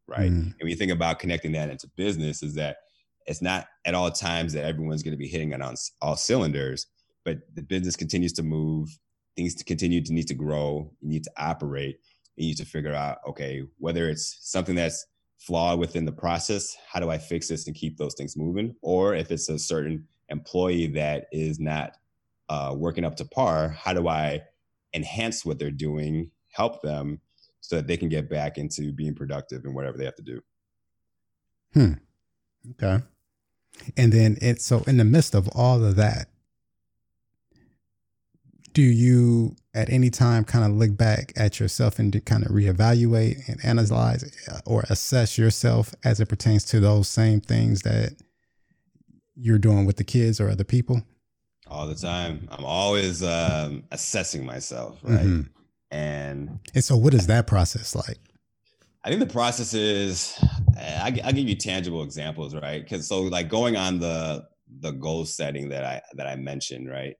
right? 0.08 0.30
Mm. 0.30 0.42
and 0.42 0.54
when 0.60 0.70
you 0.70 0.76
think 0.76 0.92
about 0.92 1.18
connecting 1.18 1.52
that 1.52 1.70
into 1.70 1.88
business 1.96 2.42
is 2.42 2.54
that 2.54 2.78
it's 3.26 3.42
not 3.42 3.66
at 3.84 3.94
all 3.94 4.10
times 4.10 4.52
that 4.52 4.64
everyone's 4.64 5.02
going 5.02 5.12
to 5.12 5.18
be 5.18 5.28
hitting 5.28 5.52
it 5.52 5.62
on 5.62 5.74
all 6.00 6.16
cylinders 6.16 6.86
but 7.24 7.38
the 7.54 7.62
business 7.62 7.96
continues 7.96 8.32
to 8.32 8.42
move 8.42 8.88
things 9.36 9.54
to 9.54 9.64
continue 9.64 10.02
to 10.02 10.12
need 10.12 10.26
to 10.26 10.34
grow 10.34 10.90
you 11.00 11.08
need 11.08 11.24
to 11.24 11.30
operate 11.36 11.98
you 12.36 12.46
need 12.48 12.56
to 12.56 12.64
figure 12.64 12.94
out 12.94 13.18
okay 13.26 13.62
whether 13.78 14.08
it's 14.08 14.38
something 14.40 14.74
that's 14.74 15.06
flaw 15.46 15.74
within 15.74 16.04
the 16.04 16.12
process 16.12 16.76
how 16.90 17.00
do 17.00 17.10
i 17.10 17.18
fix 17.18 17.48
this 17.48 17.66
and 17.66 17.74
keep 17.76 17.96
those 17.96 18.14
things 18.14 18.36
moving? 18.36 18.74
Or 18.80 19.14
if 19.14 19.30
it's 19.30 19.48
a 19.48 19.58
certain 19.58 20.06
employee 20.28 20.86
that 20.88 21.26
is 21.32 21.58
not 21.58 21.96
uh, 22.48 22.74
working 22.76 23.04
up 23.04 23.16
to 23.16 23.24
par 23.24 23.68
how 23.68 23.92
do 23.92 24.08
i 24.08 24.42
enhance 24.94 25.44
what 25.44 25.58
they're 25.58 25.70
doing 25.70 26.30
help 26.52 26.82
them 26.82 27.20
so 27.60 27.76
that 27.76 27.86
they 27.86 27.96
can 27.96 28.08
get 28.08 28.28
back 28.28 28.58
into 28.58 28.92
being 28.92 29.14
productive 29.14 29.64
and 29.64 29.74
whatever 29.74 29.96
they 29.96 30.04
have 30.04 30.16
to 30.16 30.22
do? 30.22 30.42
Hmm. 31.72 31.92
Okay. 32.72 33.02
And 33.96 34.12
then 34.12 34.36
it 34.42 34.60
so 34.60 34.82
in 34.86 34.98
the 34.98 35.04
midst 35.04 35.34
of 35.34 35.48
all 35.48 35.82
of 35.82 35.96
that 35.96 36.28
do 38.72 38.82
you 38.82 39.56
at 39.74 39.90
any 39.90 40.10
time 40.10 40.44
kind 40.44 40.64
of 40.64 40.72
look 40.72 40.96
back 40.96 41.32
at 41.36 41.60
yourself 41.60 41.98
and 41.98 42.24
kind 42.24 42.44
of 42.44 42.52
reevaluate 42.52 43.48
and 43.48 43.58
analyze 43.64 44.24
uh, 44.50 44.60
or 44.66 44.84
assess 44.88 45.38
yourself 45.38 45.94
as 46.04 46.20
it 46.20 46.26
pertains 46.26 46.64
to 46.64 46.80
those 46.80 47.08
same 47.08 47.40
things 47.40 47.82
that 47.82 48.14
you're 49.34 49.58
doing 49.58 49.86
with 49.86 49.96
the 49.96 50.04
kids 50.04 50.40
or 50.40 50.48
other 50.50 50.64
people? 50.64 51.02
All 51.66 51.86
the 51.86 51.94
time. 51.94 52.48
I'm 52.50 52.64
always 52.64 53.22
um, 53.22 53.84
assessing 53.90 54.44
myself, 54.44 54.98
right? 55.02 55.20
Mm-hmm. 55.20 55.40
And 55.90 56.58
and 56.74 56.84
so, 56.84 56.96
what 56.96 57.14
is 57.14 57.26
that 57.26 57.46
process 57.46 57.94
like? 57.94 58.18
I 59.04 59.08
think 59.08 59.20
the 59.20 59.26
process 59.26 59.74
is 59.74 60.38
I, 60.78 61.10
will 61.24 61.32
give 61.32 61.48
you 61.48 61.56
tangible 61.56 62.02
examples, 62.02 62.54
right? 62.54 62.82
Because 62.82 63.08
so 63.08 63.22
like 63.22 63.48
going 63.48 63.76
on 63.76 63.98
the 63.98 64.44
the 64.80 64.92
goal 64.92 65.24
setting 65.24 65.68
that 65.70 65.84
I 65.84 66.00
that 66.14 66.26
I 66.26 66.36
mentioned, 66.36 66.88
right? 66.88 67.14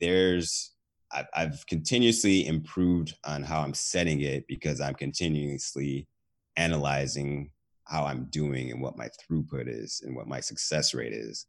There's 0.00 0.72
I've, 1.12 1.26
I've 1.34 1.66
continuously 1.66 2.46
improved 2.46 3.14
on 3.24 3.42
how 3.42 3.60
I'm 3.60 3.74
setting 3.74 4.20
it 4.20 4.46
because 4.48 4.80
I'm 4.80 4.94
continuously 4.94 6.08
analyzing 6.56 7.50
how 7.84 8.04
I'm 8.04 8.24
doing 8.30 8.70
and 8.70 8.80
what 8.80 8.96
my 8.96 9.08
throughput 9.08 9.68
is 9.68 10.02
and 10.04 10.16
what 10.16 10.26
my 10.26 10.40
success 10.40 10.94
rate 10.94 11.12
is. 11.12 11.46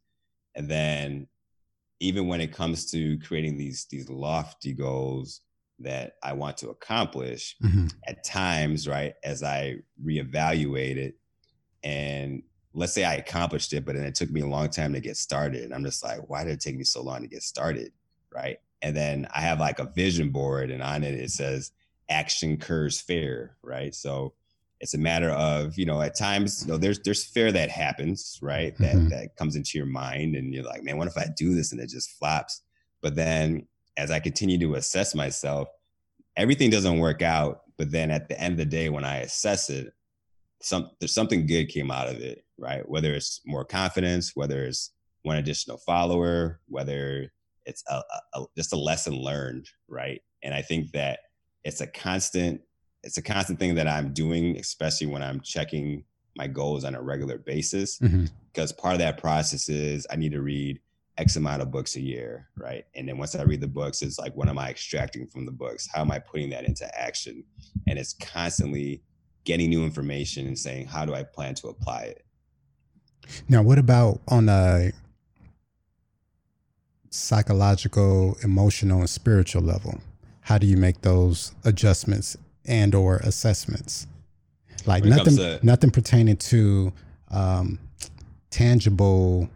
And 0.54 0.68
then 0.68 1.26
even 2.00 2.28
when 2.28 2.40
it 2.40 2.52
comes 2.52 2.90
to 2.92 3.18
creating 3.20 3.56
these 3.56 3.86
these 3.90 4.08
lofty 4.08 4.72
goals 4.72 5.40
that 5.78 6.14
I 6.22 6.32
want 6.32 6.56
to 6.58 6.70
accomplish, 6.70 7.56
mm-hmm. 7.62 7.86
at 8.06 8.24
times, 8.24 8.86
right, 8.88 9.14
as 9.24 9.42
I 9.42 9.76
reevaluate 10.04 10.96
it 10.96 11.16
and 11.82 12.42
let's 12.72 12.92
say 12.92 13.04
I 13.04 13.14
accomplished 13.14 13.72
it, 13.72 13.84
but 13.84 13.94
then 13.94 14.04
it 14.04 14.14
took 14.14 14.30
me 14.30 14.42
a 14.42 14.46
long 14.46 14.68
time 14.68 14.92
to 14.92 15.00
get 15.00 15.16
started. 15.16 15.64
And 15.64 15.74
I'm 15.74 15.84
just 15.84 16.04
like, 16.04 16.28
why 16.28 16.44
did 16.44 16.52
it 16.52 16.60
take 16.60 16.76
me 16.76 16.84
so 16.84 17.02
long 17.02 17.22
to 17.22 17.28
get 17.28 17.42
started? 17.42 17.92
Right? 18.36 18.58
And 18.82 18.94
then 18.94 19.26
I 19.34 19.40
have 19.40 19.58
like 19.58 19.78
a 19.78 19.90
vision 19.96 20.30
board, 20.30 20.70
and 20.70 20.82
on 20.82 21.02
it 21.02 21.14
it 21.14 21.30
says 21.30 21.72
action 22.08 22.58
curs 22.58 23.00
fair, 23.00 23.56
right? 23.62 23.94
So 23.94 24.34
it's 24.80 24.94
a 24.94 24.98
matter 24.98 25.30
of 25.30 25.78
you 25.78 25.86
know 25.86 26.00
at 26.00 26.16
times 26.16 26.62
you 26.62 26.72
know 26.72 26.78
there's 26.78 27.00
there's 27.00 27.24
fear 27.24 27.50
that 27.50 27.70
happens 27.70 28.38
right 28.42 28.76
that 28.78 28.94
mm-hmm. 28.94 29.08
that 29.08 29.34
comes 29.36 29.56
into 29.56 29.78
your 29.78 29.86
mind 29.86 30.36
and 30.36 30.52
you're 30.52 30.64
like 30.64 30.82
man 30.82 30.98
what 30.98 31.08
if 31.08 31.16
i 31.16 31.26
do 31.36 31.54
this 31.54 31.72
and 31.72 31.80
it 31.80 31.88
just 31.88 32.10
flops 32.10 32.62
but 33.00 33.14
then 33.14 33.66
as 33.96 34.10
i 34.10 34.20
continue 34.20 34.58
to 34.58 34.74
assess 34.74 35.14
myself 35.14 35.68
everything 36.36 36.70
doesn't 36.70 36.98
work 36.98 37.22
out 37.22 37.62
but 37.78 37.90
then 37.90 38.10
at 38.10 38.28
the 38.28 38.38
end 38.40 38.52
of 38.52 38.58
the 38.58 38.66
day 38.66 38.88
when 38.88 39.04
i 39.04 39.18
assess 39.18 39.70
it 39.70 39.94
some 40.60 40.90
there's 41.00 41.14
something 41.14 41.46
good 41.46 41.68
came 41.68 41.90
out 41.90 42.08
of 42.08 42.20
it 42.20 42.44
right 42.58 42.88
whether 42.88 43.12
it's 43.12 43.40
more 43.46 43.64
confidence 43.64 44.32
whether 44.34 44.64
it's 44.64 44.90
one 45.22 45.36
additional 45.36 45.78
follower 45.78 46.60
whether 46.68 47.32
it's 47.66 47.84
a, 47.88 48.02
a, 48.34 48.44
just 48.56 48.72
a 48.72 48.76
lesson 48.76 49.14
learned 49.14 49.68
right 49.88 50.22
and 50.42 50.54
i 50.54 50.62
think 50.62 50.90
that 50.92 51.20
it's 51.64 51.80
a 51.80 51.86
constant 51.86 52.60
it's 53.06 53.16
a 53.18 53.22
constant 53.22 53.60
thing 53.60 53.76
that 53.76 53.86
I'm 53.86 54.12
doing, 54.12 54.58
especially 54.58 55.06
when 55.06 55.22
I'm 55.22 55.40
checking 55.40 56.04
my 56.36 56.48
goals 56.48 56.84
on 56.84 56.94
a 56.94 57.00
regular 57.00 57.38
basis. 57.38 57.98
Mm-hmm. 58.00 58.26
Because 58.52 58.72
part 58.72 58.94
of 58.94 58.98
that 58.98 59.18
process 59.18 59.68
is 59.68 60.06
I 60.10 60.16
need 60.16 60.32
to 60.32 60.42
read 60.42 60.80
X 61.16 61.36
amount 61.36 61.62
of 61.62 61.70
books 61.70 61.96
a 61.96 62.00
year, 62.00 62.48
right? 62.56 62.84
And 62.94 63.08
then 63.08 63.16
once 63.16 63.34
I 63.34 63.42
read 63.42 63.60
the 63.60 63.68
books, 63.68 64.02
it's 64.02 64.18
like, 64.18 64.34
what 64.34 64.48
am 64.48 64.58
I 64.58 64.70
extracting 64.70 65.28
from 65.28 65.46
the 65.46 65.52
books? 65.52 65.88
How 65.92 66.00
am 66.00 66.10
I 66.10 66.18
putting 66.18 66.50
that 66.50 66.64
into 66.64 66.86
action? 66.98 67.44
And 67.86 67.98
it's 67.98 68.12
constantly 68.14 69.02
getting 69.44 69.70
new 69.70 69.84
information 69.84 70.46
and 70.46 70.58
saying, 70.58 70.86
how 70.86 71.04
do 71.04 71.14
I 71.14 71.22
plan 71.22 71.54
to 71.56 71.68
apply 71.68 72.02
it? 72.02 72.24
Now, 73.48 73.62
what 73.62 73.78
about 73.78 74.20
on 74.28 74.48
a 74.48 74.92
psychological, 77.16 78.36
emotional, 78.42 79.00
and 79.00 79.10
spiritual 79.10 79.62
level? 79.62 80.00
How 80.42 80.58
do 80.58 80.66
you 80.66 80.76
make 80.76 81.02
those 81.02 81.52
adjustments 81.64 82.36
and 82.64 82.94
or 82.94 83.16
assessments? 83.18 84.06
Like 84.86 85.04
nothing 85.04 85.36
to- 85.36 85.58
nothing 85.62 85.90
pertaining 85.90 86.36
to 86.36 86.92
um, 87.30 87.78
tangible 88.50 89.50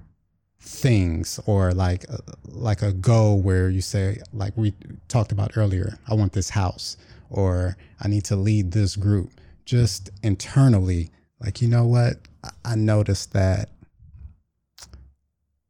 things 0.61 1.41
or 1.47 1.73
like 1.73 2.05
uh, 2.11 2.19
like 2.49 2.83
a 2.83 2.93
goal 2.93 3.41
where 3.41 3.71
you 3.71 3.81
say 3.81 4.21
like 4.33 4.53
we 4.57 4.75
talked 5.09 5.33
about 5.33 5.57
earlier 5.57 5.99
i 6.07 6.15
want 6.15 6.33
this 6.35 6.51
house 6.51 6.99
or 7.31 7.77
i 8.01 8.07
need 8.07 8.25
to 8.25 8.37
lead 8.37 8.73
this 8.73 8.95
group. 8.97 9.31
Just 9.65 10.11
internally 10.23 11.11
like 11.41 11.63
you 11.63 11.69
know 11.69 11.87
what? 11.87 12.17
I 12.65 12.75
noticed 12.75 13.33
that 13.33 13.71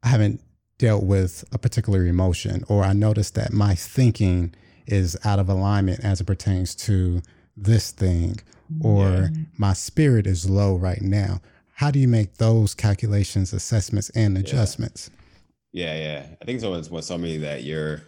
i 0.02 0.08
haven't 0.08 0.40
dealt 0.80 1.04
with 1.04 1.44
a 1.52 1.58
particular 1.58 2.06
emotion 2.06 2.64
or 2.66 2.82
i 2.82 2.94
noticed 2.94 3.34
that 3.34 3.52
my 3.52 3.74
thinking 3.74 4.52
is 4.86 5.14
out 5.24 5.38
of 5.38 5.46
alignment 5.46 6.02
as 6.02 6.22
it 6.22 6.24
pertains 6.24 6.74
to 6.74 7.20
this 7.54 7.90
thing 7.90 8.34
or 8.82 9.04
yeah. 9.04 9.28
my 9.58 9.74
spirit 9.74 10.26
is 10.26 10.48
low 10.48 10.74
right 10.74 11.02
now 11.02 11.38
how 11.74 11.90
do 11.90 11.98
you 11.98 12.08
make 12.08 12.38
those 12.38 12.74
calculations 12.74 13.52
assessments 13.52 14.08
and 14.14 14.38
adjustments 14.38 15.10
yeah 15.72 15.94
yeah, 15.94 16.02
yeah. 16.02 16.26
i 16.40 16.44
think 16.46 16.58
someone's 16.58 16.90
was 16.90 17.06
told 17.06 17.20
me 17.20 17.36
that 17.36 17.62
your 17.62 18.00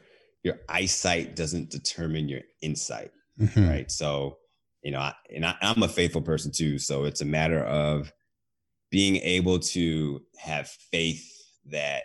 your 0.43 0.59
eyesight 0.71 1.37
doesn't 1.37 1.71
determine 1.71 2.27
your 2.27 2.41
insight 2.63 3.11
mm-hmm. 3.39 3.69
right 3.69 3.91
so 3.91 4.39
you 4.83 4.91
know 4.91 4.99
I, 4.99 5.13
and 5.35 5.45
I, 5.45 5.57
i'm 5.61 5.83
a 5.83 5.89
faithful 5.89 6.23
person 6.23 6.51
too 6.51 6.79
so 6.79 7.05
it's 7.05 7.21
a 7.21 7.27
matter 7.27 7.63
of 7.63 8.11
being 8.91 9.17
able 9.17 9.59
to 9.59 10.23
have 10.39 10.71
faith 10.91 11.29
that 11.67 12.05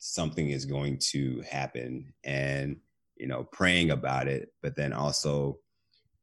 something 0.00 0.48
is 0.48 0.64
going 0.64 0.96
to 0.98 1.42
happen 1.48 2.12
and 2.24 2.76
you 3.16 3.26
know 3.26 3.44
praying 3.52 3.90
about 3.90 4.26
it 4.26 4.48
but 4.62 4.74
then 4.74 4.94
also 4.94 5.58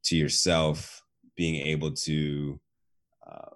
to 0.04 0.16
yourself 0.18 1.04
being 1.36 1.66
able 1.68 1.92
to 1.92 2.60
uh, 3.30 3.56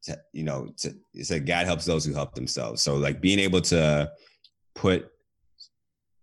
to, 0.00 0.16
you 0.32 0.44
know 0.44 0.68
to 0.76 0.94
it's 1.12 1.32
like 1.32 1.44
god 1.44 1.66
helps 1.66 1.84
those 1.84 2.04
who 2.04 2.14
help 2.14 2.34
themselves 2.36 2.82
so 2.82 2.94
like 2.94 3.20
being 3.20 3.40
able 3.40 3.60
to 3.60 4.08
put 4.76 5.10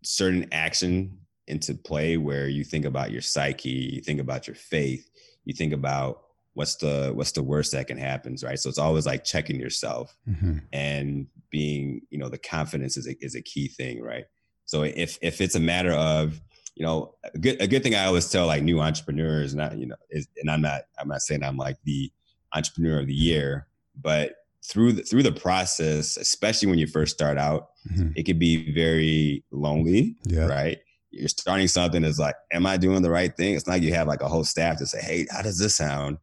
certain 0.02 0.48
action 0.54 1.18
into 1.48 1.74
play 1.74 2.16
where 2.16 2.48
you 2.48 2.64
think 2.64 2.86
about 2.86 3.12
your 3.12 3.22
psyche 3.22 3.92
you 3.96 4.02
think 4.02 4.22
about 4.22 4.48
your 4.48 4.56
faith 4.56 5.10
you 5.44 5.54
think 5.54 5.74
about 5.74 6.22
what's 6.54 6.76
the 6.78 7.12
what's 7.16 7.34
the 7.34 7.44
worst 7.44 7.74
that 7.74 7.88
can 7.88 7.98
happen 7.98 8.38
right 8.44 8.60
so 8.60 8.70
it's 8.70 8.80
always 8.80 9.06
like 9.06 9.26
checking 9.26 9.60
yourself 9.60 10.16
mm-hmm. 10.28 10.60
and 10.72 11.28
being 11.50 12.02
you 12.10 12.18
know 12.18 12.30
the 12.30 12.38
confidence 12.38 12.98
is 12.98 13.08
a, 13.08 13.16
is 13.24 13.36
a 13.36 13.42
key 13.42 13.68
thing 13.68 14.02
right 14.02 14.26
so 14.66 14.84
if 14.84 15.18
if 15.22 15.42
it's 15.42 15.56
a 15.56 15.60
matter 15.60 15.92
of 15.94 16.40
you 16.80 16.86
know, 16.86 17.14
a 17.34 17.38
good 17.38 17.62
a 17.62 17.68
good 17.68 17.84
thing 17.84 17.94
I 17.94 18.06
always 18.06 18.32
tell 18.32 18.48
like 18.48 18.64
new 18.64 18.80
entrepreneurs, 18.80 19.54
not 19.54 19.78
you 19.78 19.86
know, 19.86 19.98
is, 20.10 20.28
and 20.38 20.50
I'm 20.50 20.62
not 20.62 20.84
I'm 20.98 21.10
not 21.10 21.22
saying 21.22 21.44
I'm 21.44 21.58
like 21.58 21.76
the 21.84 22.12
entrepreneur 22.56 23.02
of 23.02 23.08
the 23.08 23.14
year, 23.14 23.68
but 24.02 24.36
through 24.66 24.94
the 24.94 25.04
through 25.04 25.24
the 25.24 25.34
process, 25.34 26.16
especially 26.16 26.70
when 26.70 26.80
you 26.80 26.88
first 26.88 27.14
start 27.14 27.38
out, 27.38 27.72
mm-hmm. 27.92 28.12
it 28.16 28.26
can 28.26 28.40
be 28.40 28.72
very 28.72 29.44
lonely, 29.52 30.16
yeah. 30.24 30.46
right? 30.46 30.80
You're 31.12 31.28
starting 31.28 31.68
something 31.68 32.04
that's 32.04 32.20
like, 32.20 32.36
am 32.54 32.66
I 32.66 32.78
doing 32.78 33.02
the 33.02 33.12
right 33.12 33.36
thing? 33.36 33.56
It's 33.56 33.68
not 33.68 33.74
like 33.74 33.84
you 33.84 33.94
have 33.96 34.08
like 34.08 34.22
a 34.22 34.30
whole 34.30 34.46
staff 34.46 34.78
to 34.78 34.86
say, 34.86 35.02
hey, 35.02 35.28
how 35.30 35.42
does 35.42 35.60
this 35.60 35.76
sound? 35.76 36.18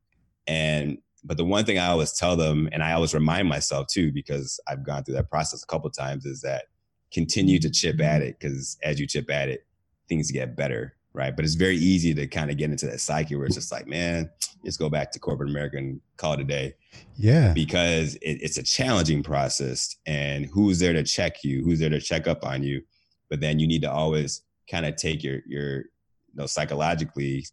And 0.47 0.99
but 1.27 1.37
the 1.37 1.45
one 1.45 1.65
thing 1.65 1.79
I 1.79 1.89
always 1.89 2.13
tell 2.13 2.37
them, 2.37 2.69
and 2.73 2.83
I 2.83 2.93
always 2.93 3.13
remind 3.13 3.49
myself 3.49 3.89
too, 3.89 4.13
because 4.13 4.61
I've 4.69 4.87
gone 4.87 5.03
through 5.03 5.17
that 5.17 5.29
process 5.29 5.63
a 5.63 5.67
couple 5.67 5.91
times, 5.91 6.25
is 6.25 6.41
that 6.43 6.67
continue 7.13 7.59
to 7.59 7.71
chip 7.71 8.01
at 8.01 8.23
it 8.23 8.39
because 8.39 8.79
as 8.83 9.01
you 9.01 9.07
chip 9.07 9.31
at 9.31 9.49
it, 9.49 9.67
things 10.09 10.31
get 10.31 10.57
better, 10.57 10.95
right? 11.13 11.35
But 11.35 11.45
it's 11.45 11.55
very 11.55 11.77
easy 11.77 12.15
to 12.15 12.27
kind 12.29 12.51
of 12.51 12.59
get 12.59 12.71
into 12.71 12.87
that 12.87 13.01
psyche 13.01 13.35
where 13.35 13.47
it's 13.47 13.57
just 13.57 13.73
like, 13.73 13.89
man, 13.89 14.31
just 14.65 14.79
go 14.79 14.89
back 14.89 15.11
to 15.13 15.19
corporate 15.19 15.51
America 15.51 15.79
and 15.79 16.01
call 16.17 16.35
it 16.35 16.41
a 16.41 16.45
day. 16.45 16.75
Yeah. 17.17 17.53
Because 17.53 18.15
it, 18.17 18.39
it's 18.43 18.59
a 18.59 18.63
challenging 18.63 19.23
process. 19.23 19.97
And 20.07 20.47
who's 20.47 20.79
there 20.79 20.93
to 20.93 21.03
check 21.03 21.43
you? 21.43 21.65
Who's 21.65 21.81
there 21.81 21.91
to 21.91 22.01
check 22.01 22.29
up 22.29 22.45
on 22.45 22.63
you? 22.63 22.83
But 23.29 23.41
then 23.41 23.59
you 23.59 23.67
need 23.67 23.83
to 23.83 23.91
always 23.91 24.43
kind 24.71 24.87
of 24.87 24.95
take 24.95 25.25
your, 25.25 25.41
your, 25.47 25.79
you 25.79 26.35
know, 26.35 26.47
psychologically 26.47 27.47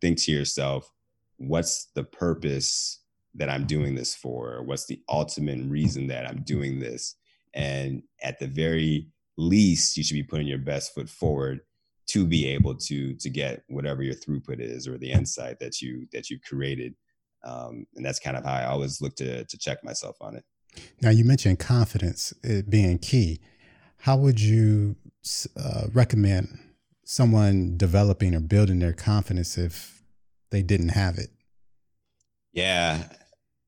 think 0.00 0.18
to 0.22 0.32
yourself, 0.32 0.90
what's 1.36 1.86
the 1.94 2.04
purpose 2.04 3.00
that 3.34 3.48
I'm 3.48 3.66
doing 3.66 3.94
this 3.94 4.14
for? 4.14 4.62
What's 4.64 4.86
the 4.86 5.00
ultimate 5.08 5.64
reason 5.64 6.08
that 6.08 6.26
I'm 6.26 6.42
doing 6.42 6.80
this? 6.80 7.16
And 7.54 8.02
at 8.22 8.38
the 8.38 8.46
very 8.46 9.08
least, 9.36 9.96
you 9.96 10.04
should 10.04 10.14
be 10.14 10.22
putting 10.22 10.46
your 10.46 10.58
best 10.58 10.94
foot 10.94 11.08
forward 11.08 11.60
to 12.08 12.26
be 12.26 12.46
able 12.46 12.74
to 12.74 13.14
to 13.14 13.30
get 13.30 13.62
whatever 13.68 14.02
your 14.02 14.14
throughput 14.14 14.60
is 14.60 14.86
or 14.88 14.98
the 14.98 15.10
insight 15.10 15.58
that 15.60 15.80
you 15.80 16.06
that 16.12 16.30
you 16.30 16.38
created 16.40 16.94
um, 17.44 17.86
and 17.96 18.04
that's 18.04 18.18
kind 18.18 18.36
of 18.36 18.44
how 18.44 18.52
i 18.52 18.64
always 18.64 19.00
look 19.00 19.14
to 19.16 19.44
to 19.44 19.58
check 19.58 19.82
myself 19.84 20.16
on 20.20 20.36
it 20.36 20.44
now 21.00 21.10
you 21.10 21.24
mentioned 21.24 21.58
confidence 21.58 22.32
being 22.68 22.98
key 22.98 23.40
how 23.98 24.16
would 24.16 24.40
you 24.40 24.96
uh, 25.56 25.86
recommend 25.92 26.58
someone 27.04 27.76
developing 27.76 28.34
or 28.34 28.40
building 28.40 28.78
their 28.78 28.92
confidence 28.92 29.56
if 29.56 30.02
they 30.50 30.62
didn't 30.62 30.90
have 30.90 31.18
it 31.18 31.30
yeah 32.52 33.04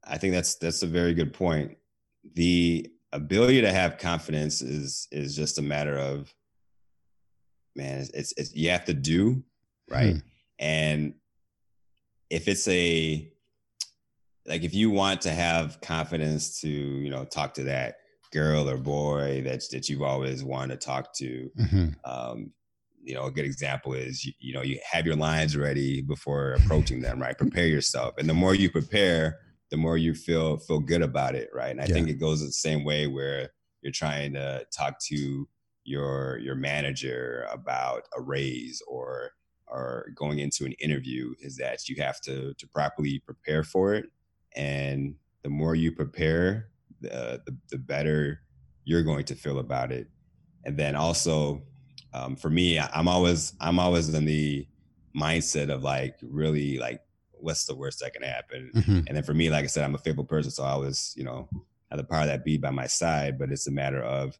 i 0.06 0.18
think 0.18 0.32
that's 0.34 0.56
that's 0.56 0.82
a 0.82 0.86
very 0.86 1.14
good 1.14 1.32
point 1.32 1.76
the 2.34 2.90
ability 3.12 3.60
to 3.60 3.72
have 3.72 3.98
confidence 3.98 4.60
is 4.60 5.08
is 5.12 5.36
just 5.36 5.58
a 5.58 5.62
matter 5.62 5.96
of 5.96 6.34
man, 7.76 8.00
it's, 8.00 8.10
it's, 8.10 8.34
it's 8.36 8.54
you 8.54 8.70
have 8.70 8.84
to 8.84 8.94
do 8.94 9.42
right, 9.90 10.14
hmm. 10.14 10.18
and 10.58 11.14
if 12.30 12.48
it's 12.48 12.66
a 12.68 13.30
like 14.46 14.62
if 14.62 14.74
you 14.74 14.90
want 14.90 15.20
to 15.22 15.30
have 15.30 15.80
confidence 15.80 16.60
to 16.60 16.68
you 16.68 17.10
know 17.10 17.24
talk 17.24 17.54
to 17.54 17.64
that 17.64 17.96
girl 18.32 18.68
or 18.68 18.76
boy 18.76 19.42
that 19.44 19.62
that 19.70 19.88
you've 19.88 20.02
always 20.02 20.42
wanted 20.42 20.80
to 20.80 20.86
talk 20.86 21.14
to 21.14 21.50
mm-hmm. 21.58 21.88
um, 22.04 22.50
you 23.02 23.14
know 23.14 23.26
a 23.26 23.30
good 23.30 23.44
example 23.44 23.94
is 23.94 24.24
you, 24.24 24.32
you, 24.40 24.52
know 24.52 24.62
you 24.62 24.78
have 24.90 25.06
your 25.06 25.16
lines 25.16 25.56
ready 25.56 26.02
before 26.02 26.52
approaching 26.54 27.00
them 27.00 27.20
right 27.20 27.38
prepare 27.38 27.66
yourself 27.66 28.14
and 28.18 28.28
the 28.28 28.34
more 28.34 28.54
you 28.54 28.68
prepare 28.68 29.38
the 29.74 29.78
more 29.78 29.98
you 29.98 30.14
feel 30.14 30.56
feel 30.56 30.78
good 30.78 31.02
about 31.02 31.34
it 31.34 31.50
right? 31.52 31.72
And 31.72 31.80
i 31.80 31.86
yeah. 31.86 31.94
think 31.94 32.08
it 32.08 32.20
goes 32.20 32.40
the 32.40 32.52
same 32.52 32.84
way 32.84 33.08
where 33.08 33.50
you're 33.82 33.92
trying 33.92 34.34
to 34.34 34.64
talk 34.72 35.00
to 35.06 35.48
your 35.82 36.38
your 36.38 36.54
manager 36.54 37.44
about 37.50 38.04
a 38.16 38.20
raise 38.20 38.80
or 38.86 39.32
or 39.66 40.06
going 40.14 40.38
into 40.38 40.64
an 40.64 40.72
interview 40.74 41.34
is 41.40 41.56
that 41.56 41.88
you 41.88 42.00
have 42.00 42.20
to 42.20 42.54
to 42.54 42.68
properly 42.68 43.18
prepare 43.18 43.64
for 43.64 43.94
it. 43.94 44.06
And 44.54 45.16
the 45.42 45.48
more 45.50 45.74
you 45.74 45.90
prepare 45.90 46.68
the 47.00 47.42
the, 47.44 47.56
the 47.72 47.78
better 47.78 48.42
you're 48.84 49.02
going 49.02 49.24
to 49.24 49.34
feel 49.34 49.58
about 49.58 49.90
it. 49.90 50.08
And 50.64 50.76
then 50.76 50.94
also 50.94 51.64
um, 52.12 52.36
for 52.36 52.48
me 52.48 52.78
i'm 52.78 53.08
always 53.08 53.54
i'm 53.60 53.80
always 53.80 54.08
in 54.14 54.24
the 54.24 54.68
mindset 55.16 55.68
of 55.68 55.82
like 55.82 56.16
really 56.22 56.78
like 56.78 57.00
what's 57.44 57.66
the 57.66 57.74
worst 57.74 58.00
that 58.00 58.12
can 58.12 58.22
happen 58.22 58.70
mm-hmm. 58.74 59.00
and 59.06 59.16
then 59.16 59.22
for 59.22 59.34
me 59.34 59.50
like 59.50 59.64
i 59.64 59.66
said 59.66 59.84
i'm 59.84 59.94
a 59.94 59.98
faithful 59.98 60.24
person 60.24 60.50
so 60.50 60.64
i 60.64 60.70
always 60.70 61.14
you 61.16 61.24
know 61.24 61.48
have 61.90 61.98
the 61.98 62.04
power 62.04 62.26
that 62.26 62.44
be 62.44 62.56
by 62.56 62.70
my 62.70 62.86
side 62.86 63.38
but 63.38 63.50
it's 63.50 63.66
a 63.66 63.72
matter 63.72 64.02
of 64.02 64.38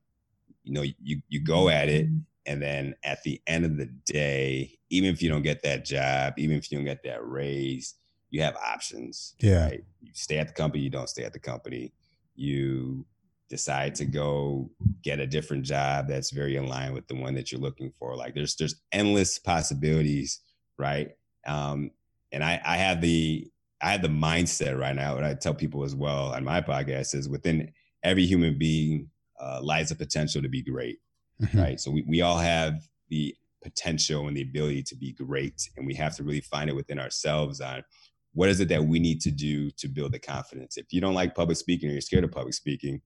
you 0.63 0.73
know 0.73 0.83
you 0.83 1.21
you 1.29 1.41
go 1.41 1.69
at 1.69 1.89
it 1.89 2.09
and 2.47 2.61
then 2.61 2.95
at 3.05 3.23
the 3.23 3.41
end 3.47 3.65
of 3.65 3.77
the 3.77 3.87
day 4.07 4.79
even 4.91 5.11
if 5.11 5.23
you 5.23 5.29
don't 5.29 5.43
get 5.43 5.63
that 5.63 5.85
job 5.85 6.35
even 6.39 6.57
if 6.57 6.71
you 6.71 6.79
don't 6.79 6.85
get 6.85 7.03
that 7.03 7.25
raise 7.27 7.95
you 8.35 8.43
have 8.43 8.57
options. 8.57 9.35
Yeah. 9.39 9.67
Right? 9.67 9.85
You 10.01 10.11
stay 10.13 10.39
at 10.39 10.49
the 10.49 10.55
company, 10.55 10.83
you 10.83 10.91
don't 10.91 11.09
stay 11.09 11.23
at 11.23 11.33
the 11.33 11.39
company. 11.39 11.93
You 12.35 13.07
decide 13.49 13.95
to 13.95 14.05
go 14.05 14.71
get 15.03 15.21
a 15.21 15.27
different 15.27 15.63
job 15.63 16.09
that's 16.09 16.33
very 16.33 16.57
in 16.57 16.67
line 16.67 16.93
with 16.95 17.07
the 17.07 17.15
one 17.15 17.35
that 17.35 17.53
you're 17.53 17.61
looking 17.61 17.93
for. 17.93 18.17
Like 18.17 18.35
there's 18.35 18.57
there's 18.57 18.75
endless 18.91 19.39
possibilities, 19.39 20.41
right? 20.77 21.13
Um, 21.47 21.93
and 22.35 22.45
I, 22.45 22.61
I 22.65 22.77
have 22.77 23.01
the 23.01 23.49
I 23.81 23.93
have 23.93 24.03
the 24.03 24.09
mindset 24.09 24.79
right 24.79 24.95
now, 24.95 25.17
and 25.17 25.25
I 25.25 25.35
tell 25.35 25.55
people 25.55 25.85
as 25.85 25.95
well 25.95 26.35
on 26.35 26.45
my 26.45 26.61
podcast 26.61 27.15
is 27.15 27.29
within 27.29 27.73
every 28.03 28.27
human 28.27 28.59
being 28.59 29.11
uh, 29.41 29.61
lies 29.63 29.91
a 29.91 29.97
potential 29.97 30.43
to 30.43 30.49
be 30.49 30.63
great, 30.63 30.99
mm-hmm. 31.41 31.59
right? 31.59 31.81
So 31.81 31.91
we, 31.91 32.05
we 32.07 32.21
all 32.23 32.39
have 32.39 32.83
the 33.09 33.35
potential 33.63 34.27
and 34.27 34.37
the 34.37 34.43
ability 34.43 34.83
to 34.85 34.97
be 34.97 35.13
great, 35.13 35.71
and 35.77 35.87
we 35.87 35.95
have 35.95 36.17
to 36.17 36.25
really 36.25 36.41
find 36.41 36.69
it 36.69 36.77
within 36.77 36.99
ourselves 36.99 37.61
on 37.61 37.85
what 38.33 38.49
is 38.49 38.59
it 38.59 38.69
that 38.69 38.85
we 38.85 38.99
need 38.99 39.21
to 39.21 39.31
do 39.31 39.71
to 39.73 39.87
build 39.87 40.13
the 40.13 40.19
confidence. 40.19 40.77
If 40.77 40.93
you 40.93 41.01
don't 41.01 41.15
like 41.15 41.37
public 41.37 41.57
speaking 41.57 41.89
or 41.89 41.93
you're 41.93 42.01
scared 42.01 42.25
of 42.25 42.33
public 42.33 42.55
speaking, 42.55 43.01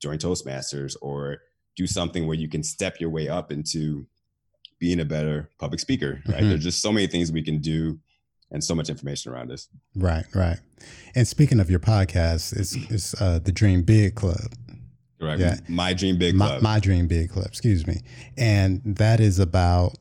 join 0.00 0.18
Toastmasters 0.18 0.96
or 1.02 1.38
do 1.76 1.86
something 1.86 2.26
where 2.26 2.36
you 2.36 2.48
can 2.48 2.62
step 2.62 3.00
your 3.00 3.10
way 3.10 3.28
up 3.28 3.52
into 3.52 4.06
being 4.78 5.00
a 5.00 5.04
better 5.04 5.50
public 5.58 5.78
speaker, 5.78 6.22
right? 6.26 6.38
Mm-hmm. 6.38 6.48
There's 6.48 6.64
just 6.64 6.80
so 6.80 6.90
many 6.90 7.06
things 7.06 7.30
we 7.30 7.42
can 7.42 7.58
do 7.58 7.98
and 8.52 8.62
so 8.62 8.74
much 8.74 8.88
information 8.88 9.32
around 9.32 9.50
us. 9.50 9.68
Right, 9.96 10.24
right. 10.34 10.58
And 11.14 11.26
speaking 11.26 11.58
of 11.58 11.70
your 11.70 11.80
podcast, 11.80 12.56
it's, 12.56 12.76
it's 12.90 13.20
uh, 13.20 13.40
the 13.42 13.50
Dream 13.50 13.82
Big 13.82 14.14
Club. 14.14 14.52
Correct. 15.18 15.40
Yeah. 15.40 15.56
My 15.68 15.94
Dream 15.94 16.18
Big 16.18 16.36
Club. 16.36 16.62
My, 16.62 16.74
my, 16.74 16.80
Dream 16.80 17.06
Big 17.06 17.30
Club, 17.30 17.46
excuse 17.46 17.86
me. 17.86 18.02
And 18.36 18.80
that 18.84 19.20
is 19.20 19.38
about 19.38 19.96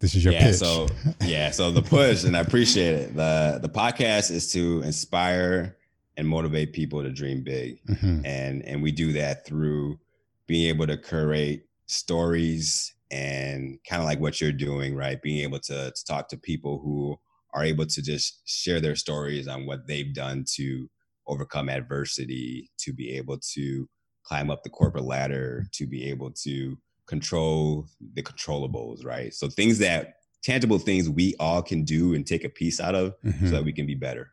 this 0.00 0.14
is 0.14 0.24
your 0.24 0.32
yeah, 0.32 0.44
pitch. 0.44 0.56
So 0.56 0.86
yeah, 1.24 1.50
so 1.50 1.70
the 1.70 1.82
push, 1.82 2.24
and 2.24 2.36
I 2.36 2.40
appreciate 2.40 2.94
it. 2.94 3.16
The 3.16 3.58
the 3.60 3.68
podcast 3.68 4.30
is 4.30 4.50
to 4.52 4.82
inspire 4.82 5.76
and 6.16 6.26
motivate 6.26 6.72
people 6.72 7.02
to 7.02 7.10
dream 7.10 7.42
big. 7.42 7.84
Mm-hmm. 7.86 8.24
And 8.24 8.64
and 8.64 8.82
we 8.82 8.92
do 8.92 9.12
that 9.12 9.44
through 9.44 9.98
being 10.46 10.68
able 10.68 10.86
to 10.86 10.96
curate 10.96 11.66
stories 11.86 12.94
and 13.10 13.78
kind 13.88 14.00
of 14.00 14.06
like 14.06 14.20
what 14.20 14.40
you're 14.40 14.52
doing, 14.52 14.94
right? 14.94 15.20
Being 15.20 15.42
able 15.42 15.58
to, 15.60 15.90
to 15.90 16.04
talk 16.04 16.28
to 16.28 16.36
people 16.36 16.78
who 16.78 17.18
are 17.54 17.64
able 17.64 17.86
to 17.86 18.02
just 18.02 18.40
share 18.46 18.80
their 18.80 18.96
stories 18.96 19.48
on 19.48 19.66
what 19.66 19.86
they've 19.86 20.14
done 20.14 20.44
to 20.56 20.88
overcome 21.26 21.68
adversity, 21.68 22.70
to 22.78 22.92
be 22.92 23.16
able 23.16 23.38
to 23.54 23.88
climb 24.24 24.50
up 24.50 24.62
the 24.62 24.70
corporate 24.70 25.04
ladder, 25.04 25.66
to 25.72 25.86
be 25.86 26.08
able 26.08 26.30
to 26.30 26.76
control 27.06 27.86
the 28.14 28.22
controllables, 28.22 29.04
right? 29.04 29.32
So 29.32 29.48
things 29.48 29.78
that 29.78 30.14
tangible 30.42 30.78
things 30.78 31.08
we 31.08 31.34
all 31.40 31.62
can 31.62 31.84
do 31.84 32.14
and 32.14 32.26
take 32.26 32.44
a 32.44 32.48
piece 32.48 32.80
out 32.80 32.94
of 32.94 33.14
mm-hmm. 33.22 33.46
so 33.46 33.52
that 33.52 33.64
we 33.64 33.72
can 33.72 33.86
be 33.86 33.94
better. 33.94 34.30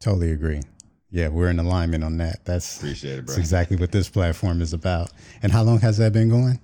Totally 0.00 0.32
agree. 0.32 0.60
Yeah, 1.10 1.28
we're 1.28 1.50
in 1.50 1.58
alignment 1.58 2.02
on 2.02 2.16
that. 2.18 2.44
That's 2.44 2.78
appreciate 2.78 3.18
it, 3.18 3.26
bro. 3.26 3.34
That's 3.34 3.38
exactly 3.38 3.76
what 3.76 3.92
this 3.92 4.08
platform 4.08 4.62
is 4.62 4.72
about. 4.72 5.10
And 5.42 5.52
how 5.52 5.62
long 5.62 5.78
has 5.80 5.98
that 5.98 6.12
been 6.12 6.30
going? 6.30 6.58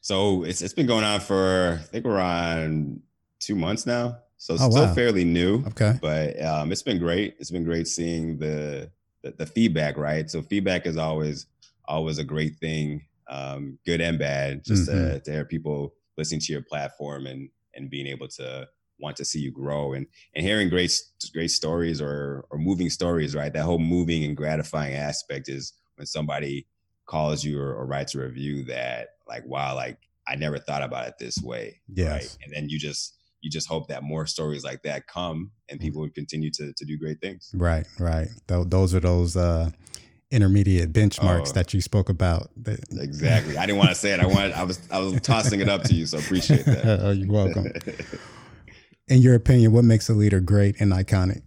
So 0.00 0.44
it's 0.44 0.62
it's 0.62 0.74
been 0.74 0.86
going 0.86 1.04
on 1.04 1.20
for 1.20 1.78
I 1.80 1.84
think 1.84 2.04
we're 2.06 2.18
on 2.18 3.02
two 3.38 3.54
months 3.54 3.86
now. 3.86 4.18
So 4.42 4.54
oh, 4.54 4.70
still 4.70 4.86
wow. 4.86 4.92
fairly 4.92 5.24
new. 5.24 5.64
Okay. 5.68 5.96
But 6.02 6.42
um, 6.42 6.72
it's 6.72 6.82
been 6.82 6.98
great. 6.98 7.36
It's 7.38 7.52
been 7.52 7.62
great 7.62 7.86
seeing 7.86 8.38
the, 8.38 8.90
the, 9.22 9.30
the 9.38 9.46
feedback, 9.46 9.96
right? 9.96 10.28
So 10.28 10.42
feedback 10.42 10.84
is 10.84 10.96
always 10.96 11.46
always 11.84 12.18
a 12.18 12.24
great 12.24 12.56
thing, 12.56 13.04
um, 13.28 13.78
good 13.86 14.00
and 14.00 14.18
bad, 14.18 14.64
just 14.64 14.90
mm-hmm. 14.90 14.98
to, 14.98 15.20
to 15.20 15.30
hear 15.30 15.44
people 15.44 15.94
listening 16.18 16.40
to 16.40 16.52
your 16.52 16.62
platform 16.62 17.28
and 17.28 17.50
and 17.74 17.88
being 17.88 18.08
able 18.08 18.26
to 18.26 18.68
want 18.98 19.16
to 19.18 19.24
see 19.24 19.38
you 19.38 19.52
grow 19.52 19.92
and 19.92 20.08
and 20.34 20.44
hearing 20.44 20.68
great 20.68 20.92
great 21.32 21.52
stories 21.52 22.00
or 22.00 22.44
or 22.50 22.58
moving 22.58 22.90
stories, 22.90 23.36
right? 23.36 23.52
That 23.52 23.62
whole 23.62 23.78
moving 23.78 24.24
and 24.24 24.36
gratifying 24.36 24.94
aspect 24.94 25.48
is 25.48 25.72
when 25.94 26.06
somebody 26.08 26.66
calls 27.06 27.44
you 27.44 27.60
or, 27.60 27.72
or 27.74 27.86
writes 27.86 28.16
a 28.16 28.18
review 28.18 28.64
that 28.64 29.10
like, 29.28 29.46
wow, 29.46 29.76
like 29.76 29.98
I 30.26 30.34
never 30.34 30.58
thought 30.58 30.82
about 30.82 31.06
it 31.06 31.14
this 31.20 31.38
way. 31.40 31.80
Yes. 31.94 32.10
Right. 32.10 32.38
And 32.44 32.52
then 32.52 32.68
you 32.68 32.80
just 32.80 33.14
you 33.42 33.50
just 33.50 33.68
hope 33.68 33.88
that 33.88 34.02
more 34.02 34.26
stories 34.26 34.64
like 34.64 34.82
that 34.84 35.06
come 35.06 35.50
and 35.68 35.78
mm. 35.78 35.82
people 35.82 36.00
would 36.00 36.14
continue 36.14 36.50
to 36.52 36.72
to 36.74 36.84
do 36.84 36.96
great 36.96 37.20
things. 37.20 37.50
Right, 37.54 37.86
right. 37.98 38.28
Th- 38.48 38.66
those 38.66 38.94
are 38.94 39.00
those 39.00 39.36
uh 39.36 39.70
intermediate 40.30 40.92
benchmarks 40.94 41.50
oh, 41.50 41.52
that 41.52 41.74
you 41.74 41.82
spoke 41.82 42.08
about. 42.08 42.50
exactly. 42.92 43.58
I 43.58 43.66
didn't 43.66 43.78
want 43.78 43.90
to 43.90 43.94
say 43.94 44.12
it. 44.12 44.20
I 44.20 44.26
wanted 44.26 44.52
I 44.52 44.62
was 44.62 44.80
I 44.90 44.98
was 44.98 45.20
tossing 45.20 45.60
it 45.60 45.68
up 45.68 45.82
to 45.84 45.94
you, 45.94 46.06
so 46.06 46.18
appreciate 46.18 46.64
that. 46.64 47.00
oh, 47.02 47.10
you're 47.10 47.30
welcome. 47.30 47.70
In 49.08 49.20
your 49.20 49.34
opinion, 49.34 49.72
what 49.72 49.84
makes 49.84 50.08
a 50.08 50.14
leader 50.14 50.40
great 50.40 50.80
and 50.80 50.92
iconic? 50.92 51.42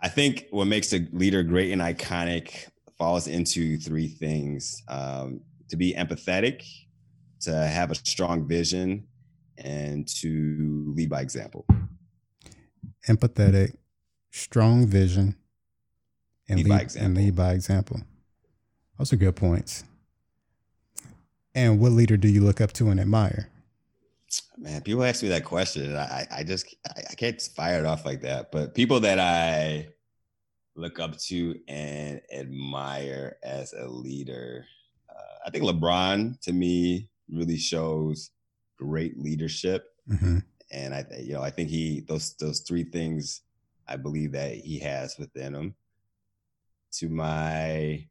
I 0.00 0.08
think 0.08 0.46
what 0.50 0.66
makes 0.66 0.92
a 0.92 1.08
leader 1.12 1.42
great 1.42 1.72
and 1.72 1.82
iconic 1.82 2.68
falls 2.98 3.26
into 3.26 3.78
three 3.78 4.08
things 4.08 4.82
um, 4.88 5.40
to 5.70 5.76
be 5.76 5.94
empathetic, 5.94 6.62
to 7.40 7.52
have 7.52 7.90
a 7.90 7.94
strong 7.94 8.46
vision, 8.46 9.08
and 9.58 10.06
to 10.20 10.92
lead 10.96 11.10
by 11.10 11.20
example. 11.20 11.66
Empathetic, 13.08 13.76
strong 14.30 14.86
vision, 14.86 15.36
and 16.48 16.60
lead, 16.60 16.68
lead 16.68 16.96
and 16.96 17.16
lead 17.16 17.36
by 17.36 17.52
example. 17.52 18.00
Those 18.98 19.12
are 19.12 19.16
good 19.16 19.36
points. 19.36 19.84
And 21.54 21.80
what 21.80 21.92
leader 21.92 22.16
do 22.16 22.28
you 22.28 22.42
look 22.42 22.60
up 22.60 22.72
to 22.74 22.88
and 22.88 23.00
admire? 23.00 23.48
Man, 24.56 24.82
people 24.82 25.04
ask 25.04 25.22
me 25.22 25.28
that 25.30 25.44
question, 25.44 25.84
and 25.84 25.96
I, 25.96 26.26
I 26.30 26.44
just 26.44 26.74
I 26.86 27.14
can't 27.14 27.40
fire 27.40 27.78
it 27.78 27.86
off 27.86 28.04
like 28.04 28.20
that. 28.22 28.52
But 28.52 28.74
people 28.74 29.00
that 29.00 29.18
I 29.18 29.88
look 30.76 31.00
up 31.00 31.18
to 31.18 31.58
and 31.66 32.20
admire 32.32 33.36
as 33.42 33.72
a 33.72 33.86
leader. 33.86 34.64
Uh, 35.10 35.46
I 35.46 35.50
think 35.50 35.64
LeBron 35.64 36.40
to 36.42 36.52
me 36.52 37.10
really 37.30 37.56
shows 37.56 38.30
great 38.78 39.18
leadership, 39.18 39.94
mm-hmm. 40.08 40.38
and 40.70 40.94
I 40.94 41.04
you 41.20 41.34
know 41.34 41.42
I 41.42 41.50
think 41.50 41.68
he 41.68 42.00
those 42.00 42.34
those 42.34 42.60
three 42.60 42.84
things 42.84 43.42
I 43.86 43.96
believe 43.96 44.32
that 44.32 44.54
he 44.54 44.78
has 44.80 45.16
within 45.18 45.54
him. 45.54 45.74
To 46.92 47.08
my 47.08 48.06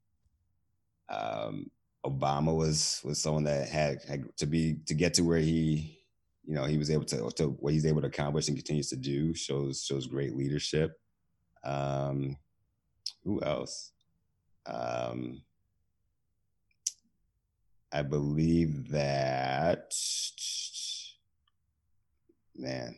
um, 1.10 1.70
Obama 2.06 2.56
was 2.56 3.02
was 3.04 3.22
someone 3.22 3.44
that 3.46 3.70
had, 3.70 4.04
had 4.08 4.38
to 4.38 4.46
be 4.46 4.78
to 4.86 4.94
get 4.94 5.14
to 5.16 5.24
where 5.24 5.40
he 5.40 6.00
you 6.46 6.54
know 6.54 6.66
he 6.66 6.78
was 6.78 6.90
able 6.90 7.06
to 7.06 7.30
to 7.32 7.50
what 7.60 7.74
he's 7.74 7.86
able 7.86 8.02
to 8.02 8.08
accomplish 8.08 8.48
and 8.48 8.58
continues 8.58 8.90
to 8.90 8.96
do 8.96 9.34
shows 9.34 9.84
shows 9.84 10.08
great 10.08 10.36
leadership. 10.36 11.00
Um, 11.64 12.38
who 13.24 13.42
else? 13.42 13.92
Um, 14.66 15.42
I 17.92 18.02
believe 18.02 18.90
that 18.90 19.94
man, 22.56 22.96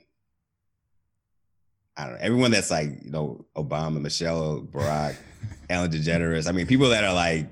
I 1.98 2.06
don't 2.06 2.14
know. 2.14 2.20
Everyone 2.22 2.52
that's 2.52 2.72
like, 2.72 3.04
you 3.04 3.12
know, 3.12 3.46
Obama, 3.56 4.02
Michelle, 4.02 4.62
Barack, 4.62 5.18
Ellen 5.70 5.92
DeGeneres. 5.92 6.48
I 6.48 6.52
mean, 6.54 6.66
people 6.66 6.90
that 6.90 7.04
are 7.04 7.14
like 7.14 7.50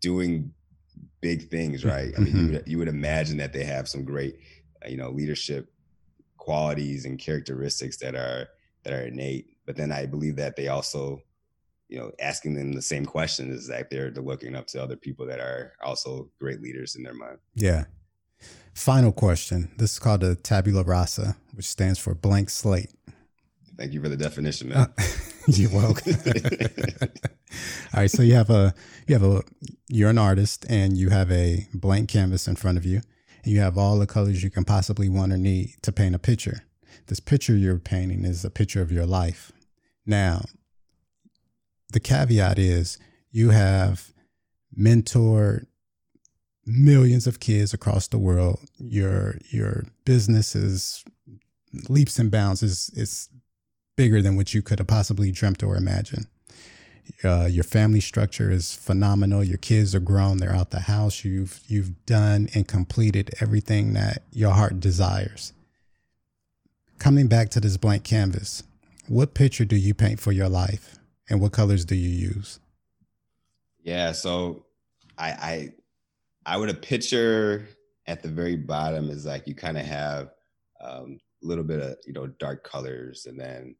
doing 0.00 0.52
big 1.20 1.48
things, 1.50 1.84
right? 1.84 2.12
I 2.16 2.20
mean, 2.20 2.36
you, 2.36 2.42
mm-hmm. 2.42 2.52
would, 2.54 2.68
you 2.68 2.78
would 2.78 2.88
imagine 2.88 3.36
that 3.38 3.52
they 3.52 3.64
have 3.64 3.88
some 3.88 4.04
great, 4.04 4.38
uh, 4.84 4.88
you 4.88 4.96
know, 4.96 5.10
leadership 5.10 5.72
qualities 6.36 7.04
and 7.04 7.18
characteristics 7.18 7.96
that 7.98 8.14
are 8.14 8.48
that 8.84 8.92
are 8.92 9.06
innate. 9.06 9.56
But 9.66 9.76
then 9.76 9.92
I 9.92 10.06
believe 10.06 10.36
that 10.36 10.56
they 10.56 10.68
also 10.68 11.22
you 11.88 11.98
know, 11.98 12.10
asking 12.20 12.54
them 12.54 12.72
the 12.72 12.82
same 12.82 13.06
questions 13.06 13.62
is 13.62 13.68
that 13.68 13.90
they're, 13.90 14.10
they're 14.10 14.22
looking 14.22 14.54
up 14.54 14.66
to 14.68 14.82
other 14.82 14.96
people 14.96 15.26
that 15.26 15.40
are 15.40 15.72
also 15.82 16.30
great 16.40 16.60
leaders 16.60 16.96
in 16.96 17.02
their 17.02 17.14
mind. 17.14 17.38
Yeah. 17.54 17.84
Final 18.74 19.12
question. 19.12 19.70
This 19.78 19.92
is 19.92 19.98
called 19.98 20.22
a 20.22 20.34
tabula 20.34 20.82
rasa, 20.82 21.36
which 21.54 21.66
stands 21.66 21.98
for 21.98 22.14
blank 22.14 22.50
slate. 22.50 22.90
Thank 23.78 23.92
you 23.92 24.02
for 24.02 24.08
the 24.08 24.16
definition, 24.16 24.70
man. 24.70 24.78
Uh, 24.78 25.02
you're 25.46 25.70
welcome. 25.70 26.14
All 27.94 28.00
right, 28.00 28.10
so 28.10 28.22
you 28.22 28.34
have 28.34 28.50
a 28.50 28.74
you 29.06 29.14
have 29.14 29.22
a 29.22 29.42
you're 29.88 30.10
an 30.10 30.18
artist 30.18 30.66
and 30.68 30.96
you 30.96 31.10
have 31.10 31.30
a 31.30 31.68
blank 31.72 32.08
canvas 32.08 32.48
in 32.48 32.56
front 32.56 32.78
of 32.78 32.84
you 32.84 33.00
and 33.44 33.52
you 33.52 33.60
have 33.60 33.78
all 33.78 33.98
the 33.98 34.06
colors 34.06 34.42
you 34.42 34.50
can 34.50 34.64
possibly 34.64 35.08
want 35.08 35.32
or 35.32 35.38
need 35.38 35.74
to 35.82 35.92
paint 35.92 36.14
a 36.14 36.18
picture. 36.18 36.64
This 37.06 37.20
picture 37.20 37.56
you're 37.56 37.78
painting 37.78 38.24
is 38.24 38.44
a 38.44 38.50
picture 38.50 38.82
of 38.82 38.90
your 38.90 39.06
life. 39.06 39.52
Now, 40.04 40.44
the 41.90 42.00
caveat 42.00 42.58
is 42.58 42.98
you 43.30 43.50
have 43.50 44.12
mentored 44.78 45.66
millions 46.66 47.26
of 47.26 47.40
kids 47.40 47.72
across 47.72 48.08
the 48.08 48.18
world. 48.18 48.60
Your 48.78 49.38
your 49.50 49.84
business 50.04 50.54
is 50.54 51.04
leaps 51.88 52.18
and 52.18 52.30
bounds 52.30 52.62
is 52.62 52.90
is 52.94 53.28
bigger 53.96 54.20
than 54.20 54.36
what 54.36 54.52
you 54.52 54.62
could 54.62 54.78
have 54.78 54.88
possibly 54.88 55.30
dreamt 55.30 55.62
or 55.62 55.76
imagined. 55.76 56.26
Uh, 57.22 57.46
your 57.48 57.62
family 57.62 58.00
structure 58.00 58.50
is 58.50 58.74
phenomenal. 58.74 59.44
Your 59.44 59.58
kids 59.58 59.94
are 59.94 60.00
grown; 60.00 60.38
they're 60.38 60.54
out 60.54 60.70
the 60.70 60.80
house. 60.80 61.24
You've 61.24 61.60
you've 61.68 62.04
done 62.04 62.48
and 62.54 62.66
completed 62.66 63.30
everything 63.40 63.92
that 63.92 64.24
your 64.32 64.52
heart 64.52 64.80
desires. 64.80 65.52
Coming 66.98 67.28
back 67.28 67.50
to 67.50 67.60
this 67.60 67.76
blank 67.76 68.02
canvas, 68.02 68.64
what 69.06 69.34
picture 69.34 69.64
do 69.64 69.76
you 69.76 69.94
paint 69.94 70.18
for 70.18 70.32
your 70.32 70.48
life 70.48 70.95
and 71.28 71.40
what 71.40 71.52
colors 71.52 71.84
do 71.84 71.94
you 71.94 72.08
use? 72.08 72.60
Yeah, 73.82 74.12
so 74.12 74.66
I 75.18 75.30
I 75.30 75.72
I 76.44 76.56
would 76.56 76.70
a 76.70 76.74
picture 76.74 77.68
at 78.06 78.22
the 78.22 78.28
very 78.28 78.56
bottom 78.56 79.10
is 79.10 79.26
like 79.26 79.46
you 79.46 79.54
kind 79.54 79.78
of 79.78 79.84
have 79.86 80.30
um, 80.80 81.18
a 81.42 81.46
little 81.46 81.64
bit 81.64 81.80
of 81.80 81.96
you 82.06 82.12
know 82.12 82.26
dark 82.26 82.64
colors, 82.64 83.26
and 83.26 83.38
then 83.38 83.76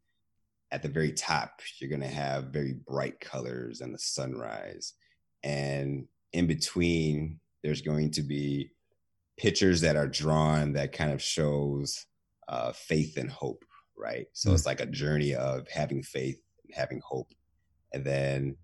at 0.73 0.83
the 0.83 0.89
very 0.89 1.13
top 1.13 1.61
you're 1.79 1.91
gonna 1.91 2.09
have 2.09 2.47
very 2.47 2.73
bright 2.73 3.21
colors 3.21 3.81
and 3.81 3.95
the 3.95 3.99
sunrise, 3.99 4.95
and 5.43 6.07
in 6.33 6.47
between 6.47 7.41
there's 7.63 7.83
going 7.83 8.11
to 8.13 8.23
be 8.23 8.71
pictures 9.37 9.81
that 9.81 9.97
are 9.97 10.07
drawn 10.07 10.73
that 10.73 10.93
kind 10.93 11.13
of 11.13 11.23
shows 11.23 12.07
uh, 12.49 12.73
faith 12.73 13.17
and 13.17 13.31
hope, 13.31 13.65
right? 13.99 14.27
So 14.33 14.51
mm. 14.51 14.55
it's 14.55 14.67
like 14.67 14.81
a 14.81 14.87
journey 14.87 15.35
of 15.35 15.69
having 15.69 16.03
faith, 16.03 16.41
having 16.77 17.01
hope, 17.05 17.33
and 17.93 18.05
then 18.05 18.57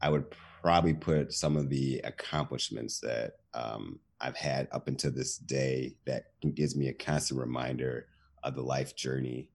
I 0.00 0.10
would 0.10 0.26
probably 0.62 0.94
put 0.94 1.32
some 1.32 1.56
of 1.56 1.70
the 1.70 2.00
accomplishments 2.04 3.00
that 3.00 3.36
um, 3.54 3.98
I've 4.20 4.36
had 4.36 4.68
up 4.72 4.88
until 4.88 5.10
this 5.10 5.36
day 5.36 5.96
that 6.06 6.26
gives 6.54 6.76
me 6.76 6.88
a 6.88 6.92
constant 6.92 7.40
reminder 7.40 8.06
of 8.42 8.54
the 8.54 8.62
life 8.62 8.94
journey. 8.94 9.48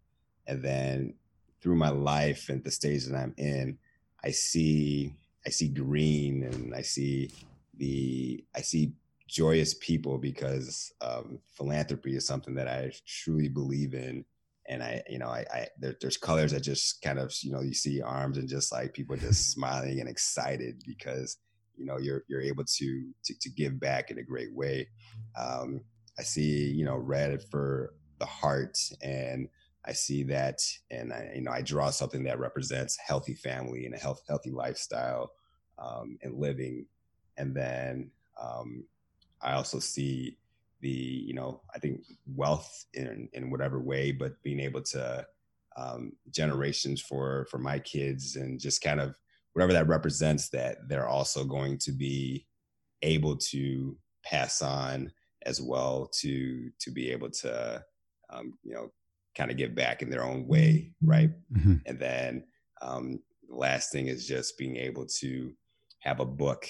And 0.48 0.64
then 0.64 1.14
through 1.62 1.76
my 1.76 1.90
life 1.90 2.50
and 2.50 2.64
the 2.64 2.72
stage 2.72 3.06
that 3.06 3.16
I'm 3.16 3.34
in, 3.38 3.78
I 4.24 4.32
see 4.32 5.16
I 5.46 5.50
see 5.50 5.70
green 5.70 6.44
and 6.44 6.76
I 6.76 6.82
see 6.82 7.32
the 7.78 8.44
I 8.56 8.62
see 8.62 8.94
joyous 9.28 9.76
people 9.76 10.18
because 10.18 10.92
um, 11.02 11.40
philanthropy 11.56 12.16
is 12.16 12.26
something 12.26 12.56
that 12.56 12.68
I 12.68 12.92
truly 13.06 13.48
believe 13.48 13.94
in. 13.94 14.26
And 14.70 14.84
I, 14.84 15.02
you 15.10 15.18
know, 15.18 15.28
I, 15.28 15.46
I 15.52 15.68
there, 15.80 15.96
there's 16.00 16.18
colors 16.18 16.52
that 16.52 16.62
just 16.62 17.02
kind 17.02 17.20
of, 17.20 17.34
you 17.42 17.52
know, 17.52 17.62
you 17.62 17.74
see 17.74 18.02
arms 18.02 18.38
and 18.38 18.48
just 18.48 18.72
like 18.72 18.94
people 18.94 19.18
just 19.18 19.52
smiling 19.52 20.00
and 20.00 20.08
excited 20.08 20.84
because 20.86 21.38
you 21.80 21.86
know 21.86 21.98
you're 21.98 22.24
you're 22.28 22.42
able 22.42 22.66
to 22.66 23.10
to, 23.24 23.34
to 23.40 23.50
give 23.50 23.80
back 23.80 24.12
in 24.12 24.20
a 24.20 24.24
great 24.24 24.54
way. 24.54 24.88
Um, 25.36 25.82
I 26.20 26.24
see 26.24 26.70
you 26.70 26.86
know 26.86 26.98
red 26.98 27.42
for 27.50 27.94
the 28.20 28.26
heart, 28.26 28.78
and 29.02 29.48
I 29.86 29.94
see 29.94 30.24
that, 30.24 30.60
and 30.92 31.14
I 31.14 31.32
you 31.36 31.42
know 31.42 31.52
I 31.52 31.62
draw 31.62 31.90
something 31.90 32.24
that 32.26 32.38
represents 32.38 32.98
healthy 32.98 33.34
family 33.34 33.86
and 33.86 33.96
a 33.96 33.98
health 33.98 34.22
healthy 34.28 34.52
lifestyle 34.52 35.32
um, 35.80 36.20
and 36.22 36.38
living, 36.38 36.86
and 37.38 37.56
then 37.56 38.12
um, 38.40 38.84
I 39.42 39.54
also 39.54 39.80
see 39.80 40.38
the 40.82 40.90
you 40.90 41.34
know 41.34 41.62
I 41.74 41.80
think 41.80 42.02
wealth 42.36 42.86
in 42.94 43.30
in 43.34 43.52
whatever 43.52 43.80
way, 43.80 44.12
but 44.12 44.42
being 44.44 44.60
able 44.60 44.82
to 44.84 45.26
um, 45.78 46.14
generations 46.32 47.02
for 47.02 47.48
for 47.50 47.58
my 47.58 47.80
kids 47.80 48.36
and 48.36 48.60
just 48.60 48.82
kind 48.82 49.00
of 49.00 49.16
whatever 49.54 49.74
that 49.74 49.88
represents 49.88 50.50
that 50.50 50.78
they're 50.88 51.08
also 51.08 51.44
going 51.44 51.78
to 51.80 51.92
be 51.92 52.46
able 53.02 53.36
to 53.36 53.98
pass 54.24 54.62
on 54.62 55.12
as 55.46 55.62
well 55.62 56.10
to 56.14 56.70
to 56.80 56.92
be 56.92 57.12
able 57.12 57.30
to 57.30 57.84
um, 58.30 58.54
you 58.64 58.74
know 58.74 58.92
kind 59.36 59.52
of 59.52 59.58
give 59.58 59.74
back 59.74 60.02
in 60.02 60.10
their 60.10 60.24
own 60.24 60.48
way 60.48 60.92
right 61.02 61.32
mm-hmm. 61.54 61.76
and 61.86 62.00
then 62.00 62.44
um, 62.82 63.20
the 63.48 63.56
last 63.56 63.92
thing 63.92 64.08
is 64.08 64.28
just 64.28 64.58
being 64.58 64.76
able 64.76 65.06
to 65.06 65.54
have 66.00 66.20
a 66.20 66.26
book 66.26 66.68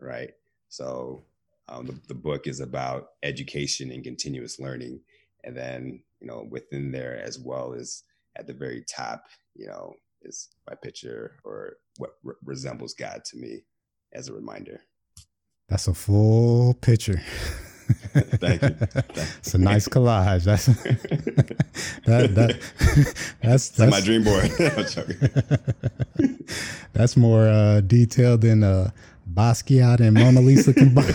right 0.00 0.30
so 0.68 1.24
um, 1.68 1.86
the, 1.86 1.98
the 2.08 2.14
book 2.14 2.46
is 2.46 2.60
about 2.60 3.06
education 3.22 3.90
and 3.90 4.04
continuous 4.04 4.58
learning 4.60 5.00
and 5.44 5.56
then 5.56 6.02
you 6.20 6.26
know 6.26 6.46
within 6.50 6.92
there 6.92 7.20
as 7.22 7.38
well 7.38 7.74
as 7.74 8.02
at 8.36 8.46
the 8.46 8.54
very 8.54 8.84
top 8.88 9.24
you 9.54 9.66
know 9.66 9.94
is 10.22 10.48
my 10.68 10.74
picture 10.74 11.36
or 11.44 11.76
what 11.98 12.10
re- 12.22 12.34
resembles 12.44 12.94
God 12.94 13.24
to 13.26 13.36
me 13.36 13.64
as 14.12 14.28
a 14.28 14.32
reminder. 14.32 14.80
That's 15.68 15.88
a 15.88 15.94
full 15.94 16.74
picture. 16.74 17.20
Thank 18.14 18.62
you. 18.62 18.76
it's 19.38 19.54
a 19.54 19.58
nice 19.58 19.88
collage. 19.88 20.44
That's 20.44 20.66
that, 22.06 22.34
that 22.34 23.34
that's, 23.42 23.68
that's 23.70 23.90
my 23.90 24.00
dream 24.00 24.24
board. 24.24 24.50
that's 26.92 27.16
more 27.16 27.48
uh, 27.48 27.80
detailed 27.82 28.42
than 28.42 28.62
uh, 28.62 28.90
Basquiat 29.30 30.00
and 30.00 30.14
Mona 30.14 30.40
Lisa 30.40 30.72
combined. 30.72 31.14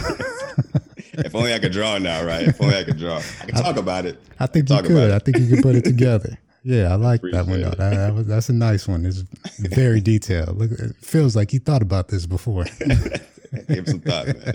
if 1.14 1.36
only 1.36 1.54
I 1.54 1.60
could 1.60 1.72
draw 1.72 1.98
now, 1.98 2.24
right? 2.24 2.48
If 2.48 2.62
only 2.62 2.78
I 2.78 2.84
could 2.84 2.98
draw. 2.98 3.18
I 3.18 3.46
could 3.46 3.56
talk 3.56 3.78
I, 3.78 3.80
about 3.80 4.06
it. 4.06 4.20
I 4.40 4.48
think 4.48 4.70
you 4.70 4.82
could. 4.82 5.12
I 5.12 5.20
think 5.20 5.38
you 5.38 5.48
could 5.48 5.64
put 5.64 5.76
it 5.76 5.84
together. 5.84 6.38
Yeah, 6.64 6.92
I 6.92 6.96
like 6.96 7.22
that 7.22 7.48
one. 7.48 7.62
Though. 7.62 7.70
That, 7.72 7.96
that 7.96 8.14
was, 8.14 8.28
that's 8.28 8.50
a 8.50 8.54
nice 8.54 8.88
one. 8.88 9.06
It's 9.06 9.24
very 9.60 10.02
detailed. 10.02 10.58
Look, 10.58 10.72
it 10.72 10.96
feels 10.98 11.36
like 11.36 11.54
you 11.54 11.60
thought 11.60 11.82
about 11.82 12.10
this 12.10 12.26
before. 12.26 12.66
Give 13.68 13.88
some 13.88 14.02
thought, 14.02 14.28
man. 14.28 14.54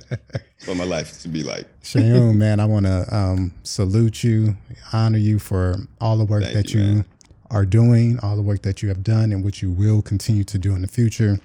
It's 0.56 0.66
what 0.66 0.76
my 0.76 0.84
life 0.84 1.20
to 1.22 1.28
be 1.28 1.42
like. 1.42 1.66
Seun, 1.82 2.36
man, 2.36 2.60
I 2.60 2.66
want 2.66 2.86
to 2.86 3.06
um, 3.14 3.52
salute 3.64 4.22
you, 4.22 4.56
honor 4.92 5.18
you 5.18 5.38
for 5.38 5.76
all 6.00 6.16
the 6.16 6.24
work 6.24 6.44
Thank 6.44 6.54
that 6.54 6.74
you, 6.74 6.80
you 6.80 7.04
are 7.50 7.66
doing, 7.66 8.18
all 8.22 8.36
the 8.36 8.42
work 8.42 8.62
that 8.62 8.82
you 8.82 8.88
have 8.88 9.02
done, 9.02 9.32
and 9.32 9.42
what 9.42 9.62
you 9.62 9.70
will 9.70 10.02
continue 10.02 10.44
to 10.44 10.58
do 10.58 10.74
in 10.74 10.82
the 10.82 10.88
future. 10.88 11.40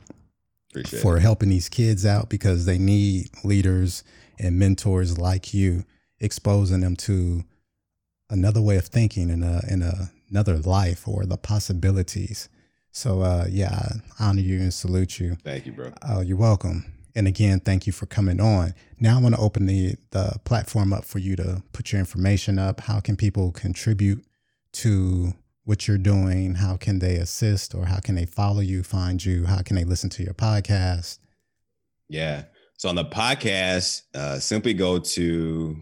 Appreciate 0.71 1.01
for 1.01 1.17
it. 1.17 1.21
helping 1.21 1.49
these 1.49 1.67
kids 1.67 2.05
out 2.05 2.29
because 2.29 2.65
they 2.65 2.77
need 2.77 3.29
leaders 3.43 4.03
and 4.39 4.57
mentors 4.57 5.17
like 5.17 5.53
you, 5.53 5.83
exposing 6.19 6.81
them 6.81 6.95
to 6.95 7.43
another 8.29 8.61
way 8.61 8.77
of 8.77 8.85
thinking 8.85 9.29
and 9.29 9.43
a 9.43 9.61
in 9.69 9.81
a 9.81 10.11
another 10.29 10.57
life 10.57 11.07
or 11.07 11.25
the 11.25 11.37
possibilities. 11.37 12.49
So 12.91 13.21
uh, 13.21 13.45
yeah, 13.49 13.69
I 14.19 14.23
honor 14.23 14.41
you 14.41 14.59
and 14.59 14.73
salute 14.73 15.19
you. 15.19 15.37
Thank 15.43 15.65
you, 15.65 15.71
bro. 15.71 15.91
Oh, 16.07 16.21
you're 16.21 16.37
welcome. 16.37 16.93
And 17.15 17.27
again, 17.27 17.59
thank 17.59 17.87
you 17.87 17.93
for 17.93 18.05
coming 18.05 18.39
on. 18.39 18.73
Now 18.99 19.17
I 19.17 19.21
want 19.21 19.35
to 19.35 19.41
open 19.41 19.65
the 19.65 19.95
the 20.11 20.39
platform 20.43 20.93
up 20.93 21.05
for 21.05 21.19
you 21.19 21.35
to 21.35 21.63
put 21.73 21.91
your 21.91 21.99
information 21.99 22.59
up. 22.59 22.81
How 22.81 22.99
can 22.99 23.15
people 23.15 23.51
contribute 23.51 24.25
to 24.73 25.33
what 25.65 25.87
you're 25.87 25.97
doing? 25.97 26.55
How 26.55 26.77
can 26.77 26.99
they 26.99 27.15
assist 27.15 27.75
or 27.75 27.85
how 27.85 27.99
can 27.99 28.15
they 28.15 28.25
follow 28.25 28.61
you, 28.61 28.83
find 28.83 29.23
you? 29.23 29.45
How 29.45 29.61
can 29.61 29.75
they 29.75 29.83
listen 29.83 30.09
to 30.11 30.23
your 30.23 30.33
podcast? 30.33 31.19
Yeah. 32.07 32.43
So 32.79 32.87
on 32.87 32.95
the 32.95 33.03
podcast, 33.03 34.03
uh, 34.15 34.39
simply 34.39 34.73
go 34.73 34.99
to 34.99 35.75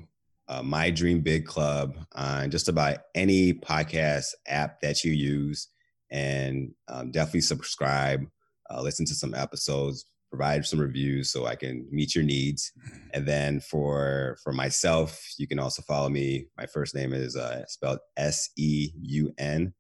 uh, 0.48 0.64
My 0.64 0.89
Dream 0.89 1.22
Big 1.22 1.45
Club 1.45 1.95
on 2.16 2.50
just 2.50 2.70
about 2.70 3.02
any 3.14 3.54
podcast 3.54 4.30
app 4.48 4.82
that 4.82 5.04
you 5.04 5.12
use, 5.12 5.68
and 6.10 6.72
um, 6.88 7.12
definitely 7.12 7.41
subscribe, 7.41 8.26
uh, 8.72 8.82
listen 8.82 9.06
to 9.06 9.14
some 9.14 9.36
episodes, 9.36 10.06
provide 10.32 10.66
some 10.66 10.82
reviews 10.82 11.30
so 11.30 11.45
I 11.45 11.56
can 11.56 11.88
meet 11.91 12.16
your 12.16 12.24
needs. 12.24 12.72
And 13.14 13.28
then 13.28 13.60
for 13.60 14.39
for 14.43 14.52
myself, 14.52 15.22
you 15.38 15.48
can 15.48 15.60
also 15.60 15.84
follow 15.84 16.10
me. 16.10 16.48
My 16.58 16.66
first 16.66 16.95
name 16.95 17.14
is 17.14 17.36
uh, 17.36 17.64
spelled 17.68 18.00
S 18.18 18.50
E 18.58 18.89
U 19.04 19.32
N 19.38 19.76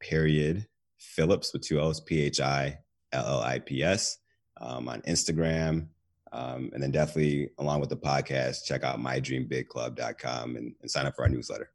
period 0.00 0.66
Phillips 0.98 1.52
with 1.52 1.62
two 1.62 1.78
L's 1.78 2.00
P 2.00 2.22
H 2.22 2.40
I 2.40 2.78
L 3.12 3.24
L 3.24 3.40
I 3.40 3.60
P 3.60 3.84
S 3.84 4.18
um, 4.60 4.88
on 4.88 5.00
Instagram 5.02 5.90
um, 6.32 6.70
and 6.72 6.82
then 6.82 6.90
definitely, 6.90 7.50
along 7.58 7.80
with 7.80 7.88
the 7.88 7.96
podcast, 7.96 8.64
check 8.64 8.82
out 8.84 8.98
mydreambigclub.com 8.98 10.56
and, 10.56 10.74
and 10.80 10.90
sign 10.90 11.06
up 11.06 11.14
for 11.14 11.22
our 11.22 11.28
newsletter. 11.28 11.70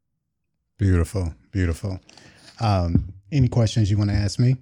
Beautiful, 0.78 1.34
beautiful. 1.52 2.00
Um, 2.60 3.14
any 3.32 3.48
questions 3.48 3.90
you 3.90 3.98
want 3.98 4.10
to 4.10 4.16
ask 4.16 4.40
me? 4.40 4.58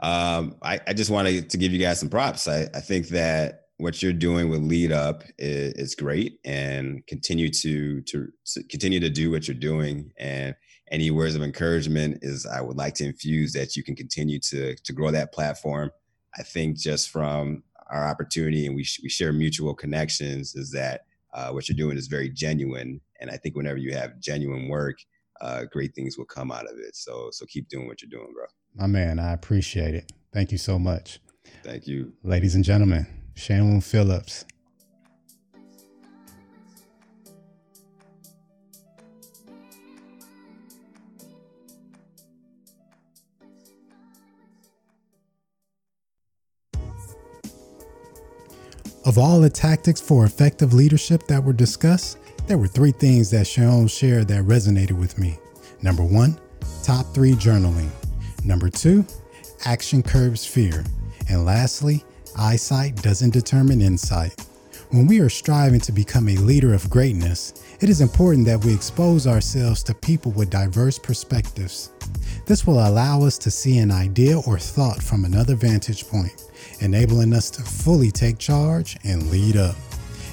Um, 0.00 0.56
I, 0.62 0.80
I, 0.86 0.94
just 0.94 1.10
wanted 1.10 1.50
to 1.50 1.58
give 1.58 1.72
you 1.72 1.78
guys 1.78 2.00
some 2.00 2.08
props. 2.08 2.48
I, 2.48 2.62
I 2.74 2.80
think 2.80 3.08
that 3.08 3.66
what 3.76 4.02
you're 4.02 4.14
doing 4.14 4.48
with 4.48 4.62
Lead 4.62 4.92
Up 4.92 5.24
is, 5.38 5.74
is, 5.74 5.94
great, 5.94 6.38
and 6.44 7.06
continue 7.06 7.50
to, 7.50 8.00
to 8.02 8.28
to 8.54 8.62
continue 8.64 9.00
to 9.00 9.10
do 9.10 9.30
what 9.30 9.46
you're 9.46 9.54
doing. 9.54 10.10
And 10.18 10.54
any 10.90 11.10
words 11.10 11.34
of 11.34 11.42
encouragement 11.42 12.18
is 12.22 12.46
I 12.46 12.62
would 12.62 12.78
like 12.78 12.94
to 12.94 13.04
infuse 13.04 13.52
that 13.52 13.76
you 13.76 13.82
can 13.82 13.94
continue 13.94 14.38
to 14.40 14.74
to 14.74 14.92
grow 14.92 15.10
that 15.10 15.32
platform. 15.32 15.90
I 16.38 16.42
think 16.44 16.78
just 16.78 17.10
from 17.10 17.62
our 17.90 18.06
opportunity 18.06 18.66
and 18.66 18.74
we, 18.74 18.84
sh- 18.84 19.00
we 19.02 19.08
share 19.08 19.32
mutual 19.32 19.74
connections 19.74 20.54
is 20.54 20.70
that 20.72 21.02
uh, 21.34 21.50
what 21.50 21.68
you're 21.68 21.76
doing 21.76 21.96
is 21.96 22.06
very 22.06 22.28
genuine. 22.28 23.00
And 23.20 23.30
I 23.30 23.36
think 23.36 23.56
whenever 23.56 23.78
you 23.78 23.94
have 23.94 24.18
genuine 24.20 24.68
work, 24.68 24.98
uh, 25.40 25.64
great 25.70 25.94
things 25.94 26.18
will 26.18 26.26
come 26.26 26.50
out 26.52 26.64
of 26.64 26.78
it. 26.78 26.94
So, 26.96 27.28
so 27.32 27.46
keep 27.46 27.68
doing 27.68 27.86
what 27.86 28.02
you're 28.02 28.10
doing, 28.10 28.32
bro. 28.32 28.44
My 28.74 28.86
man, 28.86 29.18
I 29.18 29.32
appreciate 29.32 29.94
it. 29.94 30.12
Thank 30.32 30.52
you 30.52 30.58
so 30.58 30.78
much. 30.78 31.20
Thank 31.64 31.86
you. 31.86 32.12
Ladies 32.22 32.54
and 32.54 32.64
gentlemen, 32.64 33.06
Seun 33.34 33.82
Phillips. 33.82 34.44
Of 49.06 49.16
all 49.16 49.40
the 49.40 49.48
tactics 49.48 50.00
for 50.00 50.26
effective 50.26 50.74
leadership 50.74 51.26
that 51.26 51.42
were 51.42 51.54
discussed, 51.54 52.18
there 52.46 52.58
were 52.58 52.66
three 52.66 52.92
things 52.92 53.30
that 53.30 53.46
Seun 53.46 53.90
shared 53.90 54.28
that 54.28 54.44
resonated 54.44 54.92
with 54.92 55.18
me. 55.18 55.38
Number 55.80 56.04
one, 56.04 56.38
top 56.82 57.06
three 57.14 57.32
journaling. 57.32 57.88
Number 58.44 58.68
two, 58.68 59.06
action 59.64 60.02
curbs 60.02 60.44
fear. 60.44 60.84
And 61.30 61.46
lastly, 61.46 62.04
eyesight 62.36 62.96
doesn't 62.96 63.30
determine 63.30 63.80
insight. 63.80 64.34
When 64.90 65.06
we 65.06 65.20
are 65.20 65.28
striving 65.28 65.78
to 65.82 65.92
become 65.92 66.28
a 66.28 66.34
leader 66.34 66.74
of 66.74 66.90
greatness, 66.90 67.54
it 67.78 67.88
is 67.88 68.00
important 68.00 68.44
that 68.46 68.64
we 68.64 68.74
expose 68.74 69.24
ourselves 69.24 69.84
to 69.84 69.94
people 69.94 70.32
with 70.32 70.50
diverse 70.50 70.98
perspectives. 70.98 71.92
This 72.44 72.66
will 72.66 72.84
allow 72.84 73.22
us 73.22 73.38
to 73.38 73.52
see 73.52 73.78
an 73.78 73.92
idea 73.92 74.40
or 74.40 74.58
thought 74.58 75.00
from 75.00 75.24
another 75.24 75.54
vantage 75.54 76.08
point, 76.08 76.50
enabling 76.80 77.32
us 77.32 77.50
to 77.50 77.62
fully 77.62 78.10
take 78.10 78.38
charge 78.38 78.98
and 79.04 79.30
lead 79.30 79.56
up. 79.56 79.76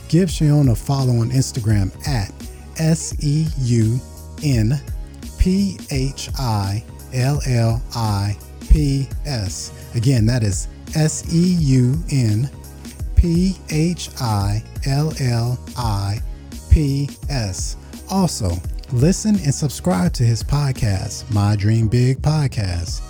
Give 0.10 0.28
Seun 0.28 0.72
a 0.72 0.76
follow 0.76 1.18
on 1.18 1.30
Instagram 1.30 1.92
at 2.08 2.32
S 2.80 3.16
E 3.24 3.46
U 3.60 4.00
N 4.44 4.82
P 5.38 5.78
H 5.92 6.30
I 6.40 6.84
L 7.14 7.40
L 7.46 7.80
I 7.94 8.36
P 8.72 9.08
S. 9.28 9.72
Again, 9.94 10.26
that 10.26 10.42
is 10.42 10.68
S 10.96 11.32
E 11.32 11.58
U 11.60 12.04
N 12.10 12.50
P 13.18 13.58
H 13.70 14.10
I 14.22 14.64
L 14.86 15.12
L 15.20 15.60
I 15.76 16.20
P 16.72 17.10
S. 17.30 17.76
Also, 18.10 18.52
listen 18.92 19.36
and 19.44 19.54
subscribe 19.54 20.14
to 20.14 20.24
his 20.24 20.44
podcast, 20.44 21.30
My 21.34 21.56
Dream 21.56 21.88
Big 21.88 22.22
Podcast. 22.22 23.02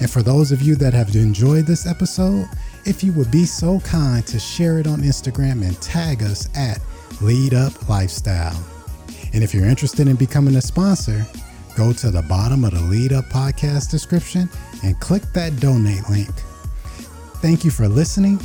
And 0.00 0.10
for 0.10 0.22
those 0.22 0.52
of 0.52 0.62
you 0.62 0.76
that 0.76 0.92
have 0.92 1.14
enjoyed 1.16 1.66
this 1.66 1.86
episode, 1.86 2.46
if 2.84 3.02
you 3.02 3.12
would 3.14 3.30
be 3.30 3.44
so 3.44 3.80
kind 3.80 4.26
to 4.26 4.38
share 4.38 4.78
it 4.78 4.86
on 4.86 5.00
Instagram 5.00 5.66
and 5.66 5.80
tag 5.80 6.22
us 6.22 6.48
at 6.56 6.78
Lead 7.20 7.54
Up 7.54 7.88
Lifestyle. 7.88 8.62
And 9.32 9.42
if 9.42 9.54
you're 9.54 9.66
interested 9.66 10.06
in 10.06 10.16
becoming 10.16 10.56
a 10.56 10.60
sponsor, 10.60 11.26
go 11.76 11.92
to 11.94 12.10
the 12.10 12.22
bottom 12.22 12.64
of 12.64 12.72
the 12.72 12.80
Lead 12.82 13.12
Up 13.12 13.24
podcast 13.26 13.90
description 13.90 14.48
and 14.82 14.98
click 15.00 15.22
that 15.32 15.58
donate 15.58 16.08
link. 16.10 16.34
Thank 17.40 17.64
you 17.64 17.70
for 17.70 17.88
listening. 17.88 18.38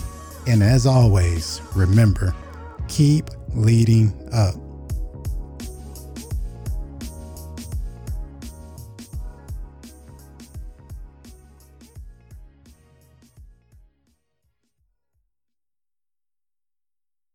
And 0.47 0.63
as 0.63 0.85
always, 0.85 1.61
remember, 1.75 2.33
keep 2.87 3.29
leading 3.53 4.13
up. 4.31 4.55